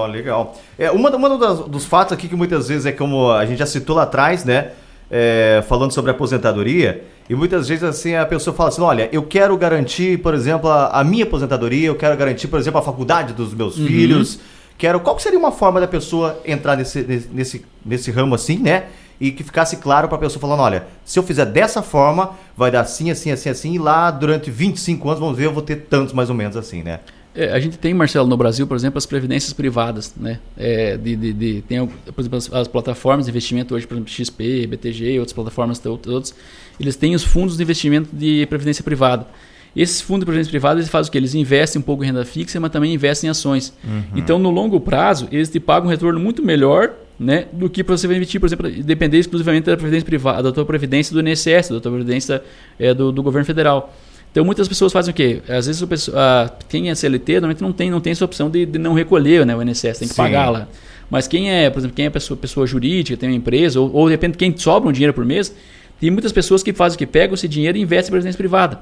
Legal. 0.07 0.57
É, 0.79 0.91
uma 0.91 1.11
uma 1.15 1.39
das, 1.39 1.61
dos 1.61 1.85
fatos 1.85 2.13
aqui 2.13 2.29
que 2.29 2.37
muitas 2.37 2.69
vezes 2.69 2.87
é 2.87 2.93
como 2.93 3.31
a 3.31 3.45
gente 3.45 3.59
já 3.59 3.67
citou 3.67 3.97
lá 3.97 4.03
atrás, 4.05 4.45
né? 4.45 4.73
É, 5.11 5.63
falando 5.69 5.93
sobre 5.93 6.11
aposentadoria, 6.11 7.05
e 7.29 7.35
muitas 7.35 7.69
vezes 7.69 7.85
assim 7.85 8.15
a 8.15 8.27
pessoa 8.27 8.55
fala 8.55 8.69
assim: 8.69 8.83
olha, 8.83 9.09
eu 9.13 9.23
quero 9.23 9.57
garantir, 9.57 10.19
por 10.19 10.35
exemplo, 10.35 10.69
a, 10.69 10.89
a 10.89 11.05
minha 11.05 11.25
aposentadoria, 11.25 11.89
eu 11.89 11.95
quero 11.95 12.17
garantir, 12.17 12.49
por 12.49 12.59
exemplo, 12.59 12.81
a 12.81 12.83
faculdade 12.83 13.33
dos 13.33 13.55
meus 13.55 13.79
uhum. 13.79 13.87
filhos. 13.87 14.41
Quero. 14.77 15.01
Qual 15.01 15.19
seria 15.19 15.39
uma 15.39 15.53
forma 15.53 15.81
da 15.81 15.87
pessoa 15.87 16.41
entrar 16.45 16.77
nesse, 16.77 17.03
nesse, 17.33 17.65
nesse 17.85 18.11
ramo 18.11 18.35
assim, 18.35 18.59
né? 18.59 18.85
E 19.21 19.31
que 19.31 19.45
ficasse 19.45 19.77
claro 19.77 20.09
para 20.09 20.17
a 20.17 20.21
pessoa 20.21 20.41
falando: 20.41 20.61
olha, 20.61 20.87
se 21.05 21.19
eu 21.19 21.23
fizer 21.23 21.47
dessa 21.47 21.81
forma, 21.83 22.33
vai 22.57 22.71
dar 22.71 22.81
assim, 22.81 23.11
assim, 23.11 23.31
assim, 23.31 23.49
assim, 23.49 23.75
e 23.75 23.79
lá 23.79 24.11
durante 24.11 24.51
25 24.51 25.09
anos, 25.09 25.21
vamos 25.21 25.39
ver, 25.39 25.47
eu 25.47 25.53
vou 25.53 25.63
ter 25.63 25.77
tantos 25.77 26.13
mais 26.13 26.29
ou 26.29 26.35
menos 26.35 26.57
assim, 26.57 26.83
né? 26.83 27.01
É, 27.35 27.53
a 27.53 27.59
gente 27.59 27.77
tem, 27.77 27.93
Marcelo, 27.93 28.29
no 28.29 28.37
Brasil, 28.37 28.65
por 28.67 28.77
exemplo, 28.77 28.97
as 28.97 29.07
previdências 29.07 29.53
privadas, 29.53 30.15
né? 30.17 30.39
É, 30.57 30.97
de, 30.97 31.17
de, 31.17 31.33
de, 31.33 31.63
tem, 31.63 31.85
por 31.85 32.21
exemplo, 32.21 32.39
as, 32.39 32.53
as, 32.53 32.69
plataformas 32.69 33.27
de 33.27 33.31
investimento 33.33 33.75
hoje, 33.75 33.87
por 33.87 33.95
exemplo, 33.95 34.11
XP, 34.11 34.67
BTG, 34.69 35.19
outras 35.19 35.33
plataformas, 35.33 35.81
todos, 35.81 36.33
eles 36.79 36.95
têm 36.95 37.15
os 37.15 37.25
fundos 37.25 37.57
de 37.57 37.63
investimento 37.63 38.09
de 38.13 38.47
previdência 38.47 38.85
privada. 38.85 39.27
Esses 39.75 40.01
fundos 40.01 40.21
de 40.21 40.27
previdência 40.27 40.51
privada, 40.51 40.79
eles 40.79 40.89
fazem 40.89 41.09
o 41.09 41.13
quê? 41.13 41.19
Eles 41.19 41.35
investem 41.35 41.81
um 41.81 41.83
pouco 41.83 42.05
em 42.05 42.07
renda 42.07 42.25
fixa, 42.25 42.61
mas 42.61 42.71
também 42.71 42.95
investem 42.95 43.27
em 43.27 43.31
ações. 43.33 43.73
Uhum. 43.83 44.03
Então, 44.15 44.39
no 44.39 44.51
longo 44.51 44.79
prazo, 44.79 45.27
eles 45.33 45.51
te 45.51 45.59
pagam 45.59 45.89
um 45.89 45.91
retorno 45.91 46.21
muito 46.21 46.45
melhor 46.45 46.93
né, 47.19 47.47
do 47.53 47.69
que 47.69 47.83
você 47.83 48.07
investir, 48.07 48.41
por 48.41 48.47
exemplo, 48.47 48.71
depender 48.71 49.19
exclusivamente 49.19 49.67
da 49.67 49.77
previdência 49.77 50.07
privada, 50.07 50.45
da 50.45 50.53
tua 50.53 50.65
previdência 50.65 51.13
do 51.13 51.29
INSS, 51.29 51.71
da 51.71 51.81
tua 51.81 51.93
previdência 51.93 52.43
é, 52.79 52.95
do, 52.95 53.11
do 53.11 53.23
governo 53.23 53.45
federal. 53.45 53.93
Então 54.35 54.45
muitas 54.45 54.67
pessoas 54.67 54.93
fazem 54.93 55.13
o 55.13 55.15
quê? 55.15 55.41
Às 55.49 55.69
vezes 55.69 56.09
a, 56.13 56.51
quem 56.69 56.91
é 56.91 56.95
CLT 56.97 57.35
normalmente 57.35 57.63
não 57.63 57.73
tem, 57.73 57.89
não 57.89 58.01
tem 58.01 58.11
essa 58.11 58.25
opção 58.25 58.51
de, 58.51 58.67
de 58.67 58.81
não 58.81 58.93
recolher 58.93 59.47
né, 59.47 59.55
o 59.55 59.63
INSS, 59.63 59.97
tem 59.97 60.09
que 60.09 60.15
Sim. 60.15 60.23
pagar 60.23 60.51
lá. 60.51 60.67
Mas 61.09 61.29
quem 61.29 61.53
é, 61.53 61.71
por 61.71 61.79
exemplo, 61.79 61.95
quem 61.95 62.07
é 62.07 62.11
pessoa, 62.11 62.37
pessoa 62.37 62.67
jurídica, 62.67 63.17
tem 63.17 63.29
uma 63.29 63.37
empresa, 63.37 63.79
ou, 63.79 63.95
ou 63.95 64.07
de 64.07 64.11
repente 64.11 64.37
quem 64.37 64.53
sobra 64.57 64.89
um 64.89 64.93
dinheiro 64.93 65.15
por 65.15 65.25
mês, 65.25 65.55
tem 66.01 66.11
muitas 66.11 66.33
pessoas 66.33 66.65
que 66.65 66.73
fazem 66.73 66.97
o 66.97 66.99
que? 66.99 67.07
Pegam 67.07 67.35
esse 67.35 67.47
dinheiro 67.47 67.79
e 67.79 67.81
investem 67.81 68.09
em 68.09 68.11
previdência 68.11 68.37
privada. 68.37 68.81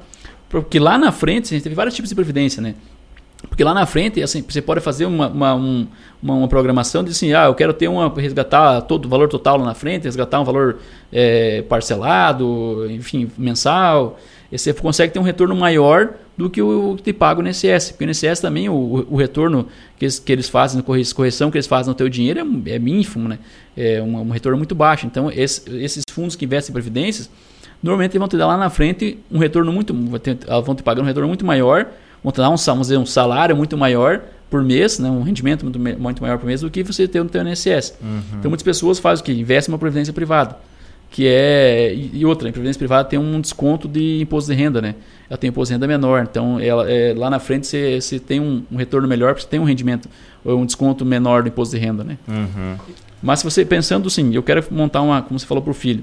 Porque 0.48 0.78
lá 0.78 0.96
na 0.96 1.12
frente, 1.12 1.48
a 1.48 1.48
gente 1.50 1.64
teve 1.64 1.74
vários 1.74 1.94
tipos 1.94 2.08
de 2.08 2.14
previdência, 2.14 2.62
né? 2.62 2.74
Porque 3.46 3.62
lá 3.62 3.74
na 3.74 3.84
frente, 3.84 4.22
assim, 4.22 4.42
você 4.48 4.62
pode 4.62 4.80
fazer 4.80 5.04
uma, 5.04 5.28
uma, 5.28 5.54
um, 5.54 5.86
uma, 6.22 6.34
uma, 6.34 6.48
programação 6.48 7.04
de 7.04 7.10
assim, 7.10 7.34
ah, 7.34 7.44
eu 7.44 7.54
quero 7.54 7.74
ter 7.74 7.88
uma, 7.88 8.08
resgatar 8.16 8.80
todo 8.82 9.04
o 9.04 9.08
valor 9.08 9.28
total 9.28 9.58
lá 9.58 9.66
na 9.66 9.74
frente, 9.74 10.04
resgatar 10.04 10.40
um 10.40 10.44
valor 10.44 10.78
é, 11.12 11.60
parcelado, 11.60 12.86
enfim, 12.90 13.30
mensal 13.36 14.18
você 14.58 14.72
consegue 14.74 15.12
ter 15.12 15.18
um 15.18 15.22
retorno 15.22 15.56
maior 15.56 16.10
do 16.36 16.50
que 16.50 16.60
o 16.60 16.94
que 16.96 17.02
te 17.02 17.12
paga 17.12 17.40
o 17.40 17.46
INSS. 17.46 17.92
Porque 17.92 18.04
o 18.04 18.08
INSS 18.08 18.40
também, 18.40 18.68
o, 18.68 19.06
o 19.10 19.16
retorno 19.16 19.66
que 19.96 20.04
eles, 20.04 20.18
que 20.18 20.30
eles 20.30 20.48
fazem, 20.48 20.80
a 20.80 20.82
correção 20.82 21.50
que 21.50 21.56
eles 21.56 21.66
fazem 21.66 21.88
no 21.88 21.94
teu 21.94 22.08
dinheiro 22.08 22.40
é, 22.66 22.72
é 22.72 22.76
ínfimo, 22.76 23.28
né? 23.28 23.38
É 23.74 24.02
um, 24.02 24.20
um, 24.20 24.30
retorno 24.30 24.58
muito 24.58 24.74
baixo. 24.74 25.06
Então, 25.06 25.30
esse, 25.30 25.62
esses 25.76 26.04
fundos 26.10 26.36
que 26.36 26.44
investem 26.44 26.70
em 26.70 26.74
previdências, 26.74 27.30
normalmente 27.82 28.18
vão 28.18 28.28
te 28.28 28.36
dar 28.36 28.46
lá 28.46 28.58
na 28.58 28.68
frente 28.68 29.18
um 29.30 29.38
retorno 29.38 29.72
muito, 29.72 29.94
vão 30.64 30.74
te 30.74 30.82
pagar 30.82 31.00
um 31.00 31.06
retorno 31.06 31.28
muito 31.28 31.46
maior, 31.46 31.86
vão 32.22 32.30
te 32.30 32.36
dar 32.36 32.50
um, 32.50 32.56
vamos 32.56 32.88
dizer, 32.88 32.98
um 32.98 33.06
salário 33.06 33.56
muito 33.56 33.76
maior 33.78 34.20
por 34.50 34.62
mês, 34.62 34.98
né, 34.98 35.08
um 35.08 35.22
rendimento 35.22 35.62
muito, 35.62 35.78
muito 35.78 36.22
maior 36.22 36.36
por 36.36 36.44
mês 36.44 36.60
do 36.60 36.70
que 36.70 36.82
você 36.82 37.08
ter 37.08 37.22
no 37.22 37.30
teu 37.30 37.42
INSS. 37.42 37.94
Uhum. 38.02 38.20
Então, 38.38 38.50
muitas 38.50 38.62
pessoas 38.62 38.98
fazem 38.98 39.22
o 39.22 39.24
que? 39.24 39.32
Investem 39.32 39.72
em 39.72 39.74
uma 39.74 39.78
previdência 39.78 40.12
privada 40.12 40.58
que 41.12 41.28
é 41.28 41.94
e 41.94 42.24
outra, 42.24 42.48
a 42.48 42.52
previdência 42.52 42.78
privada 42.78 43.06
tem 43.06 43.18
um 43.18 43.38
desconto 43.38 43.86
de 43.86 44.22
imposto 44.22 44.50
de 44.50 44.56
renda, 44.56 44.80
né? 44.80 44.94
Ela 45.28 45.36
tem 45.36 45.50
imposto 45.50 45.68
de 45.68 45.74
renda 45.74 45.86
menor, 45.86 46.26
então 46.28 46.58
ela 46.58 46.90
é, 46.90 47.12
lá 47.14 47.28
na 47.28 47.38
frente 47.38 47.66
você, 47.66 48.00
você 48.00 48.18
tem 48.18 48.40
um, 48.40 48.64
um 48.72 48.76
retorno 48.76 49.06
melhor, 49.06 49.38
você 49.38 49.46
tem 49.46 49.60
um 49.60 49.64
rendimento 49.64 50.08
ou 50.42 50.58
um 50.58 50.64
desconto 50.64 51.04
menor 51.04 51.42
do 51.42 51.50
imposto 51.50 51.76
de 51.76 51.82
renda, 51.82 52.02
né? 52.02 52.16
Uhum. 52.26 52.76
Mas 53.22 53.40
se 53.40 53.44
você 53.44 53.62
pensando 53.62 54.06
assim, 54.08 54.34
eu 54.34 54.42
quero 54.42 54.64
montar 54.70 55.02
uma, 55.02 55.20
como 55.20 55.38
você 55.38 55.44
falou 55.44 55.62
para 55.62 55.70
o 55.70 55.74
filho, 55.74 56.02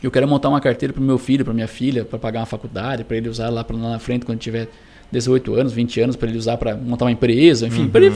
eu 0.00 0.12
quero 0.12 0.28
montar 0.28 0.48
uma 0.48 0.60
carteira 0.60 0.92
para 0.92 1.02
o 1.02 1.04
meu 1.04 1.18
filho, 1.18 1.44
para 1.44 1.52
minha 1.52 1.68
filha, 1.68 2.04
para 2.04 2.18
pagar 2.18 2.38
uma 2.38 2.46
faculdade, 2.46 3.02
para 3.02 3.16
ele 3.16 3.28
usar 3.28 3.50
lá, 3.50 3.64
pra, 3.64 3.76
lá 3.76 3.90
na 3.90 3.98
frente 3.98 4.24
quando 4.24 4.38
tiver 4.38 4.68
18 5.10 5.54
anos, 5.56 5.72
20 5.72 6.00
anos, 6.02 6.14
para 6.14 6.28
ele 6.28 6.38
usar 6.38 6.56
para 6.56 6.76
montar 6.76 7.06
uma 7.06 7.10
empresa, 7.10 7.66
enfim, 7.66 7.82
uhum. 7.82 7.88
para 7.88 8.06
ele, 8.06 8.14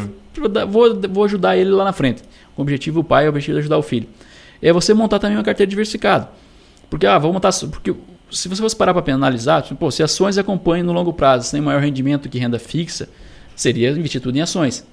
vou, 0.68 1.00
vou 1.10 1.24
ajudar 1.24 1.56
ele 1.56 1.70
lá 1.70 1.82
na 1.82 1.92
frente. 1.92 2.22
O 2.56 2.62
objetivo 2.62 3.00
o 3.00 3.04
pai 3.04 3.24
é 3.24 3.26
o 3.26 3.30
objetivo 3.30 3.56
de 3.56 3.58
ajudar 3.58 3.78
o 3.78 3.82
filho 3.82 4.06
é 4.68 4.72
você 4.72 4.94
montar 4.94 5.18
também 5.18 5.36
uma 5.36 5.44
carteira 5.44 5.68
diversificada. 5.68 6.30
Porque, 6.88 7.06
ah, 7.06 7.18
vou 7.18 7.32
montar. 7.32 7.50
Porque 7.70 7.94
se 8.30 8.48
você 8.48 8.62
fosse 8.62 8.74
parar 8.74 8.94
para 8.94 9.14
analisar, 9.14 9.62
tipo, 9.62 9.76
pô, 9.76 9.90
se 9.90 10.02
ações 10.02 10.38
acompanham 10.38 10.86
no 10.86 10.92
longo 10.92 11.12
prazo, 11.12 11.48
sem 11.48 11.60
maior 11.60 11.82
rendimento 11.82 12.28
que 12.28 12.38
renda 12.38 12.58
fixa, 12.58 13.08
seria 13.54 13.90
investir 13.90 14.20
tudo 14.20 14.36
em 14.36 14.40
ações. 14.40 14.86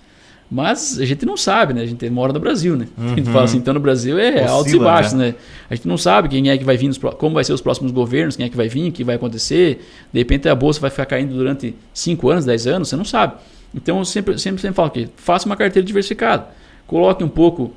Mas 0.49 0.99
a 0.99 1.05
gente 1.05 1.25
não 1.25 1.38
sabe, 1.38 1.73
né? 1.73 1.81
A 1.81 1.86
gente 1.86 2.10
mora 2.10 2.34
no 2.34 2.39
Brasil, 2.39 2.75
né? 2.75 2.86
Uhum. 2.97 3.13
A 3.13 3.15
gente 3.15 3.29
fala 3.29 3.45
assim, 3.45 3.57
então 3.57 3.73
no 3.73 3.79
Brasil 3.79 4.19
é 4.19 4.31
Oscila, 4.31 4.49
altos 4.49 4.73
e 4.73 4.79
baixos, 4.79 5.13
né? 5.13 5.27
né? 5.27 5.36
A 5.69 5.75
gente 5.75 5.88
não 5.88 5.97
sabe 5.97 6.27
quem 6.27 6.49
é 6.49 6.57
que 6.57 6.65
vai 6.65 6.75
vir, 6.75 6.89
nos, 6.89 6.97
como 6.97 7.34
vai 7.34 7.45
ser 7.45 7.53
os 7.53 7.62
próximos 7.62 7.93
governos, 7.93 8.36
quem 8.36 8.45
é 8.45 8.49
que 8.49 8.57
vai 8.57 8.67
vir, 8.67 8.89
o 8.89 8.91
que 8.91 9.05
vai 9.05 9.15
acontecer. 9.15 9.88
De 10.12 10.19
repente 10.19 10.49
a 10.49 10.55
bolsa 10.55 10.81
vai 10.81 10.89
ficar 10.89 11.05
caindo 11.05 11.34
durante 11.34 11.73
5 11.93 12.29
anos, 12.29 12.43
10 12.43 12.67
anos, 12.67 12.89
você 12.89 12.97
não 12.97 13.05
sabe. 13.05 13.36
Então 13.73 13.99
eu 13.99 14.03
sempre, 14.03 14.38
sempre, 14.38 14.62
sempre 14.62 14.75
falo 14.75 14.89
que 14.89 15.07
faça 15.15 15.45
uma 15.45 15.55
carteira 15.55 15.86
diversificada. 15.86 16.49
Coloque 16.86 17.23
um 17.23 17.29
pouco 17.29 17.71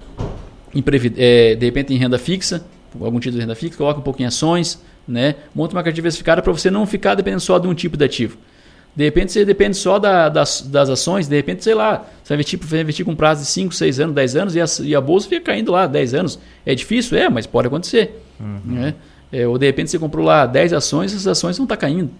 é, 1.16 1.54
de 1.54 1.66
repente 1.66 1.92
em 1.92 1.96
renda 1.96 2.18
fixa, 2.18 2.64
algum 3.00 3.20
tipo 3.20 3.34
de 3.34 3.40
renda 3.40 3.54
fixa, 3.54 3.76
coloca 3.76 4.00
um 4.00 4.02
pouco 4.02 4.22
em 4.22 4.24
ações, 4.24 4.82
né? 5.06 5.34
monta 5.54 5.74
uma 5.74 5.82
carteira 5.82 5.94
diversificada 5.94 6.42
para 6.42 6.52
você 6.52 6.70
não 6.70 6.86
ficar 6.86 7.14
dependendo 7.14 7.40
só 7.40 7.58
de 7.58 7.66
um 7.66 7.74
tipo 7.74 7.96
de 7.96 8.04
ativo. 8.04 8.38
De 8.96 9.02
repente 9.02 9.32
você 9.32 9.44
depende 9.44 9.76
só 9.76 9.98
da, 9.98 10.28
das, 10.28 10.62
das 10.62 10.88
ações, 10.88 11.26
de 11.26 11.34
repente, 11.34 11.64
sei 11.64 11.74
lá, 11.74 12.06
você 12.22 12.28
vai 12.28 12.36
investir, 12.36 12.58
vai 12.62 12.80
investir 12.80 13.04
com 13.04 13.14
prazo 13.14 13.42
de 13.42 13.48
5, 13.48 13.74
6 13.74 14.00
anos, 14.00 14.14
10 14.14 14.36
anos 14.36 14.54
e 14.54 14.60
a, 14.60 14.64
e 14.84 14.94
a 14.94 15.00
bolsa 15.00 15.28
fica 15.28 15.46
caindo 15.46 15.72
lá 15.72 15.86
10 15.86 16.14
anos. 16.14 16.38
É 16.64 16.74
difícil? 16.74 17.18
É, 17.18 17.28
mas 17.28 17.44
pode 17.44 17.66
acontecer. 17.66 18.22
Uhum. 18.38 18.60
Né? 18.64 18.94
É, 19.32 19.48
ou 19.48 19.58
de 19.58 19.66
repente 19.66 19.90
você 19.90 19.98
comprou 19.98 20.24
lá 20.24 20.46
10 20.46 20.72
ações 20.74 21.12
e 21.12 21.16
essas 21.16 21.26
ações 21.26 21.58
não 21.58 21.64
estão 21.64 21.76
tá 21.76 21.80
caindo. 21.80 22.10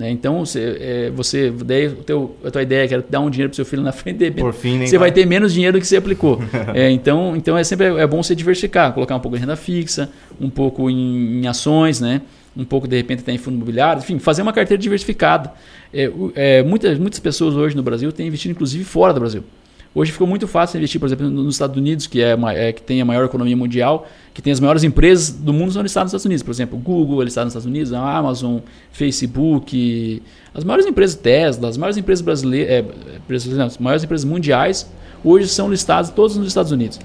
Né? 0.00 0.10
Então, 0.10 0.46
você, 0.46 0.78
é, 0.80 1.10
você 1.10 1.50
daí, 1.50 1.88
o 1.88 1.96
teu, 1.96 2.34
a 2.42 2.50
tua 2.50 2.62
ideia 2.62 2.84
é 2.84 2.88
que 2.88 2.94
era 2.94 3.04
dar 3.06 3.20
um 3.20 3.28
dinheiro 3.28 3.50
para 3.50 3.56
seu 3.56 3.66
filho 3.66 3.82
na 3.82 3.92
frente, 3.92 4.16
de 4.16 4.24
repente, 4.24 4.50
fim, 4.52 4.86
você 4.86 4.96
vai 4.96 5.12
ter 5.12 5.26
menos 5.26 5.52
dinheiro 5.52 5.76
do 5.76 5.80
que 5.82 5.86
você 5.86 5.98
aplicou. 5.98 6.40
é, 6.72 6.90
então, 6.90 7.36
então, 7.36 7.58
é 7.58 7.62
sempre 7.62 7.86
é 7.86 8.06
bom 8.06 8.22
você 8.22 8.34
diversificar, 8.34 8.94
colocar 8.94 9.14
um 9.14 9.20
pouco 9.20 9.36
em 9.36 9.40
renda 9.40 9.56
fixa, 9.56 10.08
um 10.40 10.48
pouco 10.48 10.88
em, 10.88 11.42
em 11.42 11.46
ações, 11.46 12.00
né? 12.00 12.22
um 12.56 12.64
pouco, 12.64 12.88
de 12.88 12.96
repente, 12.96 13.20
até 13.20 13.30
em 13.30 13.38
fundo 13.38 13.56
imobiliário, 13.56 14.00
enfim, 14.00 14.18
fazer 14.18 14.40
uma 14.40 14.54
carteira 14.54 14.82
diversificada. 14.82 15.52
É, 15.92 16.10
é, 16.34 16.62
muitas, 16.62 16.98
muitas 16.98 17.20
pessoas 17.20 17.54
hoje 17.54 17.76
no 17.76 17.82
Brasil 17.82 18.10
têm 18.10 18.26
investido, 18.26 18.52
inclusive, 18.52 18.82
fora 18.84 19.12
do 19.12 19.20
Brasil. 19.20 19.44
Hoje 19.92 20.12
ficou 20.12 20.26
muito 20.26 20.46
fácil 20.46 20.78
investir, 20.78 21.00
por 21.00 21.06
exemplo, 21.06 21.28
nos 21.28 21.56
Estados 21.56 21.76
Unidos, 21.76 22.06
que, 22.06 22.22
é, 22.22 22.38
é, 22.54 22.72
que 22.72 22.80
tem 22.80 23.00
a 23.00 23.04
maior 23.04 23.24
economia 23.24 23.56
mundial, 23.56 24.06
que 24.32 24.40
tem 24.40 24.52
as 24.52 24.60
maiores 24.60 24.84
empresas 24.84 25.30
do 25.30 25.52
mundo 25.52 25.72
são 25.72 25.82
listadas 25.82 26.12
nos 26.12 26.20
Estados 26.20 26.26
Unidos. 26.26 26.44
Por 26.44 26.52
exemplo, 26.52 26.78
Google 26.78 27.22
é 27.22 27.24
listado 27.24 27.46
nos 27.46 27.54
Estados 27.54 27.66
Unidos, 27.66 27.92
a 27.92 28.16
Amazon, 28.16 28.58
Facebook, 28.92 30.22
as 30.54 30.62
maiores 30.62 30.86
empresas 30.86 31.16
Tesla, 31.16 31.68
as 31.68 31.76
maiores 31.76 31.96
empresas 31.96 32.24
brasileiras, 32.24 32.70
é, 32.70 33.48
não, 33.56 33.66
as 33.66 33.78
maiores 33.78 34.04
empresas 34.04 34.24
mundiais, 34.24 34.88
hoje 35.24 35.48
são 35.48 35.68
listadas 35.68 36.10
todas 36.10 36.36
nos 36.36 36.46
Estados 36.46 36.70
Unidos. 36.70 37.00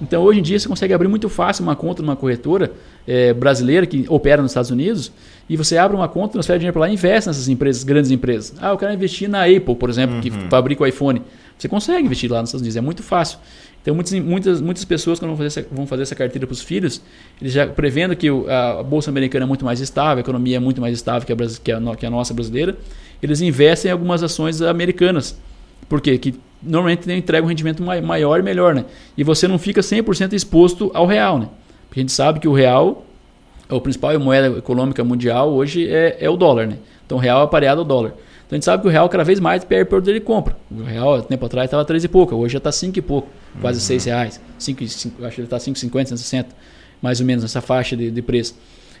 Então, 0.00 0.22
hoje 0.22 0.40
em 0.40 0.42
dia, 0.42 0.58
você 0.58 0.66
consegue 0.66 0.94
abrir 0.94 1.08
muito 1.08 1.28
fácil 1.28 1.62
uma 1.62 1.76
conta 1.76 2.00
numa 2.00 2.16
corretora 2.16 2.72
é, 3.06 3.34
brasileira 3.34 3.86
que 3.86 4.06
opera 4.08 4.40
nos 4.40 4.52
Estados 4.52 4.70
Unidos 4.70 5.12
e 5.46 5.56
você 5.56 5.76
abre 5.76 5.94
uma 5.94 6.08
conta, 6.08 6.32
transfere 6.32 6.58
dinheiro 6.58 6.72
para 6.72 6.80
lá 6.80 6.88
e 6.88 6.94
investe 6.94 7.28
nessas 7.28 7.48
empresas, 7.48 7.84
grandes 7.84 8.10
empresas. 8.10 8.54
Ah, 8.60 8.70
eu 8.70 8.78
quero 8.78 8.94
investir 8.94 9.28
na 9.28 9.44
Apple, 9.44 9.74
por 9.74 9.90
exemplo, 9.90 10.16
uhum. 10.16 10.22
que 10.22 10.30
fabrica 10.48 10.82
o 10.82 10.86
iPhone. 10.86 11.20
Você 11.60 11.68
consegue 11.68 12.06
investir 12.06 12.32
lá 12.32 12.40
nos 12.40 12.48
Estados 12.48 12.62
Unidos, 12.62 12.76
é 12.76 12.80
muito 12.80 13.02
fácil. 13.02 13.38
Então, 13.82 13.94
muitas, 13.94 14.12
muitas, 14.18 14.60
muitas 14.62 14.84
pessoas, 14.84 15.18
quando 15.18 15.28
vão 15.30 15.36
fazer 15.36 15.46
essa, 15.60 15.68
vão 15.70 15.86
fazer 15.86 16.02
essa 16.02 16.14
carteira 16.14 16.46
para 16.46 16.54
os 16.54 16.62
filhos, 16.62 17.02
eles 17.38 17.52
já 17.52 17.66
prevendo 17.66 18.16
que 18.16 18.28
a, 18.48 18.82
Bolsa 18.82 19.10
Americana 19.10 19.44
é 19.44 19.46
muito 19.46 19.62
mais 19.62 19.78
estável, 19.78 20.16
a 20.16 20.20
economia 20.20 20.56
é 20.56 20.58
muito 20.58 20.80
mais 20.80 20.94
estável 20.94 21.26
que 21.26 21.32
a, 21.32 21.36
que 21.62 21.70
a, 21.70 21.96
que 21.96 22.06
a 22.06 22.10
nossa 22.10 22.32
brasileira, 22.32 22.78
eles 23.22 23.42
investem 23.42 23.90
em 23.90 23.92
algumas 23.92 24.22
ações 24.22 24.62
americanas. 24.62 25.38
Por 25.86 26.00
quê? 26.00 26.16
Que 26.16 26.34
normalmente 26.62 27.12
entrega 27.12 27.44
um 27.44 27.48
rendimento 27.48 27.82
maior 27.82 28.40
e 28.40 28.42
melhor, 28.42 28.74
né? 28.74 28.86
E 29.14 29.22
você 29.22 29.46
não 29.46 29.58
fica 29.58 29.82
100% 29.82 30.32
exposto 30.32 30.90
ao 30.94 31.04
real, 31.04 31.38
né? 31.38 31.48
Porque 31.88 32.00
a 32.00 32.02
gente 32.02 32.12
sabe 32.12 32.40
que 32.40 32.48
o 32.48 32.54
real, 32.54 33.04
é 33.68 33.74
o 33.74 33.80
principal 33.82 34.18
moeda 34.18 34.58
econômica 34.58 35.04
mundial 35.04 35.52
hoje 35.52 35.86
é, 35.90 36.16
é 36.20 36.30
o 36.30 36.38
dólar, 36.38 36.66
né? 36.66 36.78
Então 37.04 37.18
o 37.18 37.20
real 37.20 37.44
é 37.44 37.46
pareado 37.46 37.80
ao 37.80 37.84
dólar. 37.84 38.14
Então 38.50 38.56
a 38.56 38.58
gente 38.58 38.64
sabe 38.64 38.82
que 38.82 38.88
o 38.88 38.90
real 38.90 39.08
cada 39.08 39.22
vez 39.22 39.38
mais 39.38 39.62
perde 39.62 39.88
poder 39.88 40.12
de 40.12 40.18
compra. 40.18 40.56
O 40.68 40.82
real, 40.82 41.22
tempo 41.22 41.46
atrás, 41.46 41.66
estava 41.66 41.84
3 41.84 42.02
e 42.02 42.08
pouco, 42.08 42.34
hoje 42.34 42.54
já 42.54 42.58
está 42.58 42.72
5 42.72 42.98
e 42.98 43.00
pouco, 43.00 43.28
quase 43.60 43.78
uhum. 43.78 43.84
6 43.84 44.04
reais. 44.06 44.40
5, 44.58 44.88
5, 44.88 45.24
acho 45.24 45.34
que 45.36 45.40
ele 45.40 45.46
está 45.46 45.56
5,50, 45.56 46.14
5,60, 46.14 46.46
mais 47.00 47.20
ou 47.20 47.26
menos 47.26 47.44
nessa 47.44 47.60
faixa 47.60 47.96
de, 47.96 48.10
de 48.10 48.20
preço. 48.20 48.56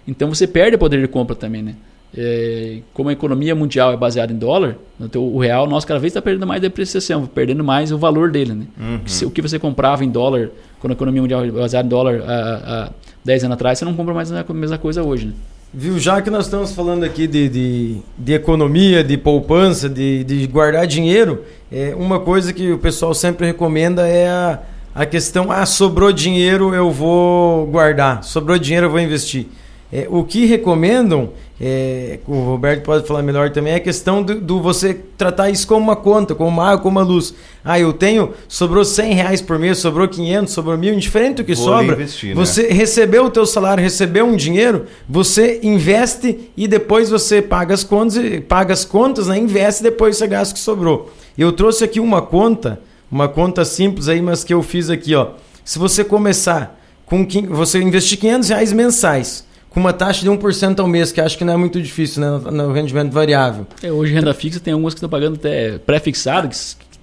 Então 0.06 0.28
você 0.28 0.46
perde 0.46 0.78
poder 0.78 1.00
de 1.00 1.08
compra 1.08 1.34
também, 1.34 1.62
né? 1.62 1.74
É, 2.16 2.78
como 2.94 3.08
a 3.08 3.12
economia 3.12 3.52
mundial 3.56 3.92
é 3.92 3.96
baseada 3.96 4.32
em 4.32 4.36
dólar, 4.36 4.76
então 5.00 5.22
o 5.22 5.38
real 5.40 5.66
nosso 5.66 5.84
cada 5.84 5.98
vez 5.98 6.12
está 6.12 6.22
perdendo 6.22 6.46
mais 6.46 6.60
depreciação, 6.60 7.26
perdendo 7.26 7.64
mais 7.64 7.90
o 7.90 7.98
valor 7.98 8.30
dele. 8.30 8.54
Né? 8.54 8.66
Uhum. 8.78 9.28
O 9.28 9.30
que 9.32 9.42
você 9.42 9.58
comprava 9.58 10.04
em 10.04 10.10
dólar, 10.10 10.50
quando 10.78 10.92
a 10.92 10.94
economia 10.94 11.22
mundial 11.22 11.44
é 11.44 11.50
baseada 11.50 11.86
em 11.86 11.88
dólar 11.88 12.22
há, 12.24 12.84
há 12.84 12.90
10 13.24 13.44
anos 13.44 13.54
atrás, 13.54 13.80
você 13.80 13.84
não 13.84 13.94
compra 13.94 14.14
mais 14.14 14.30
a 14.30 14.44
mesma 14.52 14.78
coisa 14.78 15.02
hoje. 15.02 15.26
Né? 15.26 15.32
Viu, 15.72 16.00
já 16.00 16.20
que 16.20 16.30
nós 16.30 16.46
estamos 16.46 16.72
falando 16.72 17.04
aqui 17.04 17.28
de, 17.28 17.48
de, 17.48 17.98
de 18.18 18.32
economia, 18.32 19.04
de 19.04 19.16
poupança, 19.16 19.88
de, 19.88 20.24
de 20.24 20.44
guardar 20.48 20.84
dinheiro, 20.84 21.44
é, 21.70 21.94
uma 21.96 22.18
coisa 22.18 22.52
que 22.52 22.72
o 22.72 22.78
pessoal 22.78 23.14
sempre 23.14 23.46
recomenda 23.46 24.04
é 24.04 24.26
a, 24.26 24.58
a 24.92 25.06
questão: 25.06 25.52
ah, 25.52 25.64
sobrou 25.64 26.12
dinheiro, 26.12 26.74
eu 26.74 26.90
vou 26.90 27.68
guardar, 27.68 28.24
sobrou 28.24 28.58
dinheiro, 28.58 28.86
eu 28.86 28.90
vou 28.90 28.98
investir. 28.98 29.46
É, 29.92 30.06
o 30.08 30.22
que 30.22 30.46
recomendam, 30.46 31.30
é, 31.60 32.20
o 32.24 32.44
Roberto 32.44 32.84
pode 32.84 33.06
falar 33.08 33.24
melhor 33.24 33.50
também, 33.50 33.72
é 33.72 33.76
a 33.76 33.80
questão 33.80 34.22
do, 34.22 34.40
do, 34.40 34.62
você 34.62 34.94
tratar 34.94 35.50
isso 35.50 35.66
como 35.66 35.80
uma 35.80 35.96
conta, 35.96 36.32
como 36.32 36.48
uma 36.48 36.68
água, 36.68 36.78
como 36.78 37.00
uma 37.00 37.04
luz. 37.04 37.34
Ah, 37.64 37.78
eu 37.78 37.92
tenho, 37.92 38.32
sobrou 38.46 38.84
100 38.84 39.14
reais 39.14 39.42
por 39.42 39.58
mês, 39.58 39.78
sobrou 39.78 40.06
500, 40.06 40.54
sobrou 40.54 40.78
mil, 40.78 40.94
indiferente 40.94 41.36
do 41.36 41.44
que 41.44 41.56
Vou 41.56 41.64
sobra. 41.64 41.94
Investir, 41.94 42.28
né? 42.28 42.34
você 42.36 42.68
recebeu 42.68 43.24
o 43.24 43.30
teu 43.30 43.44
salário, 43.44 43.82
recebeu 43.82 44.24
um 44.24 44.36
dinheiro, 44.36 44.86
você 45.08 45.58
investe 45.60 46.50
e 46.56 46.68
depois 46.68 47.10
você 47.10 47.42
paga 47.42 47.74
as 47.74 47.82
contas, 47.82 48.16
paga 48.48 48.72
as 48.72 48.84
contas, 48.84 49.26
né? 49.26 49.36
investe 49.36 49.80
e 49.80 49.84
depois 49.84 50.16
você 50.16 50.26
gasta 50.28 50.52
o 50.52 50.54
que 50.54 50.60
sobrou. 50.60 51.10
Eu 51.36 51.50
trouxe 51.50 51.82
aqui 51.82 51.98
uma 51.98 52.22
conta, 52.22 52.80
uma 53.10 53.28
conta 53.28 53.64
simples 53.64 54.08
aí, 54.08 54.22
mas 54.22 54.44
que 54.44 54.54
eu 54.54 54.62
fiz 54.62 54.88
aqui, 54.88 55.16
ó. 55.16 55.30
Se 55.64 55.80
você 55.80 56.04
começar 56.04 56.78
com 57.04 57.26
você 57.50 57.80
investir 57.80 58.18
500 58.18 58.48
reais 58.48 58.72
mensais, 58.72 59.49
com 59.70 59.80
uma 59.80 59.92
taxa 59.92 60.22
de 60.22 60.30
1% 60.30 60.80
ao 60.80 60.88
mês, 60.88 61.12
que 61.12 61.20
acho 61.20 61.38
que 61.38 61.44
não 61.44 61.54
é 61.54 61.56
muito 61.56 61.80
difícil 61.80 62.20
né, 62.20 62.50
no 62.50 62.72
rendimento 62.72 63.12
variável. 63.12 63.66
É, 63.82 63.90
hoje 63.90 64.12
renda 64.12 64.34
fixa 64.34 64.60
tem 64.60 64.72
algumas 64.72 64.92
que 64.92 64.98
estão 64.98 65.08
pagando 65.08 65.36
até 65.36 65.78
pré-fixado, 65.78 66.48
que 66.48 66.56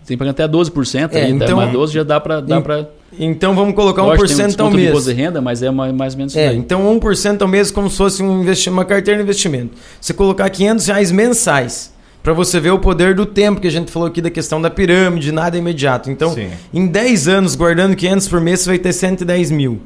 tem 0.06 0.18
pagando 0.18 0.34
até 0.34 0.48
12%, 0.48 1.14
é, 1.14 1.24
aí, 1.24 1.32
então, 1.32 1.58
mas 1.58 1.72
12 1.72 1.94
já 1.94 2.04
dá 2.04 2.20
para 2.20 2.42
dá 2.42 2.62
para 2.62 2.90
então 3.18 3.56
vamos 3.56 3.74
colocar 3.74 4.04
Lógico, 4.04 4.28
1% 4.28 4.56
tem 4.56 4.66
um 4.66 4.68
ao 4.68 4.74
mês. 4.74 4.90
imposto 4.90 5.10
de 5.10 5.16
renda, 5.16 5.42
mas 5.42 5.64
é 5.64 5.72
mais, 5.72 5.94
mais 5.94 6.14
ou 6.14 6.18
menos 6.18 6.36
É, 6.36 6.54
então 6.54 6.82
1% 7.00 7.42
ao 7.42 7.48
mês 7.48 7.72
como 7.72 7.90
se 7.90 7.98
fosse 7.98 8.22
um 8.22 8.46
uma 8.68 8.86
carteira 8.86 9.18
de 9.18 9.24
investimento. 9.24 9.78
Você 10.00 10.14
colocar 10.14 10.50
500 10.50 10.88
reais 10.88 11.12
mensais, 11.12 11.94
para 12.22 12.34
você 12.34 12.60
ver 12.60 12.72
o 12.72 12.80
poder 12.80 13.16
do 13.16 13.26
tempo 13.26 13.62
que 13.62 13.68
a 13.68 13.72
gente 13.72 13.90
falou 13.90 14.08
aqui 14.08 14.22
da 14.22 14.30
questão 14.30 14.62
da 14.62 14.70
pirâmide, 14.70 15.32
nada 15.32 15.56
é 15.56 15.60
imediato. 15.60 16.12
Então, 16.12 16.34
Sim. 16.34 16.50
em 16.74 16.86
10 16.86 17.28
anos, 17.30 17.56
guardando 17.56 17.96
500 17.96 18.28
por 18.28 18.42
mês, 18.42 18.60
você 18.60 18.70
vai 18.72 18.80
ter 18.80 18.92
110 18.92 19.52
mil. 19.52 19.80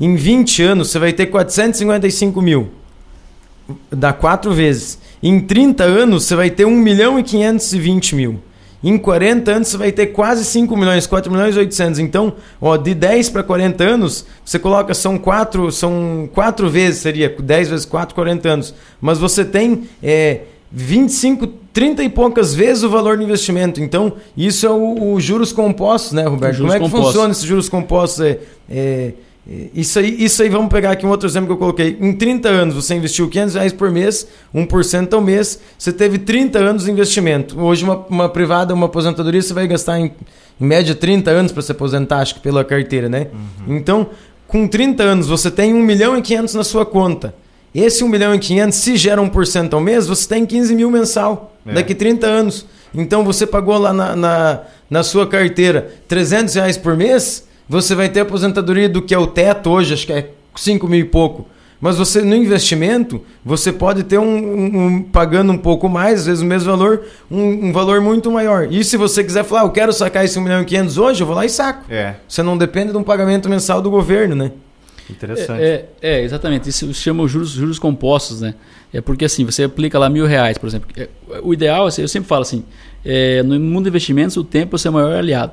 Em 0.00 0.14
20 0.14 0.62
anos, 0.62 0.90
você 0.90 0.98
vai 0.98 1.12
ter 1.12 1.26
455 1.26 2.42
mil. 2.42 2.68
Dá 3.90 4.12
4 4.12 4.52
vezes. 4.52 4.98
Em 5.22 5.40
30 5.40 5.84
anos, 5.84 6.24
você 6.24 6.36
vai 6.36 6.50
ter 6.50 6.64
1 6.64 6.70
milhão 6.70 7.18
e 7.18 7.22
520 7.22 8.14
mil. 8.14 8.40
Em 8.84 8.98
40 8.98 9.50
anos 9.50 9.68
você 9.68 9.76
vai 9.76 9.90
ter 9.90 10.06
quase 10.08 10.44
5 10.44 10.76
milhões, 10.76 11.06
4 11.06 11.32
milhões 11.32 11.56
e 11.56 11.58
800. 11.58 11.98
Então, 11.98 12.34
ó, 12.60 12.76
de 12.76 12.94
10 12.94 13.30
para 13.30 13.42
40 13.42 13.82
anos, 13.82 14.26
você 14.44 14.58
coloca, 14.58 14.94
são 14.94 15.18
4, 15.18 15.72
são 15.72 16.28
4 16.32 16.68
vezes, 16.68 17.00
seria 17.00 17.28
10 17.28 17.70
vezes 17.70 17.86
4, 17.86 18.14
40 18.14 18.48
anos. 18.48 18.74
Mas 19.00 19.18
você 19.18 19.44
tem 19.44 19.88
é, 20.02 20.42
25, 20.70 21.46
30 21.72 22.04
e 22.04 22.08
poucas 22.08 22.54
vezes 22.54 22.84
o 22.84 22.90
valor 22.90 23.16
do 23.16 23.22
investimento. 23.22 23.80
Então, 23.80 24.12
isso 24.36 24.66
é 24.66 24.70
o, 24.70 25.14
o 25.14 25.20
juros 25.20 25.52
compostos, 25.52 26.12
né, 26.12 26.24
Roberto? 26.24 26.58
Como 26.58 26.70
é 26.70 26.74
que 26.74 26.80
compostos. 26.80 27.06
funciona 27.06 27.32
esses 27.32 27.44
juros 27.44 27.68
compostos? 27.68 28.20
É, 28.20 28.38
é, 28.70 29.12
isso 29.72 30.00
aí, 30.00 30.24
isso 30.24 30.42
aí, 30.42 30.48
vamos 30.48 30.68
pegar 30.68 30.90
aqui 30.90 31.06
um 31.06 31.08
outro 31.08 31.28
exemplo 31.28 31.46
que 31.46 31.52
eu 31.52 31.56
coloquei. 31.56 31.96
Em 32.00 32.12
30 32.12 32.48
anos, 32.48 32.74
você 32.74 32.96
investiu 32.96 33.28
500 33.28 33.54
reais 33.54 33.72
por 33.72 33.92
mês, 33.92 34.26
1% 34.52 35.12
ao 35.12 35.20
mês, 35.20 35.60
você 35.78 35.92
teve 35.92 36.18
30 36.18 36.58
anos 36.58 36.84
de 36.84 36.90
investimento. 36.90 37.60
Hoje, 37.60 37.84
uma, 37.84 38.04
uma 38.08 38.28
privada, 38.28 38.74
uma 38.74 38.86
aposentadoria, 38.86 39.40
você 39.40 39.54
vai 39.54 39.68
gastar 39.68 40.00
em, 40.00 40.12
em 40.60 40.66
média 40.66 40.96
30 40.96 41.30
anos 41.30 41.52
para 41.52 41.62
se 41.62 41.70
aposentar, 41.70 42.18
acho 42.18 42.34
que 42.34 42.40
pela 42.40 42.64
carteira, 42.64 43.08
né? 43.08 43.28
Uhum. 43.32 43.76
Então, 43.76 44.08
com 44.48 44.66
30 44.66 45.04
anos, 45.04 45.28
você 45.28 45.48
tem 45.48 45.72
1 45.72 45.80
milhão 45.80 46.18
e 46.18 46.22
500 46.22 46.54
na 46.54 46.64
sua 46.64 46.84
conta. 46.84 47.32
Esse 47.72 48.02
1 48.02 48.08
milhão 48.08 48.34
e 48.34 48.40
500, 48.40 48.76
se 48.76 48.96
gera 48.96 49.22
1% 49.22 49.72
ao 49.74 49.80
mês, 49.80 50.08
você 50.08 50.28
tem 50.28 50.44
15 50.44 50.74
mil 50.74 50.90
mensal, 50.90 51.54
é. 51.64 51.74
daqui 51.74 51.94
30 51.94 52.26
anos. 52.26 52.66
Então, 52.92 53.24
você 53.24 53.46
pagou 53.46 53.78
lá 53.78 53.92
na, 53.92 54.16
na, 54.16 54.60
na 54.90 55.02
sua 55.04 55.24
carteira 55.24 55.94
300 56.08 56.52
reais 56.54 56.76
por 56.76 56.96
mês 56.96 57.45
você 57.68 57.94
vai 57.94 58.08
ter 58.08 58.20
aposentadoria 58.20 58.88
do 58.88 59.02
que 59.02 59.14
é 59.14 59.18
o 59.18 59.26
teto 59.26 59.70
hoje, 59.70 59.94
acho 59.94 60.06
que 60.06 60.12
é 60.12 60.30
5 60.54 60.86
mil 60.88 61.00
e 61.00 61.04
pouco. 61.04 61.46
Mas 61.80 61.98
você 61.98 62.22
no 62.22 62.34
investimento, 62.34 63.22
você 63.44 63.70
pode 63.70 64.02
ter 64.02 64.18
um, 64.18 64.24
um, 64.24 64.86
um, 64.86 65.02
pagando 65.02 65.52
um 65.52 65.58
pouco 65.58 65.88
mais, 65.88 66.20
às 66.20 66.26
vezes 66.26 66.42
o 66.42 66.46
mesmo 66.46 66.70
valor, 66.70 67.02
um, 67.30 67.68
um, 67.68 67.72
valor 67.72 68.00
muito 68.00 68.30
maior. 68.30 68.68
E 68.70 68.82
se 68.82 68.96
você 68.96 69.22
quiser 69.22 69.44
falar, 69.44 69.62
ah, 69.62 69.64
eu 69.64 69.70
quero 69.70 69.92
sacar 69.92 70.24
esse 70.24 70.38
1 70.38 70.42
milhão 70.42 70.62
e 70.62 70.64
500 70.64 70.98
hoje, 70.98 71.22
eu 71.22 71.26
vou 71.26 71.36
lá 71.36 71.44
e 71.44 71.50
saco. 71.50 71.84
É. 71.92 72.16
Você 72.26 72.42
não 72.42 72.56
depende 72.56 72.92
de 72.92 72.96
um 72.96 73.02
pagamento 73.02 73.48
mensal 73.48 73.82
do 73.82 73.90
governo, 73.90 74.34
né? 74.34 74.52
Interessante. 75.08 75.62
É, 75.62 75.86
é, 76.00 76.20
é 76.20 76.22
exatamente. 76.22 76.68
Isso 76.68 76.92
se 76.92 77.00
chama 77.00 77.28
juros, 77.28 77.50
juros 77.50 77.78
compostos, 77.78 78.40
né? 78.40 78.54
É 78.92 79.00
porque 79.00 79.26
assim, 79.26 79.44
você 79.44 79.64
aplica 79.64 79.98
lá 79.98 80.08
mil 80.08 80.26
reais, 80.26 80.56
por 80.56 80.66
exemplo. 80.66 80.88
É, 80.96 81.08
o 81.42 81.52
ideal, 81.52 81.86
assim, 81.86 82.00
eu 82.00 82.08
sempre 82.08 82.28
falo 82.28 82.42
assim, 82.42 82.64
é, 83.04 83.42
no 83.42 83.60
mundo 83.60 83.84
de 83.84 83.90
investimentos, 83.90 84.36
o 84.36 84.44
tempo 84.44 84.74
é 84.74 84.76
o 84.76 84.78
seu 84.78 84.90
maior 84.90 85.14
aliado. 85.14 85.52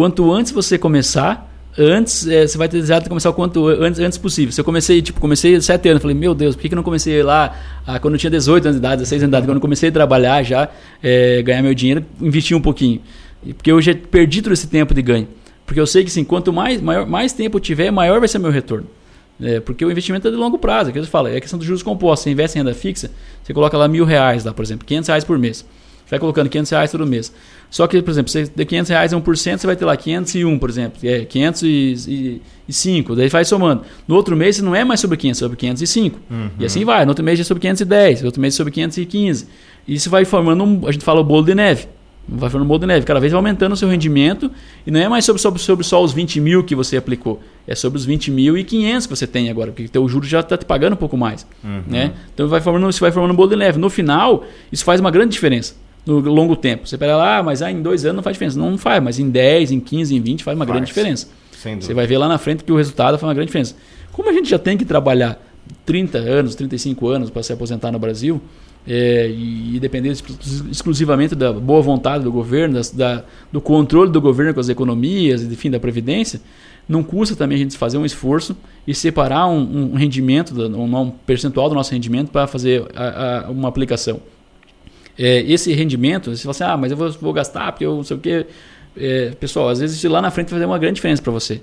Quanto 0.00 0.32
antes 0.32 0.50
você 0.50 0.78
começar, 0.78 1.46
antes 1.76 2.26
é, 2.26 2.46
você 2.46 2.56
vai 2.56 2.66
ter 2.70 2.78
desejado 2.78 3.06
começar 3.06 3.28
o 3.28 3.34
quanto 3.34 3.66
antes, 3.66 4.00
antes 4.00 4.16
possível. 4.16 4.50
Se 4.50 4.58
eu 4.58 4.64
comecei, 4.64 5.02
tipo, 5.02 5.20
comecei 5.20 5.60
sete 5.60 5.90
anos, 5.90 6.00
falei, 6.00 6.16
meu 6.16 6.34
Deus, 6.34 6.56
por 6.56 6.62
que, 6.62 6.70
que 6.70 6.74
eu 6.74 6.76
não 6.76 6.82
comecei 6.82 7.22
lá 7.22 7.54
ah, 7.86 7.98
quando 8.00 8.14
eu 8.14 8.18
tinha 8.18 8.30
18 8.30 8.64
anos 8.64 8.76
de 8.76 8.78
idade, 8.78 8.96
16 9.02 9.24
anos 9.24 9.30
de 9.30 9.36
idade, 9.36 9.46
quando 9.46 9.56
eu 9.56 9.60
comecei 9.60 9.90
a 9.90 9.92
trabalhar 9.92 10.42
já, 10.42 10.70
é, 11.02 11.42
ganhar 11.42 11.60
meu 11.60 11.74
dinheiro, 11.74 12.02
investir 12.18 12.56
um 12.56 12.62
pouquinho. 12.62 13.02
Porque 13.54 13.70
eu 13.70 13.78
já 13.82 13.94
perdi 13.94 14.40
todo 14.40 14.54
esse 14.54 14.68
tempo 14.68 14.94
de 14.94 15.02
ganho. 15.02 15.28
Porque 15.66 15.78
eu 15.78 15.86
sei 15.86 16.02
que 16.02 16.10
sim, 16.10 16.24
quanto 16.24 16.50
mais, 16.50 16.80
maior, 16.80 17.06
mais 17.06 17.34
tempo 17.34 17.58
eu 17.58 17.60
tiver, 17.60 17.90
maior 17.90 18.20
vai 18.20 18.28
ser 18.28 18.38
meu 18.38 18.50
retorno. 18.50 18.86
É, 19.38 19.60
porque 19.60 19.84
o 19.84 19.90
investimento 19.90 20.26
é 20.28 20.30
de 20.30 20.36
longo 20.38 20.56
prazo, 20.56 20.88
é 20.88 20.92
que 20.94 20.98
eu 20.98 21.04
falo, 21.04 21.28
é 21.28 21.38
questão 21.42 21.58
dos 21.58 21.66
juros 21.66 21.82
compostos. 21.82 22.24
Você 22.24 22.30
investe 22.30 22.56
em 22.56 22.62
renda 22.62 22.72
fixa, 22.72 23.10
você 23.42 23.52
coloca 23.52 23.76
lá 23.76 23.86
mil 23.86 24.06
reais, 24.06 24.46
lá, 24.46 24.54
por 24.54 24.62
exemplo, 24.62 24.86
500 24.86 25.08
reais 25.08 25.24
por 25.24 25.38
mês. 25.38 25.62
Você 26.10 26.16
vai 26.16 26.18
colocando 26.18 26.48
500 26.48 26.70
reais 26.72 26.90
todo 26.90 27.06
mês. 27.06 27.32
Só 27.70 27.86
que, 27.86 28.02
por 28.02 28.10
exemplo, 28.10 28.32
você 28.32 28.42
de 28.42 28.64
500 28.64 28.88
reais 28.90 29.12
é 29.12 29.16
1%, 29.16 29.58
você 29.58 29.66
vai 29.66 29.76
ter 29.76 29.84
lá 29.84 29.96
501, 29.96 30.58
por 30.58 30.68
exemplo. 30.68 30.98
É 31.04 31.24
505, 31.24 33.14
daí 33.14 33.28
vai 33.28 33.44
somando. 33.44 33.82
No 34.08 34.16
outro 34.16 34.36
mês 34.36 34.56
você 34.56 34.62
não 34.62 34.74
é 34.74 34.82
mais 34.82 34.98
sobre 34.98 35.16
500, 35.16 35.38
é 35.38 35.44
sobre 35.44 35.56
505. 35.56 36.18
Uhum. 36.28 36.50
E 36.58 36.64
assim 36.64 36.84
vai. 36.84 37.04
No 37.04 37.12
outro 37.12 37.24
mês 37.24 37.38
é 37.38 37.44
sobre 37.44 37.60
510, 37.60 38.22
no 38.22 38.26
outro 38.26 38.40
mês 38.40 38.54
é 38.54 38.56
sobre 38.56 38.72
515. 38.72 39.46
E 39.86 39.94
isso 39.94 40.10
vai 40.10 40.24
formando, 40.24 40.64
um, 40.64 40.88
a 40.88 40.90
gente 40.90 41.04
fala 41.04 41.20
o 41.20 41.24
bolo 41.24 41.44
de 41.44 41.54
neve. 41.54 41.86
Vai 42.28 42.50
formando 42.50 42.66
um 42.66 42.68
bolo 42.68 42.80
de 42.80 42.86
neve. 42.86 43.06
Cada 43.06 43.20
vez 43.20 43.32
vai 43.32 43.38
aumentando 43.38 43.74
o 43.74 43.76
seu 43.76 43.88
rendimento. 43.88 44.50
E 44.84 44.90
não 44.90 44.98
é 44.98 45.08
mais 45.08 45.24
sobre, 45.24 45.40
sobre, 45.40 45.62
sobre 45.62 45.86
só 45.86 46.02
os 46.02 46.12
20 46.12 46.40
mil 46.40 46.64
que 46.64 46.74
você 46.74 46.96
aplicou. 46.96 47.40
É 47.68 47.76
sobre 47.76 47.96
os 47.98 48.04
20 48.04 48.32
mil 48.32 48.58
e 48.58 48.64
500 48.64 49.06
que 49.06 49.16
você 49.16 49.28
tem 49.28 49.48
agora. 49.48 49.70
Porque 49.70 49.96
o 49.96 50.08
juro 50.08 50.26
já 50.26 50.40
está 50.40 50.56
te 50.56 50.64
pagando 50.64 50.94
um 50.94 50.96
pouco 50.96 51.16
mais. 51.16 51.46
Uhum. 51.62 51.82
Né? 51.86 52.14
Então 52.34 52.48
vai 52.48 52.60
formando, 52.60 52.90
isso 52.90 53.00
vai 53.00 53.12
formando 53.12 53.30
um 53.32 53.36
bolo 53.36 53.50
de 53.50 53.56
neve. 53.56 53.78
No 53.78 53.88
final, 53.88 54.44
isso 54.72 54.84
faz 54.84 55.00
uma 55.00 55.12
grande 55.12 55.30
diferença 55.30 55.74
no 56.10 56.32
longo 56.32 56.56
tempo. 56.56 56.88
Você 56.88 56.98
pega 56.98 57.16
lá, 57.16 57.38
ah, 57.38 57.42
mas 57.42 57.62
ah, 57.62 57.70
em 57.70 57.80
dois 57.80 58.04
anos 58.04 58.16
não 58.16 58.22
faz 58.22 58.34
diferença. 58.34 58.58
Não, 58.58 58.72
não 58.72 58.78
faz, 58.78 59.02
mas 59.02 59.18
em 59.18 59.30
10, 59.30 59.72
em 59.72 59.80
15, 59.80 60.16
em 60.16 60.20
20 60.20 60.44
faz 60.44 60.56
uma 60.56 60.64
faz. 60.64 60.74
grande 60.74 60.86
diferença. 60.88 61.28
Você 61.52 61.92
vai 61.92 62.06
ver 62.06 62.18
lá 62.18 62.26
na 62.26 62.38
frente 62.38 62.64
que 62.64 62.72
o 62.72 62.76
resultado 62.76 63.18
faz 63.18 63.22
uma 63.22 63.34
grande 63.34 63.48
diferença. 63.48 63.76
Como 64.12 64.28
a 64.28 64.32
gente 64.32 64.48
já 64.48 64.58
tem 64.58 64.76
que 64.76 64.84
trabalhar 64.84 65.40
30 65.84 66.18
anos, 66.18 66.54
35 66.54 67.08
anos 67.08 67.30
para 67.30 67.42
se 67.42 67.52
aposentar 67.52 67.92
no 67.92 67.98
Brasil, 67.98 68.40
é, 68.86 69.28
e, 69.28 69.76
e 69.76 69.80
depender 69.80 70.10
exclusivamente 70.70 71.34
da 71.34 71.52
boa 71.52 71.82
vontade 71.82 72.24
do 72.24 72.32
governo, 72.32 72.74
da, 72.74 72.80
da, 72.94 73.24
do 73.52 73.60
controle 73.60 74.10
do 74.10 74.20
governo 74.20 74.54
com 74.54 74.60
as 74.60 74.68
economias, 74.68 75.42
enfim, 75.42 75.70
da 75.70 75.78
Previdência, 75.78 76.40
não 76.88 77.02
custa 77.02 77.36
também 77.36 77.56
a 77.56 77.58
gente 77.58 77.76
fazer 77.76 77.98
um 77.98 78.04
esforço 78.04 78.56
e 78.86 78.94
separar 78.94 79.46
um, 79.48 79.92
um 79.92 79.94
rendimento, 79.94 80.54
um, 80.60 80.96
um 80.96 81.10
percentual 81.10 81.68
do 81.68 81.74
nosso 81.74 81.92
rendimento 81.92 82.30
para 82.30 82.46
fazer 82.46 82.84
a, 82.96 83.46
a, 83.46 83.50
uma 83.50 83.68
aplicação 83.68 84.20
é, 85.22 85.40
esse 85.42 85.70
rendimento, 85.74 86.34
você 86.34 86.42
fala 86.42 86.50
assim, 86.52 86.64
ah, 86.64 86.76
mas 86.78 86.90
eu 86.90 86.96
vou, 86.96 87.12
vou 87.12 87.32
gastar 87.34 87.70
porque 87.72 87.84
eu 87.84 87.94
não 87.94 88.02
sei 88.02 88.16
o 88.16 88.20
quê. 88.20 88.46
É, 88.96 89.32
pessoal, 89.38 89.68
às 89.68 89.78
vezes 89.78 90.02
lá 90.04 90.22
na 90.22 90.30
frente 90.30 90.46
vai 90.46 90.54
fazer 90.58 90.64
uma 90.64 90.78
grande 90.78 90.94
diferença 90.94 91.20
para 91.20 91.30
você. 91.30 91.60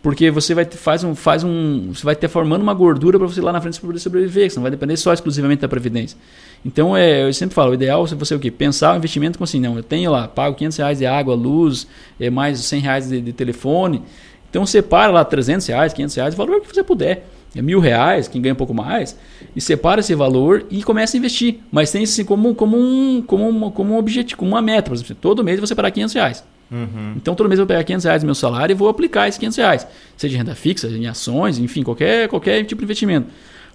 Porque 0.00 0.30
você 0.30 0.54
vai 0.54 0.64
faz 0.64 1.02
um, 1.02 1.14
faz 1.14 1.42
um, 1.42 1.92
você 1.92 2.04
vai 2.04 2.14
ter 2.14 2.28
formando 2.28 2.62
uma 2.62 2.72
gordura 2.72 3.18
para 3.18 3.26
você 3.26 3.40
lá 3.40 3.52
na 3.52 3.60
frente 3.60 3.80
poder 3.80 3.98
sobreviver, 3.98 4.46
que 4.46 4.50
você 4.50 4.58
não 4.58 4.62
vai 4.62 4.70
depender 4.70 4.96
só 4.96 5.12
exclusivamente 5.12 5.60
da 5.60 5.68
previdência. 5.68 6.16
Então, 6.64 6.96
é, 6.96 7.26
eu 7.26 7.32
sempre 7.34 7.52
falo, 7.52 7.72
o 7.72 7.74
ideal 7.74 8.04
é 8.04 8.14
você 8.14 8.32
o 8.32 8.38
quê? 8.38 8.48
Pensar 8.48 8.94
o 8.94 8.96
investimento 8.96 9.38
como 9.38 9.44
assim, 9.44 9.58
não, 9.58 9.76
eu 9.76 9.82
tenho 9.82 10.12
lá, 10.12 10.28
pago 10.28 10.54
500 10.54 10.78
reais 10.78 10.98
de 10.98 11.06
água, 11.06 11.34
luz, 11.34 11.88
é, 12.18 12.30
mais 12.30 12.60
100 12.60 12.80
reais 12.80 13.08
de, 13.08 13.20
de 13.20 13.32
telefone. 13.32 14.02
Então, 14.48 14.64
separa 14.64 15.10
lá 15.10 15.24
300 15.24 15.66
reais, 15.66 15.92
500 15.92 16.14
reais, 16.14 16.34
o 16.34 16.36
valor 16.36 16.60
que 16.60 16.72
você 16.72 16.84
puder 16.84 17.26
é 17.54 17.60
mil 17.60 17.80
reais, 17.80 18.28
quem 18.28 18.40
ganha 18.40 18.52
um 18.52 18.56
pouco 18.56 18.72
mais, 18.72 19.16
e 19.54 19.60
separa 19.60 20.00
esse 20.00 20.14
valor 20.14 20.66
e 20.70 20.82
começa 20.82 21.16
a 21.16 21.18
investir. 21.18 21.58
Mas 21.70 21.90
tem 21.90 22.02
isso 22.02 22.14
assim 22.14 22.24
como, 22.24 22.54
como, 22.54 22.76
um, 22.76 23.22
como, 23.26 23.48
um, 23.48 23.70
como 23.70 23.94
um 23.94 23.98
objetivo, 23.98 24.38
como 24.38 24.52
uma 24.52 24.62
meta. 24.62 24.90
Por 24.90 24.94
exemplo, 24.94 25.16
todo 25.20 25.44
mês 25.44 25.56
eu 25.56 25.60
vou 25.60 25.66
separar 25.66 25.90
500 25.90 26.14
reais. 26.14 26.44
Uhum. 26.70 27.14
Então 27.16 27.34
todo 27.34 27.48
mês 27.48 27.58
eu 27.58 27.64
vou 27.64 27.68
pegar 27.68 27.82
500 27.82 28.04
reais 28.04 28.22
do 28.22 28.26
meu 28.26 28.34
salário 28.34 28.72
e 28.72 28.76
vou 28.76 28.88
aplicar 28.88 29.28
esses 29.28 29.38
500 29.38 29.58
reais. 29.58 29.86
Seja 30.16 30.38
renda 30.38 30.54
fixa, 30.54 30.88
em 30.88 31.06
ações, 31.06 31.58
enfim, 31.58 31.82
qualquer, 31.82 32.28
qualquer 32.28 32.64
tipo 32.64 32.80
de 32.80 32.84
investimento. 32.84 33.28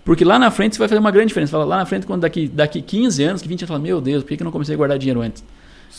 Porque 0.04 0.24
lá 0.24 0.38
na 0.38 0.52
frente 0.52 0.76
você 0.76 0.80
vai 0.80 0.88
fazer 0.88 1.00
uma 1.00 1.12
grande 1.12 1.30
diferença. 1.30 1.52
Fala, 1.52 1.66
lá 1.66 1.78
na 1.78 1.86
frente, 1.86 2.06
quando 2.06 2.22
daqui, 2.22 2.48
daqui 2.48 2.82
15 2.82 3.24
anos, 3.24 3.42
que 3.42 3.48
20 3.48 3.62
anos, 3.62 3.68
fala, 3.68 3.80
meu 3.80 4.00
Deus, 4.00 4.24
por 4.24 4.38
que 4.38 4.42
eu 4.42 4.46
não 4.46 4.52
comecei 4.52 4.76
a 4.76 4.78
guardar 4.78 5.00
dinheiro 5.00 5.22
antes? 5.22 5.44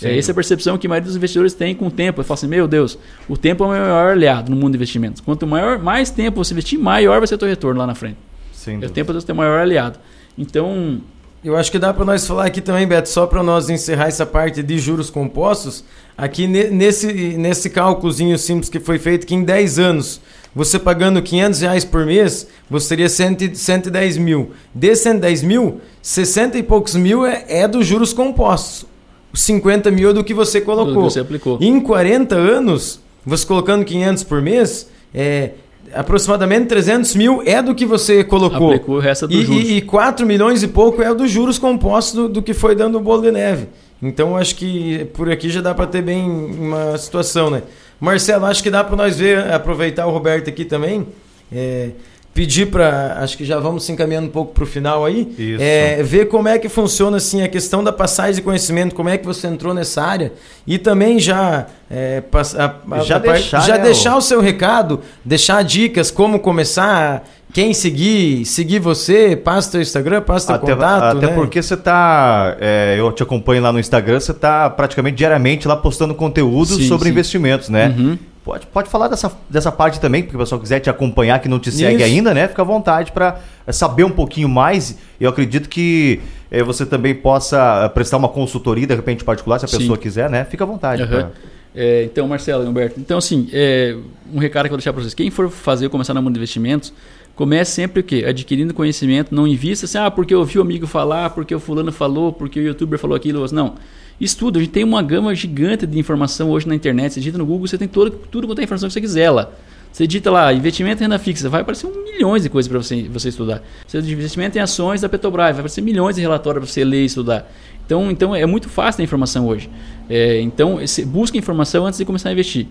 É 0.02 0.16
essa 0.16 0.30
é 0.30 0.32
a 0.32 0.34
percepção 0.34 0.76
que 0.76 0.86
a 0.86 0.90
maioria 0.90 1.06
dos 1.06 1.16
investidores 1.16 1.54
tem 1.54 1.74
com 1.74 1.86
o 1.86 1.90
tempo. 1.90 2.20
Ele 2.20 2.26
fala 2.26 2.38
assim, 2.38 2.46
meu 2.46 2.68
Deus, 2.68 2.98
o 3.28 3.36
tempo 3.36 3.64
é 3.64 3.66
o 3.66 3.70
maior 3.70 4.12
aliado 4.12 4.50
no 4.50 4.56
mundo 4.56 4.72
de 4.72 4.76
investimentos. 4.76 5.20
Quanto 5.20 5.46
maior, 5.46 5.78
mais 5.78 6.10
tempo 6.10 6.42
você 6.42 6.52
investir, 6.52 6.78
maior 6.78 7.18
vai 7.18 7.26
ser 7.26 7.36
o 7.36 7.38
seu 7.38 7.48
retorno 7.48 7.80
lá 7.80 7.86
na 7.86 7.94
frente. 7.94 8.18
Sem 8.66 8.78
o 8.78 8.90
tempo 8.90 9.12
é 9.12 9.16
o 9.16 9.20
seu 9.20 9.34
maior 9.34 9.60
aliado. 9.60 9.98
Então... 10.36 11.00
Eu 11.44 11.56
acho 11.56 11.70
que 11.70 11.78
dá 11.78 11.94
para 11.94 12.04
nós 12.04 12.26
falar 12.26 12.46
aqui 12.46 12.60
também, 12.60 12.88
Beto, 12.88 13.08
só 13.08 13.24
para 13.24 13.40
nós 13.40 13.70
encerrar 13.70 14.08
essa 14.08 14.26
parte 14.26 14.64
de 14.64 14.78
juros 14.80 15.10
compostos, 15.10 15.84
aqui 16.18 16.48
nesse, 16.48 17.06
nesse 17.36 17.70
cálculozinho 17.70 18.36
simples 18.36 18.68
que 18.68 18.80
foi 18.80 18.98
feito, 18.98 19.24
que 19.24 19.32
em 19.32 19.44
10 19.44 19.78
anos, 19.78 20.20
você 20.52 20.76
pagando 20.76 21.22
500 21.22 21.60
reais 21.60 21.84
por 21.84 22.04
mês, 22.04 22.48
você 22.68 22.88
teria 22.88 23.08
100, 23.08 23.54
110 23.54 24.18
mil. 24.18 24.50
De 24.74 24.96
110 24.96 25.44
mil, 25.44 25.80
60 26.02 26.58
e 26.58 26.64
poucos 26.64 26.96
mil 26.96 27.24
é, 27.24 27.44
é 27.46 27.68
dos 27.68 27.86
juros 27.86 28.12
compostos. 28.12 28.84
50 29.32 29.88
mil 29.92 30.12
do 30.12 30.24
que 30.24 30.34
você 30.34 30.60
colocou. 30.60 30.94
Do 30.94 30.98
que 31.00 31.12
você 31.12 31.20
aplicou. 31.20 31.58
Em 31.60 31.78
40 31.78 32.34
anos, 32.34 32.98
você 33.24 33.46
colocando 33.46 33.84
500 33.84 34.24
por 34.24 34.42
mês, 34.42 34.88
é, 35.14 35.50
aproximadamente 35.92 36.66
300 36.66 37.14
mil 37.14 37.42
é 37.44 37.62
do 37.62 37.74
que 37.74 37.84
você 37.84 38.24
colocou. 38.24 38.68
Aplicou 38.68 38.96
o 38.96 38.98
resto 38.98 39.26
do 39.26 39.34
e, 39.34 39.44
juros. 39.44 39.68
E, 39.68 39.76
e 39.78 39.82
4 39.82 40.26
milhões 40.26 40.62
e 40.62 40.68
pouco 40.68 41.02
é 41.02 41.14
dos 41.14 41.30
juros 41.30 41.58
compostos 41.58 42.14
do, 42.14 42.28
do, 42.28 42.42
que 42.42 42.54
foi 42.54 42.74
dando 42.74 42.98
o 42.98 43.00
bolo 43.00 43.22
de 43.22 43.30
neve. 43.30 43.68
Então 44.02 44.36
acho 44.36 44.56
que 44.56 45.06
por 45.14 45.30
aqui 45.30 45.48
já 45.48 45.60
dá 45.60 45.74
para 45.74 45.86
ter 45.86 46.02
bem 46.02 46.28
uma 46.28 46.98
situação, 46.98 47.50
né? 47.50 47.62
Marcelo, 47.98 48.44
acho 48.44 48.62
que 48.62 48.70
dá 48.70 48.84
para 48.84 48.96
nós 48.96 49.18
ver, 49.18 49.50
aproveitar 49.50 50.06
o 50.06 50.10
Roberto 50.10 50.50
aqui 50.50 50.64
também. 50.64 51.06
É, 51.50 51.90
pedir 52.36 52.66
para, 52.66 53.16
acho 53.20 53.34
que 53.34 53.46
já 53.46 53.58
vamos 53.58 53.82
se 53.84 53.90
encaminhando 53.90 54.26
um 54.26 54.30
pouco 54.30 54.52
para 54.52 54.62
o 54.62 54.66
final 54.66 55.06
aí, 55.06 55.56
é, 55.58 56.02
ver 56.02 56.28
como 56.28 56.46
é 56.46 56.58
que 56.58 56.68
funciona 56.68 57.16
assim 57.16 57.42
a 57.42 57.48
questão 57.48 57.82
da 57.82 57.90
passagem 57.90 58.34
de 58.34 58.42
conhecimento, 58.42 58.94
como 58.94 59.08
é 59.08 59.16
que 59.16 59.24
você 59.24 59.46
entrou 59.46 59.72
nessa 59.72 60.02
área 60.02 60.34
e 60.66 60.76
também 60.76 61.18
já 61.18 61.64
é, 61.90 62.22
a, 62.30 63.02
já, 63.02 63.16
a, 63.16 63.18
deixar, 63.18 63.60
já 63.60 63.78
né, 63.78 63.84
deixar 63.84 64.16
o 64.18 64.20
seu 64.20 64.42
recado, 64.42 65.00
deixar 65.24 65.64
dicas 65.64 66.10
como 66.10 66.38
começar, 66.38 67.26
quem 67.54 67.72
seguir, 67.72 68.44
seguir 68.44 68.80
você, 68.80 69.34
passa 69.34 69.72
teu 69.72 69.80
Instagram, 69.80 70.20
passa 70.20 70.48
teu 70.48 70.56
até, 70.56 70.74
contato. 70.74 71.16
Até 71.16 71.26
né? 71.28 71.32
porque 71.32 71.62
você 71.62 71.74
tá. 71.74 72.54
É, 72.60 72.96
eu 72.98 73.10
te 73.12 73.22
acompanho 73.22 73.62
lá 73.62 73.72
no 73.72 73.80
Instagram, 73.80 74.20
você 74.20 74.34
tá 74.34 74.68
praticamente 74.68 75.16
diariamente 75.16 75.66
lá 75.66 75.74
postando 75.74 76.14
conteúdo 76.14 76.74
sim, 76.74 76.86
sobre 76.86 77.06
sim. 77.06 77.12
investimentos, 77.12 77.70
né? 77.70 77.94
Uhum. 77.96 78.18
Pode, 78.46 78.64
pode 78.68 78.88
falar 78.88 79.08
dessa, 79.08 79.36
dessa 79.50 79.72
parte 79.72 79.98
também, 79.98 80.22
porque 80.22 80.36
o 80.36 80.38
pessoal 80.38 80.60
quiser 80.60 80.78
te 80.78 80.88
acompanhar, 80.88 81.40
que 81.40 81.48
não 81.48 81.58
te 81.58 81.72
segue 81.72 81.96
Isso. 81.96 82.04
ainda, 82.04 82.32
né? 82.32 82.46
Fica 82.46 82.62
à 82.62 82.64
vontade 82.64 83.10
para 83.10 83.40
saber 83.72 84.04
um 84.04 84.10
pouquinho 84.10 84.48
mais. 84.48 84.96
Eu 85.20 85.30
acredito 85.30 85.68
que 85.68 86.20
é, 86.48 86.62
você 86.62 86.86
também 86.86 87.12
possa 87.12 87.82
eh, 87.84 87.88
prestar 87.88 88.18
uma 88.18 88.28
consultoria, 88.28 88.86
de 88.86 88.94
repente, 88.94 89.24
particular, 89.24 89.58
se 89.58 89.64
a 89.64 89.68
Sim. 89.68 89.78
pessoa 89.78 89.98
quiser, 89.98 90.30
né? 90.30 90.44
Fica 90.44 90.62
à 90.62 90.66
vontade. 90.66 91.02
Uhum. 91.02 91.08
Pra... 91.08 91.30
É, 91.74 92.04
então, 92.04 92.28
Marcelo 92.28 92.62
e 92.64 92.68
Humberto, 92.68 93.00
então 93.00 93.18
assim, 93.18 93.48
é, 93.52 93.96
um 94.32 94.38
recado 94.38 94.62
que 94.62 94.68
eu 94.68 94.70
vou 94.70 94.78
deixar 94.78 94.92
para 94.92 95.02
vocês. 95.02 95.12
Quem 95.12 95.28
for 95.28 95.50
fazer, 95.50 95.88
começar 95.88 96.14
no 96.14 96.22
mundo 96.22 96.34
de 96.34 96.38
investimentos, 96.38 96.92
comece 97.34 97.72
sempre 97.72 97.98
o 97.98 98.04
quê? 98.04 98.24
Adquirindo 98.28 98.72
conhecimento, 98.72 99.34
não 99.34 99.44
invista 99.44 99.86
assim, 99.86 99.98
ah, 99.98 100.08
porque 100.08 100.32
eu 100.32 100.38
ouvi 100.38 100.56
o 100.56 100.62
amigo 100.62 100.86
falar, 100.86 101.30
porque 101.30 101.52
o 101.52 101.58
fulano 101.58 101.90
falou, 101.90 102.32
porque 102.32 102.60
o 102.60 102.62
youtuber 102.62 102.96
falou 102.96 103.16
aquilo. 103.16 103.44
Não. 103.52 103.74
Estuda, 104.20 104.58
a 104.58 104.62
gente 104.62 104.72
tem 104.72 104.84
uma 104.84 105.02
gama 105.02 105.34
gigante 105.34 105.86
de 105.86 105.98
informação 105.98 106.50
hoje 106.50 106.66
na 106.66 106.74
internet. 106.74 107.12
Você 107.12 107.20
digita 107.20 107.36
no 107.36 107.44
Google, 107.44 107.66
você 107.66 107.76
tem 107.76 107.86
todo, 107.86 108.10
tudo 108.10 108.46
quanto 108.46 108.60
é 108.60 108.64
informação 108.64 108.88
que 108.88 108.94
você 108.94 109.00
quiser 109.00 109.30
lá. 109.30 109.50
Você 109.92 110.06
digita 110.06 110.30
lá, 110.30 110.52
investimento 110.52 111.02
em 111.02 111.04
renda 111.04 111.18
fixa, 111.18 111.48
vai 111.48 111.62
aparecer 111.62 111.86
um 111.86 112.04
milhões 112.04 112.42
de 112.42 112.50
coisas 112.50 112.68
para 112.68 112.78
você, 112.78 113.04
você 113.04 113.28
estudar. 113.30 113.62
Você 113.86 113.98
investimento 113.98 114.58
em 114.58 114.60
ações 114.60 115.00
da 115.00 115.08
Petrobras, 115.08 115.46
vai 115.46 115.60
aparecer 115.60 115.80
milhões 115.80 116.16
de 116.16 116.22
relatórios 116.22 116.64
para 116.64 116.72
você 116.72 116.84
ler 116.84 117.02
e 117.02 117.06
estudar. 117.06 117.50
Então, 117.84 118.10
então 118.10 118.34
é 118.34 118.44
muito 118.44 118.68
fácil 118.68 119.00
a 119.00 119.04
informação 119.04 119.46
hoje. 119.46 119.70
É, 120.08 120.40
então, 120.40 120.78
busque 121.06 121.38
informação 121.38 121.86
antes 121.86 121.98
de 121.98 122.04
começar 122.04 122.28
a 122.28 122.32
investir. 122.32 122.66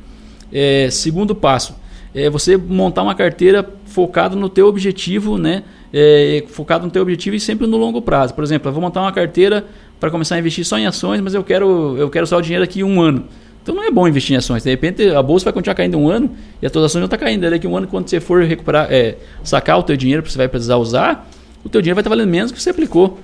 É, 0.52 0.89
segundo 0.91 1.34
passo, 1.34 1.76
é 2.16 2.30
você 2.30 2.55
montar 2.55 3.03
uma 3.03 3.13
carteira 3.13 3.68
focada 3.86 4.38
no 4.38 4.47
teu 4.47 4.68
objetivo, 4.68 5.38
né? 5.38 5.63
É, 5.93 6.45
focado 6.47 6.86
no 6.86 6.91
teu 6.91 7.01
objetivo 7.01 7.36
e 7.36 7.39
sempre 7.39 7.68
no 7.68 7.76
longo 7.76 8.01
prazo. 8.01 8.34
Por 8.34 8.43
exemplo, 8.43 8.70
eu 8.70 8.74
vou 8.74 8.82
montar 8.82 9.01
uma 9.01 9.11
carteira 9.11 9.66
para 9.99 10.09
começar 10.09 10.36
a 10.36 10.39
investir 10.39 10.66
só 10.66 10.80
em 10.80 10.86
ações, 10.86 11.20
mas 11.20 11.34
eu 11.34 11.43
quero, 11.43 11.95
eu 11.97 12.09
quero 12.09 12.26
só 12.26 12.38
o 12.38 12.41
dinheiro 12.41 12.63
aqui 12.63 12.84
um 12.84 13.01
ano. 13.01 13.26
Então 13.61 13.76
não 13.76 13.84
é 13.84 13.91
bom 13.91 14.07
investir 14.07 14.34
em 14.34 14.38
ações. 14.38 14.63
De 14.63 14.70
repente 14.70 15.09
a 15.09 15.22
bolsa 15.22 15.43
vai 15.43 15.53
continuar 15.53 15.76
caindo 15.76 15.97
um 15.97 16.07
ano 16.07 16.32
e 16.61 16.66
a 16.66 16.70
tua 16.70 16.86
ações 16.86 17.01
já 17.01 17.05
está 17.05 17.18
caindo. 17.18 17.49
Daqui 17.49 17.68
um 17.68 17.76
ano, 17.76 17.88
quando 17.88 18.07
você 18.07 18.22
for 18.22 18.43
recuperar, 18.43 18.88
é, 18.89 19.18
sacar 19.43 19.78
o 19.78 19.84
teu 19.84 19.97
dinheiro 19.97 20.24
que 20.24 20.32
você 20.32 20.38
vai 20.38 20.47
precisar 20.47 20.78
usar, 20.78 21.30
o 21.66 21.70
teu 21.70 21.82
dinheiro 21.82 21.95
vai 21.95 22.01
estar 22.01 22.09
valendo 22.09 22.30
menos 22.30 22.51
que 22.51 22.61
você 22.61 22.70
aplicou. 22.70 23.20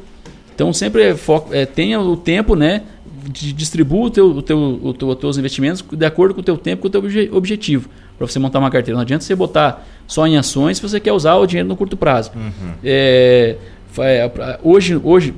Então 0.53 0.73
sempre 0.73 1.03
é 1.03 1.15
foco, 1.15 1.53
é, 1.53 1.65
tenha 1.65 1.99
o 2.01 2.17
tempo, 2.17 2.55
né? 2.55 2.81
Distribua 3.29 4.07
o 4.07 4.09
teu, 4.09 4.25
o 4.25 4.41
teu, 4.41 4.57
o 4.83 4.93
teu, 4.93 5.07
os 5.09 5.15
teus 5.15 5.37
investimentos 5.37 5.83
de 5.89 6.05
acordo 6.05 6.33
com 6.33 6.41
o 6.41 6.43
teu 6.43 6.57
tempo, 6.57 6.81
com 6.81 6.87
o 6.87 6.91
teu 6.91 7.01
objetivo. 7.37 7.87
Para 8.21 8.27
você 8.27 8.37
montar 8.37 8.59
uma 8.59 8.69
carteira. 8.69 8.95
Não 8.95 9.01
adianta 9.01 9.23
você 9.23 9.33
botar 9.33 9.83
só 10.05 10.27
em 10.27 10.37
ações 10.37 10.77
se 10.77 10.83
você 10.83 10.99
quer 10.99 11.11
usar 11.11 11.37
o 11.37 11.47
dinheiro 11.47 11.67
no 11.67 11.75
curto 11.75 11.97
prazo. 11.97 12.31
Uhum. 12.35 12.73
É, 12.83 13.57
é 13.97 14.59
hoje, 14.61 14.95
hoje, 15.03 15.33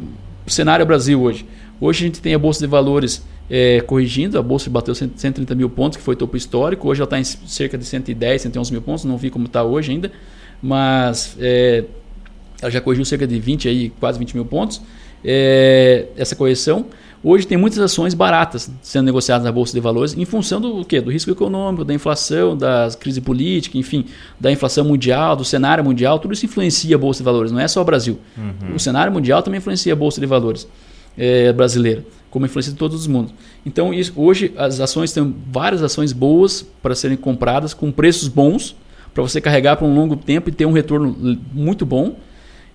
o 0.45 0.49
cenário 0.51 0.85
Brasil 0.85 1.21
hoje. 1.21 1.45
Hoje 1.79 2.03
a 2.03 2.07
gente 2.07 2.21
tem 2.21 2.33
a 2.33 2.37
Bolsa 2.37 2.59
de 2.59 2.67
Valores 2.67 3.25
é, 3.49 3.79
corrigindo, 3.79 4.37
a 4.37 4.41
Bolsa 4.41 4.69
bateu 4.69 4.93
130 4.93 5.55
mil 5.55 5.69
pontos, 5.69 5.95
que 5.97 6.03
foi 6.03 6.17
topo 6.17 6.35
histórico. 6.35 6.89
Hoje 6.89 6.99
ela 6.99 7.05
está 7.05 7.17
em 7.17 7.23
cerca 7.23 7.77
de 7.77 7.85
110, 7.85 8.41
111 8.41 8.73
mil 8.73 8.81
pontos, 8.81 9.05
não 9.05 9.17
vi 9.17 9.29
como 9.29 9.45
está 9.45 9.63
hoje 9.63 9.93
ainda, 9.93 10.11
mas 10.61 11.37
é, 11.39 11.85
ela 12.61 12.69
já 12.69 12.81
corrigiu 12.81 13.05
cerca 13.05 13.25
de 13.25 13.39
20, 13.39 13.69
aí, 13.69 13.93
quase 13.97 14.19
20 14.19 14.33
mil 14.33 14.45
pontos. 14.45 14.81
É, 15.23 16.07
essa 16.17 16.35
correção. 16.35 16.87
Hoje 17.23 17.47
tem 17.47 17.57
muitas 17.57 17.79
ações 17.79 18.13
baratas 18.13 18.69
sendo 18.81 19.05
negociadas 19.05 19.45
na 19.45 19.51
Bolsa 19.51 19.73
de 19.73 19.79
Valores 19.79 20.13
em 20.17 20.25
função 20.25 20.59
do 20.59 20.83
quê? 20.83 20.99
Do 20.99 21.09
risco 21.09 21.31
econômico, 21.31 21.85
da 21.85 21.93
inflação, 21.93 22.57
da 22.57 22.89
crise 22.99 23.21
política, 23.21 23.77
enfim, 23.77 24.05
da 24.37 24.51
inflação 24.51 24.83
mundial, 24.83 25.33
do 25.33 25.45
cenário 25.45 25.81
mundial, 25.85 26.19
tudo 26.19 26.33
isso 26.33 26.45
influencia 26.45 26.93
a 26.95 26.99
Bolsa 26.99 27.19
de 27.19 27.23
Valores, 27.23 27.49
não 27.49 27.61
é 27.61 27.67
só 27.67 27.81
o 27.81 27.85
Brasil. 27.85 28.19
Uhum. 28.37 28.75
O 28.75 28.79
cenário 28.79 29.13
mundial 29.13 29.41
também 29.41 29.59
influencia 29.59 29.93
a 29.93 29.95
Bolsa 29.95 30.19
de 30.19 30.27
Valores 30.27 30.67
é, 31.17 31.53
brasileira, 31.53 32.03
como 32.29 32.45
influencia 32.45 32.73
todos 32.73 32.99
os 32.99 33.07
mundos. 33.07 33.33
Então, 33.65 33.93
isso, 33.93 34.11
hoje 34.17 34.53
as 34.57 34.81
ações 34.81 35.13
têm 35.13 35.33
várias 35.49 35.81
ações 35.81 36.11
boas 36.11 36.65
para 36.81 36.93
serem 36.93 37.15
compradas 37.15 37.73
com 37.73 37.89
preços 37.89 38.27
bons, 38.27 38.75
para 39.13 39.23
você 39.23 39.39
carregar 39.39 39.77
por 39.77 39.85
um 39.85 39.95
longo 39.95 40.17
tempo 40.17 40.49
e 40.49 40.51
ter 40.51 40.65
um 40.65 40.73
retorno 40.73 41.15
muito 41.53 41.85
bom. 41.85 42.17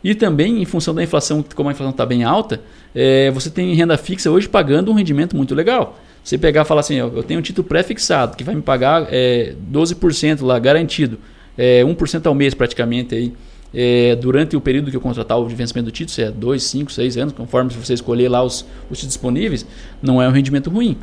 E 0.02 0.14
também, 0.14 0.62
em 0.62 0.64
função 0.64 0.94
da 0.94 1.02
inflação, 1.02 1.44
como 1.54 1.68
a 1.68 1.72
inflação 1.72 1.90
está 1.90 2.06
bem 2.06 2.22
alta, 2.24 2.60
é, 2.94 3.30
você 3.30 3.50
tem 3.50 3.74
renda 3.74 3.96
fixa 3.96 4.30
hoje 4.30 4.48
pagando 4.48 4.90
um 4.90 4.94
rendimento 4.94 5.36
muito 5.36 5.54
legal. 5.54 5.98
Você 6.22 6.38
pegar 6.38 6.62
e 6.62 6.64
falar 6.64 6.80
assim, 6.80 6.96
eu 6.96 7.22
tenho 7.22 7.40
um 7.40 7.42
título 7.42 7.66
pré-fixado 7.66 8.36
que 8.36 8.44
vai 8.44 8.54
me 8.54 8.62
pagar 8.62 9.08
é, 9.10 9.54
12% 9.72 10.44
lá, 10.44 10.58
garantido, 10.58 11.18
é, 11.56 11.82
1% 11.82 12.26
ao 12.26 12.34
mês 12.34 12.54
praticamente 12.54 13.14
aí, 13.14 13.32
é, 13.74 14.14
durante 14.16 14.56
o 14.56 14.60
período 14.60 14.90
que 14.90 14.96
eu 14.96 15.00
contratar 15.00 15.38
o 15.38 15.46
vencimento 15.46 15.86
do 15.86 15.92
título, 15.92 16.14
se 16.14 16.22
é 16.22 16.30
2, 16.30 16.62
5, 16.62 16.92
6 16.92 17.16
anos, 17.16 17.34
conforme 17.34 17.70
você 17.70 17.94
escolher 17.94 18.28
lá 18.28 18.42
os, 18.42 18.64
os 18.90 18.98
disponíveis, 18.98 19.66
não 20.02 20.22
é 20.22 20.28
um 20.28 20.32
rendimento 20.32 20.70
ruim. 20.70 20.96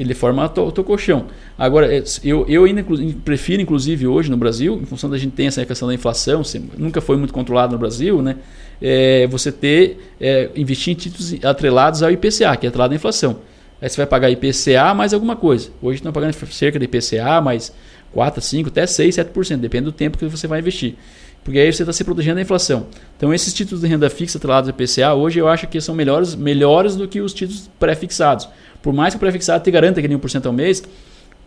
Ele 0.00 0.14
forma 0.14 0.44
o 0.46 0.72
teu 0.72 0.82
colchão. 0.82 1.26
Agora, 1.58 1.94
é, 1.94 2.02
eu, 2.24 2.46
eu 2.48 2.64
ainda 2.64 2.82
prefiro, 3.22 3.60
inclusive, 3.60 4.06
hoje 4.06 4.30
no 4.30 4.36
Brasil, 4.36 4.80
em 4.80 4.86
função 4.86 5.10
da 5.10 5.18
gente 5.18 5.32
ter 5.32 5.44
essa 5.44 5.64
questão 5.66 5.86
da 5.86 5.92
inflação, 5.92 6.40
nunca 6.78 7.02
foi 7.02 7.18
muito 7.18 7.34
controlado 7.34 7.74
no 7.74 7.78
Brasil, 7.78 8.22
né? 8.22 8.36
É, 8.80 9.26
você 9.26 9.52
ter, 9.52 10.12
é, 10.18 10.48
investir 10.56 10.94
em 10.94 10.96
títulos 10.96 11.34
atrelados 11.44 12.02
ao 12.02 12.10
IPCA, 12.10 12.56
que 12.56 12.64
é 12.64 12.68
atrelado 12.70 12.94
à 12.94 12.96
inflação. 12.96 13.40
Aí 13.80 13.90
você 13.90 13.98
vai 13.98 14.06
pagar 14.06 14.30
IPCA 14.30 14.94
mais 14.94 15.12
alguma 15.12 15.36
coisa. 15.36 15.68
Hoje 15.82 15.96
estão 15.96 16.12
pagando 16.12 16.32
cerca 16.32 16.78
de 16.78 16.86
IPCA 16.86 17.42
mais 17.42 17.70
4, 18.12 18.40
5, 18.40 18.68
até 18.70 18.86
6, 18.86 19.16
7%, 19.16 19.56
depende 19.58 19.84
do 19.84 19.92
tempo 19.92 20.16
que 20.16 20.24
você 20.26 20.46
vai 20.46 20.60
investir. 20.60 20.94
Porque 21.42 21.58
aí 21.58 21.72
você 21.72 21.82
está 21.82 21.92
se 21.92 22.04
protegendo 22.04 22.36
da 22.36 22.42
inflação. 22.42 22.86
Então, 23.16 23.32
esses 23.32 23.52
títulos 23.52 23.80
de 23.80 23.88
renda 23.88 24.10
fixa 24.10 24.38
atrelados 24.38 24.68
ao 24.68 24.74
IPCA, 24.74 25.14
hoje 25.14 25.38
eu 25.38 25.48
acho 25.48 25.66
que 25.66 25.80
são 25.80 25.94
melhores, 25.94 26.34
melhores 26.34 26.96
do 26.96 27.08
que 27.08 27.20
os 27.20 27.32
títulos 27.32 27.70
pré-fixados. 27.78 28.48
Por 28.82 28.92
mais 28.92 29.14
que 29.14 29.16
o 29.16 29.20
pré-fixado 29.20 29.62
te 29.64 29.70
garanta 29.70 30.00
aquele 30.00 30.14
1% 30.14 30.46
ao 30.46 30.52
mês, 30.52 30.82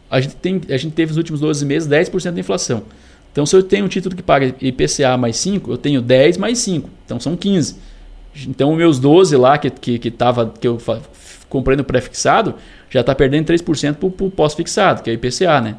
a 0.09 0.19
gente, 0.19 0.35
tem, 0.35 0.61
a 0.69 0.77
gente 0.77 0.93
teve 0.93 1.09
nos 1.09 1.17
últimos 1.17 1.39
12 1.39 1.65
meses 1.65 1.87
10% 1.89 2.33
de 2.33 2.39
inflação. 2.39 2.83
Então, 3.31 3.45
se 3.45 3.55
eu 3.55 3.63
tenho 3.63 3.85
um 3.85 3.87
título 3.87 4.15
que 4.15 4.21
paga 4.21 4.53
IPCA 4.61 5.17
mais 5.17 5.37
5, 5.37 5.71
eu 5.71 5.77
tenho 5.77 6.01
10 6.01 6.37
mais 6.37 6.59
5. 6.59 6.89
Então, 7.05 7.19
são 7.19 7.35
15. 7.35 7.77
Então, 8.47 8.71
os 8.71 8.77
meus 8.77 8.99
12 8.99 9.35
lá 9.37 9.57
que, 9.57 9.69
que, 9.69 9.99
que, 9.99 10.11
tava, 10.11 10.53
que 10.59 10.67
eu 10.67 10.79
comprei 11.49 11.77
no 11.77 11.83
pré-fixado, 11.83 12.55
já 12.89 13.01
está 13.01 13.15
perdendo 13.15 13.47
3% 13.47 13.95
para 13.95 14.25
o 14.25 14.31
pós-fixado, 14.31 15.01
que 15.01 15.09
é 15.09 15.13
o 15.13 15.15
IPCA, 15.15 15.61
né? 15.61 15.75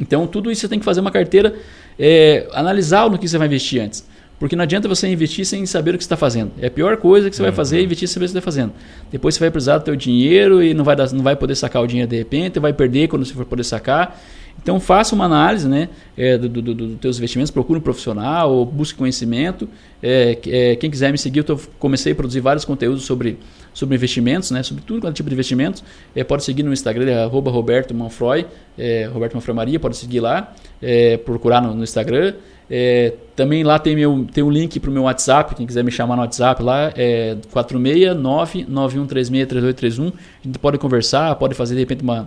Então, 0.00 0.26
tudo 0.26 0.50
isso 0.50 0.62
você 0.62 0.68
tem 0.68 0.78
que 0.78 0.84
fazer 0.84 1.00
uma 1.00 1.10
carteira, 1.10 1.54
é, 1.98 2.48
analisar 2.52 3.08
no 3.10 3.18
que 3.18 3.28
você 3.28 3.38
vai 3.38 3.46
investir 3.46 3.82
antes. 3.82 4.06
Porque 4.38 4.56
não 4.56 4.64
adianta 4.64 4.88
você 4.88 5.06
investir 5.06 5.46
sem 5.46 5.64
saber 5.66 5.94
o 5.94 5.98
que 5.98 6.02
você 6.02 6.06
está 6.06 6.16
fazendo. 6.16 6.50
É 6.60 6.66
a 6.66 6.70
pior 6.70 6.96
coisa 6.96 7.30
que 7.30 7.36
você 7.36 7.42
uhum. 7.42 7.48
vai 7.48 7.54
fazer 7.54 7.78
é 7.78 7.82
investir 7.82 8.08
sem 8.08 8.14
saber 8.14 8.24
o 8.24 8.26
que 8.26 8.32
você 8.32 8.38
está 8.38 8.44
fazendo. 8.44 8.72
Depois 9.10 9.34
você 9.36 9.40
vai 9.40 9.50
precisar 9.52 9.78
do 9.78 9.84
seu 9.84 9.94
dinheiro 9.94 10.60
e 10.60 10.74
não 10.74 10.84
vai, 10.84 10.96
dar, 10.96 11.12
não 11.12 11.22
vai 11.22 11.36
poder 11.36 11.54
sacar 11.54 11.80
o 11.80 11.86
dinheiro 11.86 12.10
de 12.10 12.16
repente, 12.16 12.58
vai 12.58 12.72
perder 12.72 13.06
quando 13.06 13.24
você 13.24 13.34
for 13.34 13.44
poder 13.44 13.62
sacar. 13.62 14.20
Então 14.62 14.78
faça 14.78 15.14
uma 15.14 15.24
análise 15.24 15.68
né, 15.68 15.88
é, 16.16 16.38
dos 16.38 16.48
do, 16.48 16.62
do, 16.62 16.74
do 16.74 16.96
teus 16.96 17.18
investimentos, 17.18 17.50
procure 17.50 17.80
um 17.80 17.82
profissional 17.82 18.52
ou 18.52 18.64
busque 18.64 18.96
conhecimento. 18.96 19.68
É, 20.00 20.38
é, 20.46 20.76
quem 20.76 20.88
quiser 20.90 21.10
me 21.10 21.18
seguir, 21.18 21.44
eu 21.48 21.60
comecei 21.78 22.12
a 22.12 22.14
produzir 22.14 22.40
vários 22.40 22.64
conteúdos 22.64 23.04
sobre, 23.04 23.38
sobre 23.74 23.96
investimentos, 23.96 24.52
né, 24.52 24.62
sobre 24.62 24.84
tudo 24.84 25.00
quanto 25.00 25.16
tipo 25.16 25.28
de 25.28 25.34
investimentos. 25.34 25.82
É, 26.14 26.22
pode 26.22 26.44
seguir 26.44 26.62
no 26.62 26.72
Instagram, 26.72 27.10
é 27.10 27.24
Roberto 27.24 27.92
Manfroy, 27.92 28.46
é, 28.78 29.10
Roberto 29.12 29.34
Manfroy 29.34 29.56
Maria, 29.56 29.80
pode 29.80 29.96
seguir 29.96 30.20
lá, 30.20 30.54
é, 30.80 31.16
procurar 31.16 31.60
no, 31.60 31.74
no 31.74 31.82
Instagram. 31.82 32.34
É, 32.70 33.14
também 33.36 33.64
lá 33.64 33.78
tem, 33.78 33.94
meu, 33.94 34.26
tem 34.32 34.42
um 34.42 34.50
link 34.50 34.80
para 34.80 34.88
o 34.88 34.92
meu 34.92 35.02
WhatsApp, 35.02 35.54
quem 35.54 35.66
quiser 35.66 35.84
me 35.84 35.90
chamar 35.90 36.16
no 36.16 36.22
WhatsApp 36.22 36.62
lá, 36.62 36.90
é 36.96 37.36
469-9136-3831. 37.52 40.08
A 40.08 40.12
gente 40.46 40.58
pode 40.58 40.78
conversar, 40.78 41.34
pode 41.34 41.54
fazer 41.54 41.74
de 41.74 41.80
repente 41.80 42.02
uma, 42.02 42.26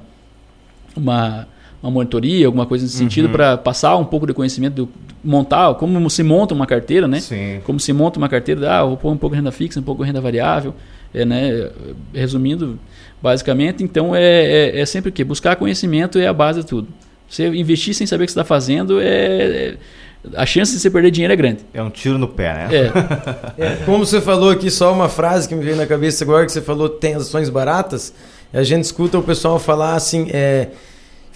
uma, 0.96 1.48
uma 1.86 1.92
monitoria, 1.92 2.46
alguma 2.46 2.66
coisa 2.66 2.84
nesse 2.84 2.96
uhum. 2.96 3.04
sentido, 3.04 3.30
para 3.30 3.58
passar 3.58 3.96
um 3.98 4.06
pouco 4.06 4.26
de 4.26 4.34
conhecimento, 4.34 4.74
do, 4.74 4.90
montar, 5.24 5.74
como 5.76 6.10
se 6.10 6.24
monta 6.24 6.54
uma 6.54 6.66
carteira, 6.66 7.08
né? 7.08 7.20
Sim. 7.20 7.60
Como 7.64 7.80
se 7.80 7.94
monta 7.94 8.18
uma 8.18 8.28
carteira, 8.30 8.72
ah, 8.72 8.84
vou 8.84 8.98
pôr 8.98 9.12
um 9.12 9.18
pouco 9.18 9.36
de 9.36 9.42
renda 9.42 9.52
fixa, 9.52 9.80
um 9.80 9.84
pouco 9.84 10.04
de 10.04 10.08
renda 10.08 10.22
variável, 10.22 10.74
é, 11.14 11.26
né? 11.26 11.70
Resumindo, 12.14 12.80
basicamente, 13.22 13.84
então 13.84 14.16
é, 14.16 14.22
é, 14.24 14.80
é 14.80 14.86
sempre 14.86 15.10
o 15.10 15.14
quê? 15.14 15.24
Buscar 15.24 15.56
conhecimento 15.56 16.20
é 16.20 16.28
a 16.28 16.34
base 16.34 16.62
de 16.62 16.66
tudo. 16.66 16.88
Você 17.30 17.48
investir 17.48 17.94
sem 17.94 18.06
saber 18.06 18.24
o 18.24 18.28
que 18.28 18.32
você 18.32 18.40
está 18.40 18.46
fazendo 18.46 19.00
é, 19.02 19.06
é 19.06 19.78
a 20.36 20.46
chance 20.46 20.74
de 20.74 20.80
você 20.80 20.90
perder 20.90 21.12
dinheiro 21.12 21.34
é 21.34 21.36
grande. 21.36 21.60
É 21.74 21.82
um 21.82 21.90
tiro 21.90 22.18
no 22.18 22.28
pé, 22.28 22.54
né? 22.54 22.70
É. 22.72 22.92
é. 23.64 23.76
Como 23.86 24.06
você 24.06 24.20
falou 24.20 24.50
aqui, 24.50 24.72
só 24.72 24.92
uma 24.92 25.10
frase 25.10 25.48
que 25.48 25.54
me 25.54 25.64
veio 25.64 25.76
na 25.76 25.86
cabeça 25.86 26.24
agora, 26.24 26.46
que 26.46 26.52
você 26.52 26.62
falou 26.62 26.90
tem 26.90 27.16
ações 27.16 27.50
baratas, 27.50 28.14
a 28.54 28.64
gente 28.64 28.84
escuta 28.84 29.20
o 29.20 29.24
pessoal 29.24 29.60
falar 29.60 29.96
assim, 29.96 30.28
é, 30.32 30.70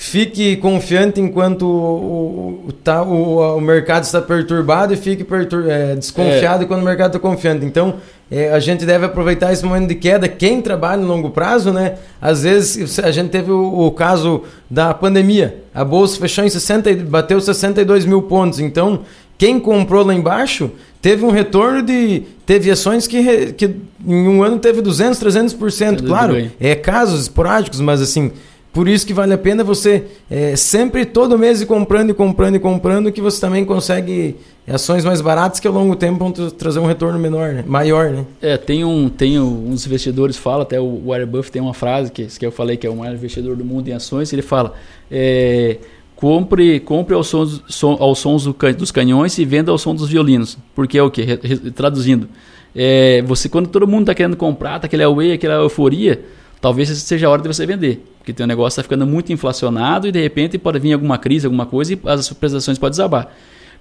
fique 0.01 0.55
confiante 0.55 1.19
enquanto 1.19 1.63
o, 1.63 2.67
o, 2.69 2.71
tá, 2.71 3.03
o, 3.03 3.57
o 3.57 3.59
mercado 3.59 4.05
está 4.05 4.21
perturbado 4.21 4.93
e 4.93 4.97
fique 4.97 5.25
pertur 5.25 5.69
é, 5.69 5.93
desconfiado 5.93 6.63
é. 6.63 6.65
quando 6.65 6.79
o 6.79 6.85
mercado 6.85 7.17
está 7.17 7.19
confiante. 7.19 7.65
Então, 7.65 7.95
é, 8.31 8.53
a 8.53 8.59
gente 8.61 8.85
deve 8.85 9.05
aproveitar 9.05 9.51
esse 9.51 9.63
momento 9.65 9.89
de 9.89 9.95
queda. 9.95 10.29
Quem 10.29 10.61
trabalha 10.61 11.01
no 11.01 11.07
longo 11.07 11.31
prazo, 11.31 11.73
né? 11.73 11.95
Às 12.21 12.43
vezes 12.43 12.97
a 12.97 13.11
gente 13.11 13.29
teve 13.29 13.51
o, 13.51 13.87
o 13.87 13.91
caso 13.91 14.43
da 14.69 14.93
pandemia. 14.93 15.63
A 15.75 15.83
bolsa 15.83 16.17
fechou 16.17 16.45
em 16.45 16.49
60, 16.49 16.95
bateu 17.03 17.41
62 17.41 18.05
mil 18.05 18.21
pontos. 18.21 18.61
Então, 18.61 19.01
quem 19.37 19.59
comprou 19.59 20.05
lá 20.05 20.13
embaixo 20.13 20.71
teve 21.01 21.25
um 21.25 21.29
retorno 21.29 21.83
de. 21.83 22.23
Teve 22.45 22.71
ações 22.71 23.05
que, 23.05 23.51
que 23.51 23.75
em 24.07 24.27
um 24.29 24.43
ano 24.43 24.59
teve 24.59 24.81
200, 24.81 25.21
300%. 25.21 26.07
Claro, 26.07 26.49
é 26.57 26.73
casos 26.73 27.23
esporádicos, 27.23 27.81
mas 27.81 28.01
assim, 28.01 28.31
por 28.71 28.87
isso 28.87 29.05
que 29.05 29.13
vale 29.13 29.33
a 29.33 29.37
pena 29.37 29.63
você 29.63 30.05
é, 30.29 30.55
sempre, 30.55 31.05
todo 31.05 31.37
mês, 31.37 31.61
ir 31.61 31.65
comprando 31.65 32.11
e 32.11 32.13
comprando 32.13 32.55
e 32.55 32.59
comprando, 32.59 33.11
que 33.11 33.21
você 33.21 33.41
também 33.41 33.65
consegue 33.65 34.35
ações 34.67 35.03
mais 35.03 35.21
baratas 35.21 35.59
que 35.59 35.67
ao 35.67 35.73
longo 35.73 35.95
do 35.95 35.99
tempo 35.99 36.19
vão 36.19 36.31
trazer 36.31 36.79
um 36.79 36.85
retorno 36.85 37.17
menor, 37.17 37.53
né? 37.53 37.63
maior. 37.65 38.11
Né? 38.11 38.25
É, 38.41 38.57
tem, 38.57 38.83
um, 38.85 39.09
tem 39.09 39.39
um, 39.39 39.71
uns 39.71 39.85
investidores 39.85 40.37
falam, 40.37 40.61
até 40.61 40.79
o 40.79 41.01
Warren 41.07 41.25
Buffett 41.25 41.51
tem 41.51 41.61
uma 41.61 41.73
frase 41.73 42.11
que, 42.11 42.25
que 42.25 42.45
eu 42.45 42.51
falei 42.51 42.77
que 42.77 42.85
é 42.85 42.89
o 42.89 42.95
maior 42.95 43.15
investidor 43.15 43.55
do 43.55 43.65
mundo 43.65 43.87
em 43.87 43.93
ações, 43.93 44.31
ele 44.31 44.43
fala... 44.43 44.73
É, 45.11 45.77
compre, 46.19 46.81
compre 46.81 47.15
aos 47.15 47.27
sons, 47.27 47.63
som, 47.69 48.13
sons 48.13 48.43
do 48.43 48.53
can, 48.53 48.73
dos 48.73 48.91
canhões 48.91 49.37
e 49.37 49.45
venda 49.45 49.71
ao 49.71 49.77
som 49.77 49.95
dos 49.95 50.09
violinos. 50.09 50.57
Porque 50.75 50.97
é 50.97 51.01
o 51.01 51.09
quê? 51.09 51.37
Traduzindo, 51.73 52.27
é, 52.75 53.21
você 53.25 53.47
quando 53.47 53.67
todo 53.67 53.87
mundo 53.87 54.01
está 54.01 54.13
querendo 54.13 54.35
comprar, 54.35 54.79
tá 54.79 54.85
aquele 54.87 55.03
away, 55.03 55.31
aquela 55.31 55.55
euforia, 55.55 56.21
talvez 56.61 56.89
seja 56.89 57.27
a 57.27 57.29
hora 57.29 57.41
de 57.41 57.47
você 57.47 57.65
vender. 57.65 58.03
Porque 58.17 58.33
teu 58.33 58.45
negócio 58.45 58.79
está 58.79 58.83
ficando 58.83 59.05
muito 59.05 59.31
inflacionado 59.31 60.07
e 60.07 60.11
de 60.11 60.21
repente 60.21 60.57
pode 60.57 60.79
vir 60.79 60.93
alguma 60.93 61.17
crise, 61.17 61.45
alguma 61.45 61.65
coisa 61.65 61.93
e 61.93 61.99
as 62.05 62.31
prestações 62.33 62.77
podem 62.77 62.91
desabar. 62.91 63.29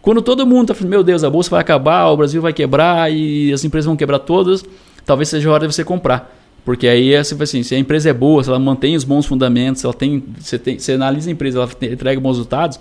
Quando 0.01 0.23
todo 0.23 0.47
mundo 0.47 0.73
está 0.73 0.87
meu 0.87 1.03
Deus, 1.03 1.25
a 1.25 1.31
bolsa 1.31 1.51
vai 1.51 1.61
acabar, 1.61 2.07
o 2.09 2.17
Brasil 2.17 2.41
vai 2.41 2.53
quebrar 2.53 3.13
e 3.13 3.53
as 3.53 3.65
empresas 3.65 3.87
vão 3.87 3.97
quebrar 3.97 4.21
todas, 4.21 4.65
talvez 5.05 5.29
seja 5.29 5.49
a 5.49 5.53
hora 5.53 5.67
de 5.67 5.75
você 5.75 5.85
comprar. 5.85 6.37
Porque 6.65 6.87
aí, 6.87 7.17
assim, 7.17 7.63
se 7.63 7.75
a 7.75 7.79
empresa 7.79 8.11
é 8.11 8.13
boa, 8.13 8.43
se 8.45 8.51
ela 8.51 8.59
mantém 8.59 8.95
os 8.95 9.03
bons 9.03 9.27
fundamentos, 9.27 9.83
ela 9.83 9.95
tem, 9.95 10.23
você, 10.39 10.59
tem, 10.59 10.79
você 10.79 10.93
analisa 10.93 11.31
a 11.31 11.33
empresa, 11.33 11.59
ela 11.59 11.71
entrega 11.93 12.21
bons 12.21 12.33
resultados, 12.37 12.79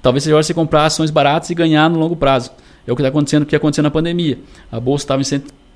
talvez 0.00 0.22
seja 0.22 0.34
a 0.34 0.36
hora 0.36 0.42
de 0.42 0.46
você 0.46 0.54
comprar 0.54 0.86
ações 0.86 1.10
baratas 1.10 1.50
e 1.50 1.54
ganhar 1.54 1.90
no 1.90 1.98
longo 1.98 2.16
prazo. 2.16 2.50
É 2.86 2.92
o 2.92 2.96
que 2.96 3.02
está 3.02 3.08
acontecendo, 3.08 3.42
o 3.42 3.46
que 3.46 3.56
aconteceu 3.56 3.82
na 3.82 3.90
pandemia. 3.90 4.38
A 4.70 4.78
bolsa 4.78 5.04
estava 5.04 5.20
em 5.20 5.24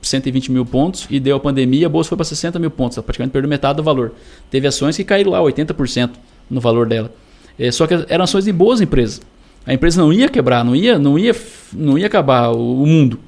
120 0.00 0.52
mil 0.52 0.64
pontos 0.64 1.06
e 1.10 1.18
deu 1.18 1.36
a 1.36 1.40
pandemia, 1.40 1.86
a 1.86 1.88
bolsa 1.88 2.08
foi 2.08 2.16
para 2.16 2.24
60 2.24 2.58
mil 2.58 2.70
pontos, 2.70 2.96
ela 2.96 3.04
praticamente 3.04 3.32
perdeu 3.32 3.48
metade 3.48 3.76
do 3.76 3.82
valor. 3.82 4.12
Teve 4.50 4.66
ações 4.66 4.96
que 4.96 5.04
caíram 5.04 5.32
lá 5.32 5.40
80% 5.40 6.10
no 6.48 6.60
valor 6.60 6.86
dela. 6.86 7.12
É, 7.58 7.70
só 7.70 7.86
que 7.86 7.94
eram 8.08 8.24
ações 8.24 8.44
de 8.44 8.52
boas 8.52 8.80
empresas. 8.80 9.20
A 9.66 9.74
empresa 9.74 10.00
não 10.00 10.12
ia 10.12 10.28
quebrar, 10.28 10.64
não 10.64 10.74
ia, 10.74 10.98
não 10.98 11.18
ia, 11.18 11.34
não 11.72 11.98
ia 11.98 12.06
acabar 12.06 12.50
o, 12.50 12.82
o 12.82 12.86
mundo. 12.86 13.18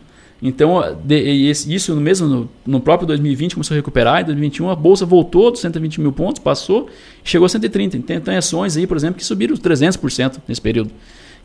Então, 0.43 0.97
de, 1.05 1.21
isso 1.51 1.95
mesmo 1.97 2.27
no, 2.27 2.51
no, 2.67 2.81
próprio 2.81 3.07
2020 3.07 3.55
começou 3.55 3.75
a 3.75 3.77
recuperar, 3.77 4.23
em 4.23 4.25
2021 4.25 4.71
a 4.71 4.75
bolsa 4.75 5.05
voltou 5.05 5.51
dos 5.51 5.61
120 5.61 6.01
mil 6.01 6.13
pontos, 6.13 6.43
passou 6.43 6.89
chegou 7.23 7.45
a 7.45 7.49
130. 7.49 7.99
Então, 7.99 8.21
tem 8.21 8.37
ações 8.37 8.77
aí, 8.77 8.87
por 8.87 8.97
exemplo, 8.97 9.17
que 9.17 9.25
subiram 9.25 9.55
300% 9.55 10.39
nesse 10.49 10.61
período. 10.61 10.91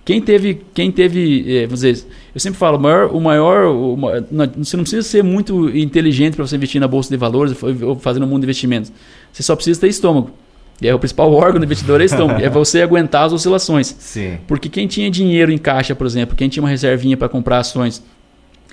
Quem 0.05 0.21
teve, 0.21 0.61
quem 0.71 0.91
teve, 0.91 1.57
é, 1.57 1.65
vamos 1.65 1.81
dizer, 1.81 2.05
eu 2.33 2.39
sempre 2.39 2.59
falo, 2.59 2.77
o 2.77 2.79
maior, 2.79 3.11
o 3.11 3.19
maior, 3.19 3.65
o 3.65 3.97
maior 3.97 4.23
você 4.55 4.77
não 4.77 4.83
precisa 4.83 5.01
ser 5.01 5.23
muito 5.23 5.75
inteligente 5.75 6.35
para 6.35 6.45
você 6.45 6.55
investir 6.55 6.79
na 6.79 6.87
bolsa 6.87 7.09
de 7.09 7.17
valores 7.17 7.57
ou 7.81 7.95
fazer 7.95 8.19
no 8.19 8.27
mundo 8.27 8.41
de 8.41 8.45
investimentos. 8.45 8.91
Você 9.33 9.41
só 9.41 9.55
precisa 9.55 9.81
ter 9.81 9.87
estômago. 9.87 10.29
E 10.79 10.87
é 10.87 10.93
o 10.93 10.99
principal 10.99 11.33
órgão 11.33 11.59
do 11.59 11.65
investidor 11.65 12.01
é 12.01 12.05
estômago, 12.05 12.39
é 12.39 12.47
você 12.47 12.83
aguentar 12.83 13.25
as 13.25 13.33
oscilações. 13.33 13.95
Sim. 13.97 14.37
Porque 14.47 14.69
quem 14.69 14.85
tinha 14.87 15.09
dinheiro 15.09 15.51
em 15.51 15.57
caixa, 15.57 15.95
por 15.95 16.05
exemplo, 16.05 16.35
quem 16.35 16.49
tinha 16.49 16.61
uma 16.61 16.69
reservinha 16.69 17.17
para 17.17 17.27
comprar 17.27 17.57
ações 17.57 18.03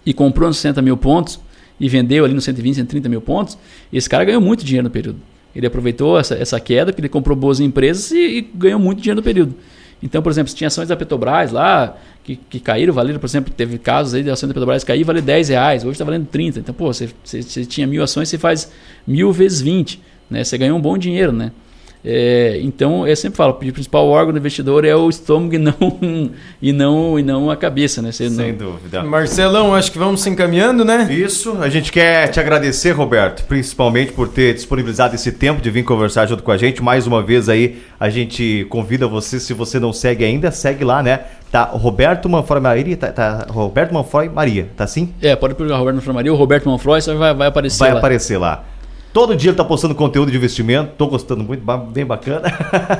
e 0.04 0.12
comprou 0.12 0.48
nos 0.48 0.58
60 0.58 0.82
mil 0.82 0.98
pontos 0.98 1.40
e 1.80 1.88
vendeu 1.88 2.26
ali 2.26 2.34
nos 2.34 2.44
120, 2.44 2.74
130 2.74 3.08
mil 3.08 3.22
pontos, 3.22 3.56
esse 3.90 4.08
cara 4.08 4.22
ganhou 4.22 4.42
muito 4.42 4.66
dinheiro 4.66 4.84
no 4.84 4.90
período. 4.90 5.18
Ele 5.56 5.66
aproveitou 5.66 6.18
essa, 6.18 6.34
essa 6.34 6.60
queda, 6.60 6.92
porque 6.92 7.00
ele 7.00 7.08
comprou 7.08 7.34
boas 7.34 7.58
empresas 7.58 8.10
e, 8.10 8.38
e 8.38 8.40
ganhou 8.54 8.78
muito 8.78 9.00
dinheiro 9.00 9.16
no 9.16 9.22
período. 9.22 9.54
Então, 10.02 10.20
por 10.22 10.30
exemplo, 10.32 10.50
se 10.50 10.56
tinha 10.56 10.68
ações 10.68 10.88
da 10.88 10.96
Petrobras 10.96 11.52
lá, 11.52 11.96
que, 12.24 12.36
que 12.36 12.58
caíram, 12.58 12.92
valeram, 12.92 13.20
por 13.20 13.26
exemplo, 13.26 13.52
teve 13.54 13.78
casos 13.78 14.14
aí 14.14 14.22
de 14.22 14.30
ações 14.30 14.48
da 14.48 14.54
Petrobras 14.54 14.82
cair, 14.82 15.04
vale 15.04 15.20
10 15.20 15.48
reais, 15.50 15.84
hoje 15.84 15.92
está 15.92 16.04
valendo 16.04 16.26
30. 16.26 16.60
Então, 16.60 16.74
pô, 16.74 16.92
você, 16.92 17.08
você, 17.22 17.42
você, 17.42 17.64
tinha 17.64 17.86
mil 17.86 18.02
ações, 18.02 18.28
você 18.28 18.38
faz 18.38 18.70
mil 19.06 19.32
vezes 19.32 19.60
20, 19.60 20.00
né? 20.28 20.42
Você 20.42 20.58
ganhou 20.58 20.76
um 20.76 20.80
bom 20.80 20.98
dinheiro, 20.98 21.32
né? 21.32 21.52
É, 22.04 22.58
então, 22.62 23.06
eu 23.06 23.14
sempre 23.14 23.36
falo, 23.36 23.52
o 23.52 23.72
principal 23.72 24.08
órgão 24.08 24.32
do 24.32 24.38
investidor 24.38 24.84
é 24.84 24.94
o 24.94 25.08
estômago 25.08 25.54
e 25.54 25.58
não, 25.58 25.74
e 26.60 26.72
não, 26.72 27.18
e 27.18 27.22
não 27.22 27.50
a 27.50 27.56
cabeça, 27.56 28.02
né? 28.02 28.10
Você 28.10 28.28
Sem 28.28 28.52
não... 28.52 28.58
dúvida. 28.58 29.04
Marcelão, 29.04 29.72
acho 29.74 29.92
que 29.92 29.98
vamos 29.98 30.20
se 30.20 30.28
encaminhando, 30.28 30.84
né? 30.84 31.06
Isso, 31.12 31.56
a 31.60 31.68
gente 31.68 31.92
quer 31.92 32.28
te 32.28 32.40
agradecer, 32.40 32.90
Roberto, 32.90 33.44
principalmente 33.46 34.12
por 34.12 34.28
ter 34.28 34.54
disponibilizado 34.54 35.14
esse 35.14 35.30
tempo 35.30 35.62
de 35.62 35.70
vir 35.70 35.84
conversar 35.84 36.26
junto 36.26 36.42
com 36.42 36.50
a 36.50 36.56
gente. 36.56 36.82
Mais 36.82 37.06
uma 37.06 37.22
vez 37.22 37.48
aí, 37.48 37.80
a 38.00 38.10
gente 38.10 38.66
convida 38.68 39.06
você, 39.06 39.38
se 39.38 39.54
você 39.54 39.78
não 39.78 39.92
segue 39.92 40.24
ainda, 40.24 40.50
segue 40.50 40.84
lá, 40.84 41.02
né? 41.02 41.20
Tá 41.52 41.64
Roberto 41.64 42.28
Manfroy 42.28 42.60
Maria, 42.60 42.96
tá, 42.96 43.12
tá 43.12 43.46
Roberto 43.48 43.92
Manfroy 43.92 44.28
Maria, 44.28 44.68
tá 44.74 44.84
assim? 44.84 45.12
É, 45.20 45.36
pode 45.36 45.54
pegar 45.54 45.76
Roberto 45.76 45.96
Manfroy 45.96 46.14
Maria, 46.14 46.32
o 46.32 46.36
Roberto 46.36 46.68
Manfroy, 46.68 47.00
só 47.00 47.14
vai, 47.14 47.34
vai 47.34 47.48
aparecer 47.48 47.78
vai 47.78 47.88
lá. 47.88 47.94
Vai 47.94 48.00
aparecer 48.00 48.38
lá. 48.38 48.64
Todo 49.12 49.36
dia 49.36 49.50
ele 49.50 49.56
tá 49.56 49.64
postando 49.64 49.94
conteúdo 49.94 50.30
de 50.30 50.38
investimento, 50.38 50.92
tô 50.96 51.06
gostando 51.06 51.44
muito, 51.44 51.62
bem 51.92 52.06
bacana. 52.06 52.48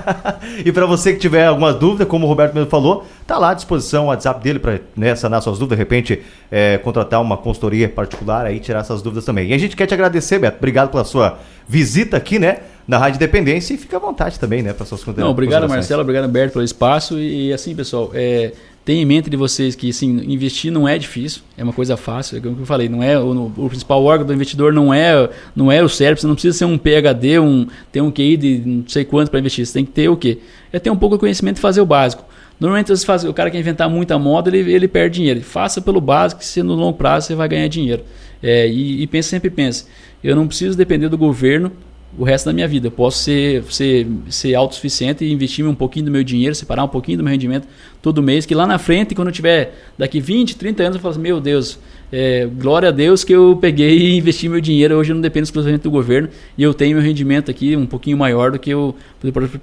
e 0.63 0.71
para 0.71 0.85
você 0.85 1.15
que 1.15 1.19
tiver 1.19 1.47
alguma 1.47 1.73
dúvida, 1.73 2.05
como 2.05 2.27
o 2.27 2.29
Roberto 2.29 2.53
mesmo 2.53 2.69
falou, 2.69 3.07
tá 3.27 3.39
lá 3.39 3.51
à 3.51 3.55
disposição 3.55 4.05
o 4.05 4.09
WhatsApp 4.09 4.45
dele 4.45 4.59
para 4.59 4.79
né, 4.95 5.17
sanar 5.17 5.41
suas 5.41 5.59
dúvidas, 5.59 5.79
de 5.79 5.83
repente 5.83 6.23
é, 6.51 6.77
contratar 6.77 7.23
uma 7.23 7.39
consultoria 7.39 7.89
particular 7.89 8.45
aí 8.45 8.61
tirar 8.61 8.81
essas 8.81 9.01
dúvidas 9.01 9.25
também. 9.25 9.49
E 9.49 9.55
a 9.55 9.59
gente 9.59 9.75
quer 9.75 9.87
te 9.87 9.95
agradecer, 9.95 10.39
Beto, 10.39 10.59
obrigado 10.59 10.91
pela 10.91 11.05
sua 11.05 11.39
visita 11.67 12.19
aqui, 12.19 12.39
né? 12.39 12.59
Na 12.87 12.99
Rádio 12.99 13.19
Dependência 13.19 13.73
e 13.73 13.79
fica 13.79 13.97
à 13.97 14.01
vontade 14.01 14.39
também, 14.39 14.63
né, 14.63 14.75
para 14.75 14.85
suas 14.85 15.01
conteúdos. 15.01 15.25
Não, 15.25 15.31
obrigado 15.31 15.67
Marcelo, 15.67 16.03
obrigado 16.03 16.25
Alberto 16.25 16.55
pelo 16.55 16.65
espaço 16.65 17.19
e, 17.19 17.49
e 17.49 17.53
assim, 17.53 17.75
pessoal, 17.75 18.11
é, 18.13 18.53
Tenha 18.85 19.01
em 19.01 19.05
mente 19.05 19.31
de 19.31 19.37
vocês 19.37 19.77
que 19.77 19.91
assim, 19.91 20.25
investir 20.27 20.73
não 20.73 20.89
é 20.89 20.99
difícil, 20.99 21.43
é 21.57 21.63
uma 21.63 21.73
coisa 21.73 21.97
fácil, 21.97 22.39
é 22.39 22.41
como 22.41 22.61
eu 22.61 22.67
falei, 22.67 22.89
não 22.89 23.01
é 23.01 23.17
o, 23.17 23.53
o, 23.57 23.69
principal 23.69 24.03
órgão 24.03 24.27
do 24.27 24.35
investidor 24.35 24.73
não 24.73 24.93
é 24.93 25.31
não 25.55 25.71
é 25.71 25.81
o 25.81 25.89
cérebro, 25.89 26.21
você 26.21 26.27
não 26.27 26.35
precisa 26.35 26.59
ser 26.59 26.65
um 26.65 26.77
PhD, 26.77 27.39
um 27.39 27.69
ter 27.93 28.01
um 28.01 28.11
QI 28.11 28.37
de 28.37 28.63
não 28.67 28.85
sei 28.89 29.05
quanto 29.05 29.31
para 29.31 29.39
investir, 29.39 29.65
você 29.65 29.73
tem 29.73 29.85
que 29.85 29.93
ter 29.93 30.09
o 30.09 30.17
quê? 30.17 30.39
É 30.73 30.81
ter 30.81 30.91
um 30.91 30.97
pouco 30.97 31.15
de 31.15 31.21
conhecimento 31.21 31.59
e 31.59 31.61
fazer 31.61 31.81
o 31.81 31.87
básico. 31.87 32.25
Normalmente 32.59 32.89
você 32.89 33.07
faz, 33.07 33.25
o 33.25 33.33
cara 33.33 33.51
que 33.51 33.59
inventar 33.59 33.89
muita 33.89 34.19
moda, 34.19 34.49
ele, 34.49 34.73
ele 34.73 34.87
perde 34.87 35.17
dinheiro. 35.17 35.41
Faça 35.43 35.81
pelo 35.81 36.01
básico, 36.01 36.41
que 36.41 36.47
se 36.47 36.63
no 36.63 36.75
longo 36.75 36.97
prazo 36.97 37.27
você 37.27 37.35
vai 37.35 37.49
ganhar 37.49 37.69
dinheiro. 37.69 38.03
É, 38.43 38.69
e, 38.69 39.03
e 39.03 39.07
pense 39.07 39.29
sempre 39.29 39.51
pense, 39.51 39.87
eu 40.23 40.35
não 40.35 40.49
preciso 40.49 40.77
depender 40.77 41.09
do 41.09 41.17
governo 41.17 41.71
o 42.19 42.25
resto 42.25 42.47
da 42.47 42.53
minha 42.53 42.69
vida. 42.69 42.89
Eu 42.89 42.91
posso 42.91 43.19
ser, 43.19 43.65
ser, 43.65 44.07
ser 44.29 44.55
autossuficiente 44.55 45.25
e 45.25 45.33
investir 45.33 45.67
um 45.67 45.75
pouquinho 45.75 46.07
do 46.07 46.11
meu 46.11 46.23
dinheiro, 46.23 46.55
separar 46.55 46.85
um 46.85 46.89
pouquinho 46.89 47.19
do 47.19 47.25
meu 47.25 47.31
rendimento 47.31 47.67
todo 48.01 48.23
mês, 48.23 48.45
que 48.45 48.55
lá 48.55 48.67
na 48.67 48.79
frente, 48.79 49.15
quando 49.15 49.29
eu 49.29 49.33
tiver 49.33 49.75
daqui 49.97 50.21
20, 50.21 50.57
30 50.57 50.83
anos, 50.83 50.97
eu 50.97 51.03
falo 51.03 51.13
assim, 51.13 51.21
meu 51.21 51.41
Deus, 51.41 51.79
é, 52.13 52.47
glória 52.47 52.91
a 52.91 52.93
Deus 52.93 53.25
que 53.25 53.33
eu 53.33 53.57
peguei 53.59 53.97
e 53.97 54.19
investi 54.19 54.49
meu 54.49 54.61
dinheiro, 54.61 54.97
hoje 54.97 55.13
eu 55.13 55.15
não 55.15 55.23
dependo 55.23 55.45
exclusivamente 55.45 55.85
do 55.85 55.91
governo 55.91 56.29
e 56.59 56.63
eu 56.63 56.75
tenho 56.75 56.97
meu 56.97 57.05
rendimento 57.05 57.51
aqui 57.51 57.75
um 57.75 57.87
pouquinho 57.87 58.19
maior 58.19 58.51
do 58.51 58.59
que 58.59 58.71
eu 58.71 58.95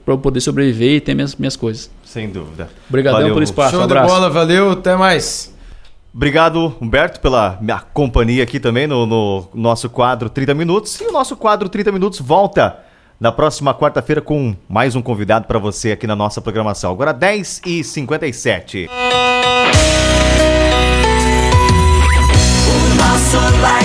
para 0.03 0.17
poder 0.17 0.41
sobreviver 0.41 0.95
e 0.95 0.99
ter 0.99 1.13
minhas, 1.13 1.35
minhas 1.35 1.55
coisas. 1.55 1.91
Sem 2.03 2.29
dúvida. 2.29 2.69
Obrigadão 2.89 3.19
valeu. 3.19 3.33
pelo 3.35 3.43
espaço. 3.43 3.75
Show 3.75 3.83
um 3.83 3.87
de 3.87 3.93
bola, 3.93 4.29
valeu, 4.29 4.71
até 4.71 4.95
mais. 4.95 5.53
Obrigado, 6.13 6.75
Humberto, 6.81 7.19
pela 7.19 7.57
minha 7.61 7.79
companhia 7.79 8.43
aqui 8.43 8.59
também 8.59 8.87
no, 8.87 9.05
no 9.05 9.49
nosso 9.53 9.89
quadro 9.89 10.29
30 10.29 10.53
Minutos. 10.53 10.99
E 10.99 11.05
o 11.05 11.11
nosso 11.11 11.37
quadro 11.37 11.69
30 11.69 11.91
Minutos 11.91 12.19
volta 12.19 12.79
na 13.19 13.31
próxima 13.31 13.73
quarta-feira 13.73 14.21
com 14.21 14.55
mais 14.67 14.95
um 14.95 15.01
convidado 15.01 15.45
para 15.45 15.59
você 15.59 15.91
aqui 15.91 16.07
na 16.07 16.15
nossa 16.15 16.41
programação. 16.41 16.91
Agora 16.91 17.13
10h57. 17.13 18.89
Música 23.31 23.78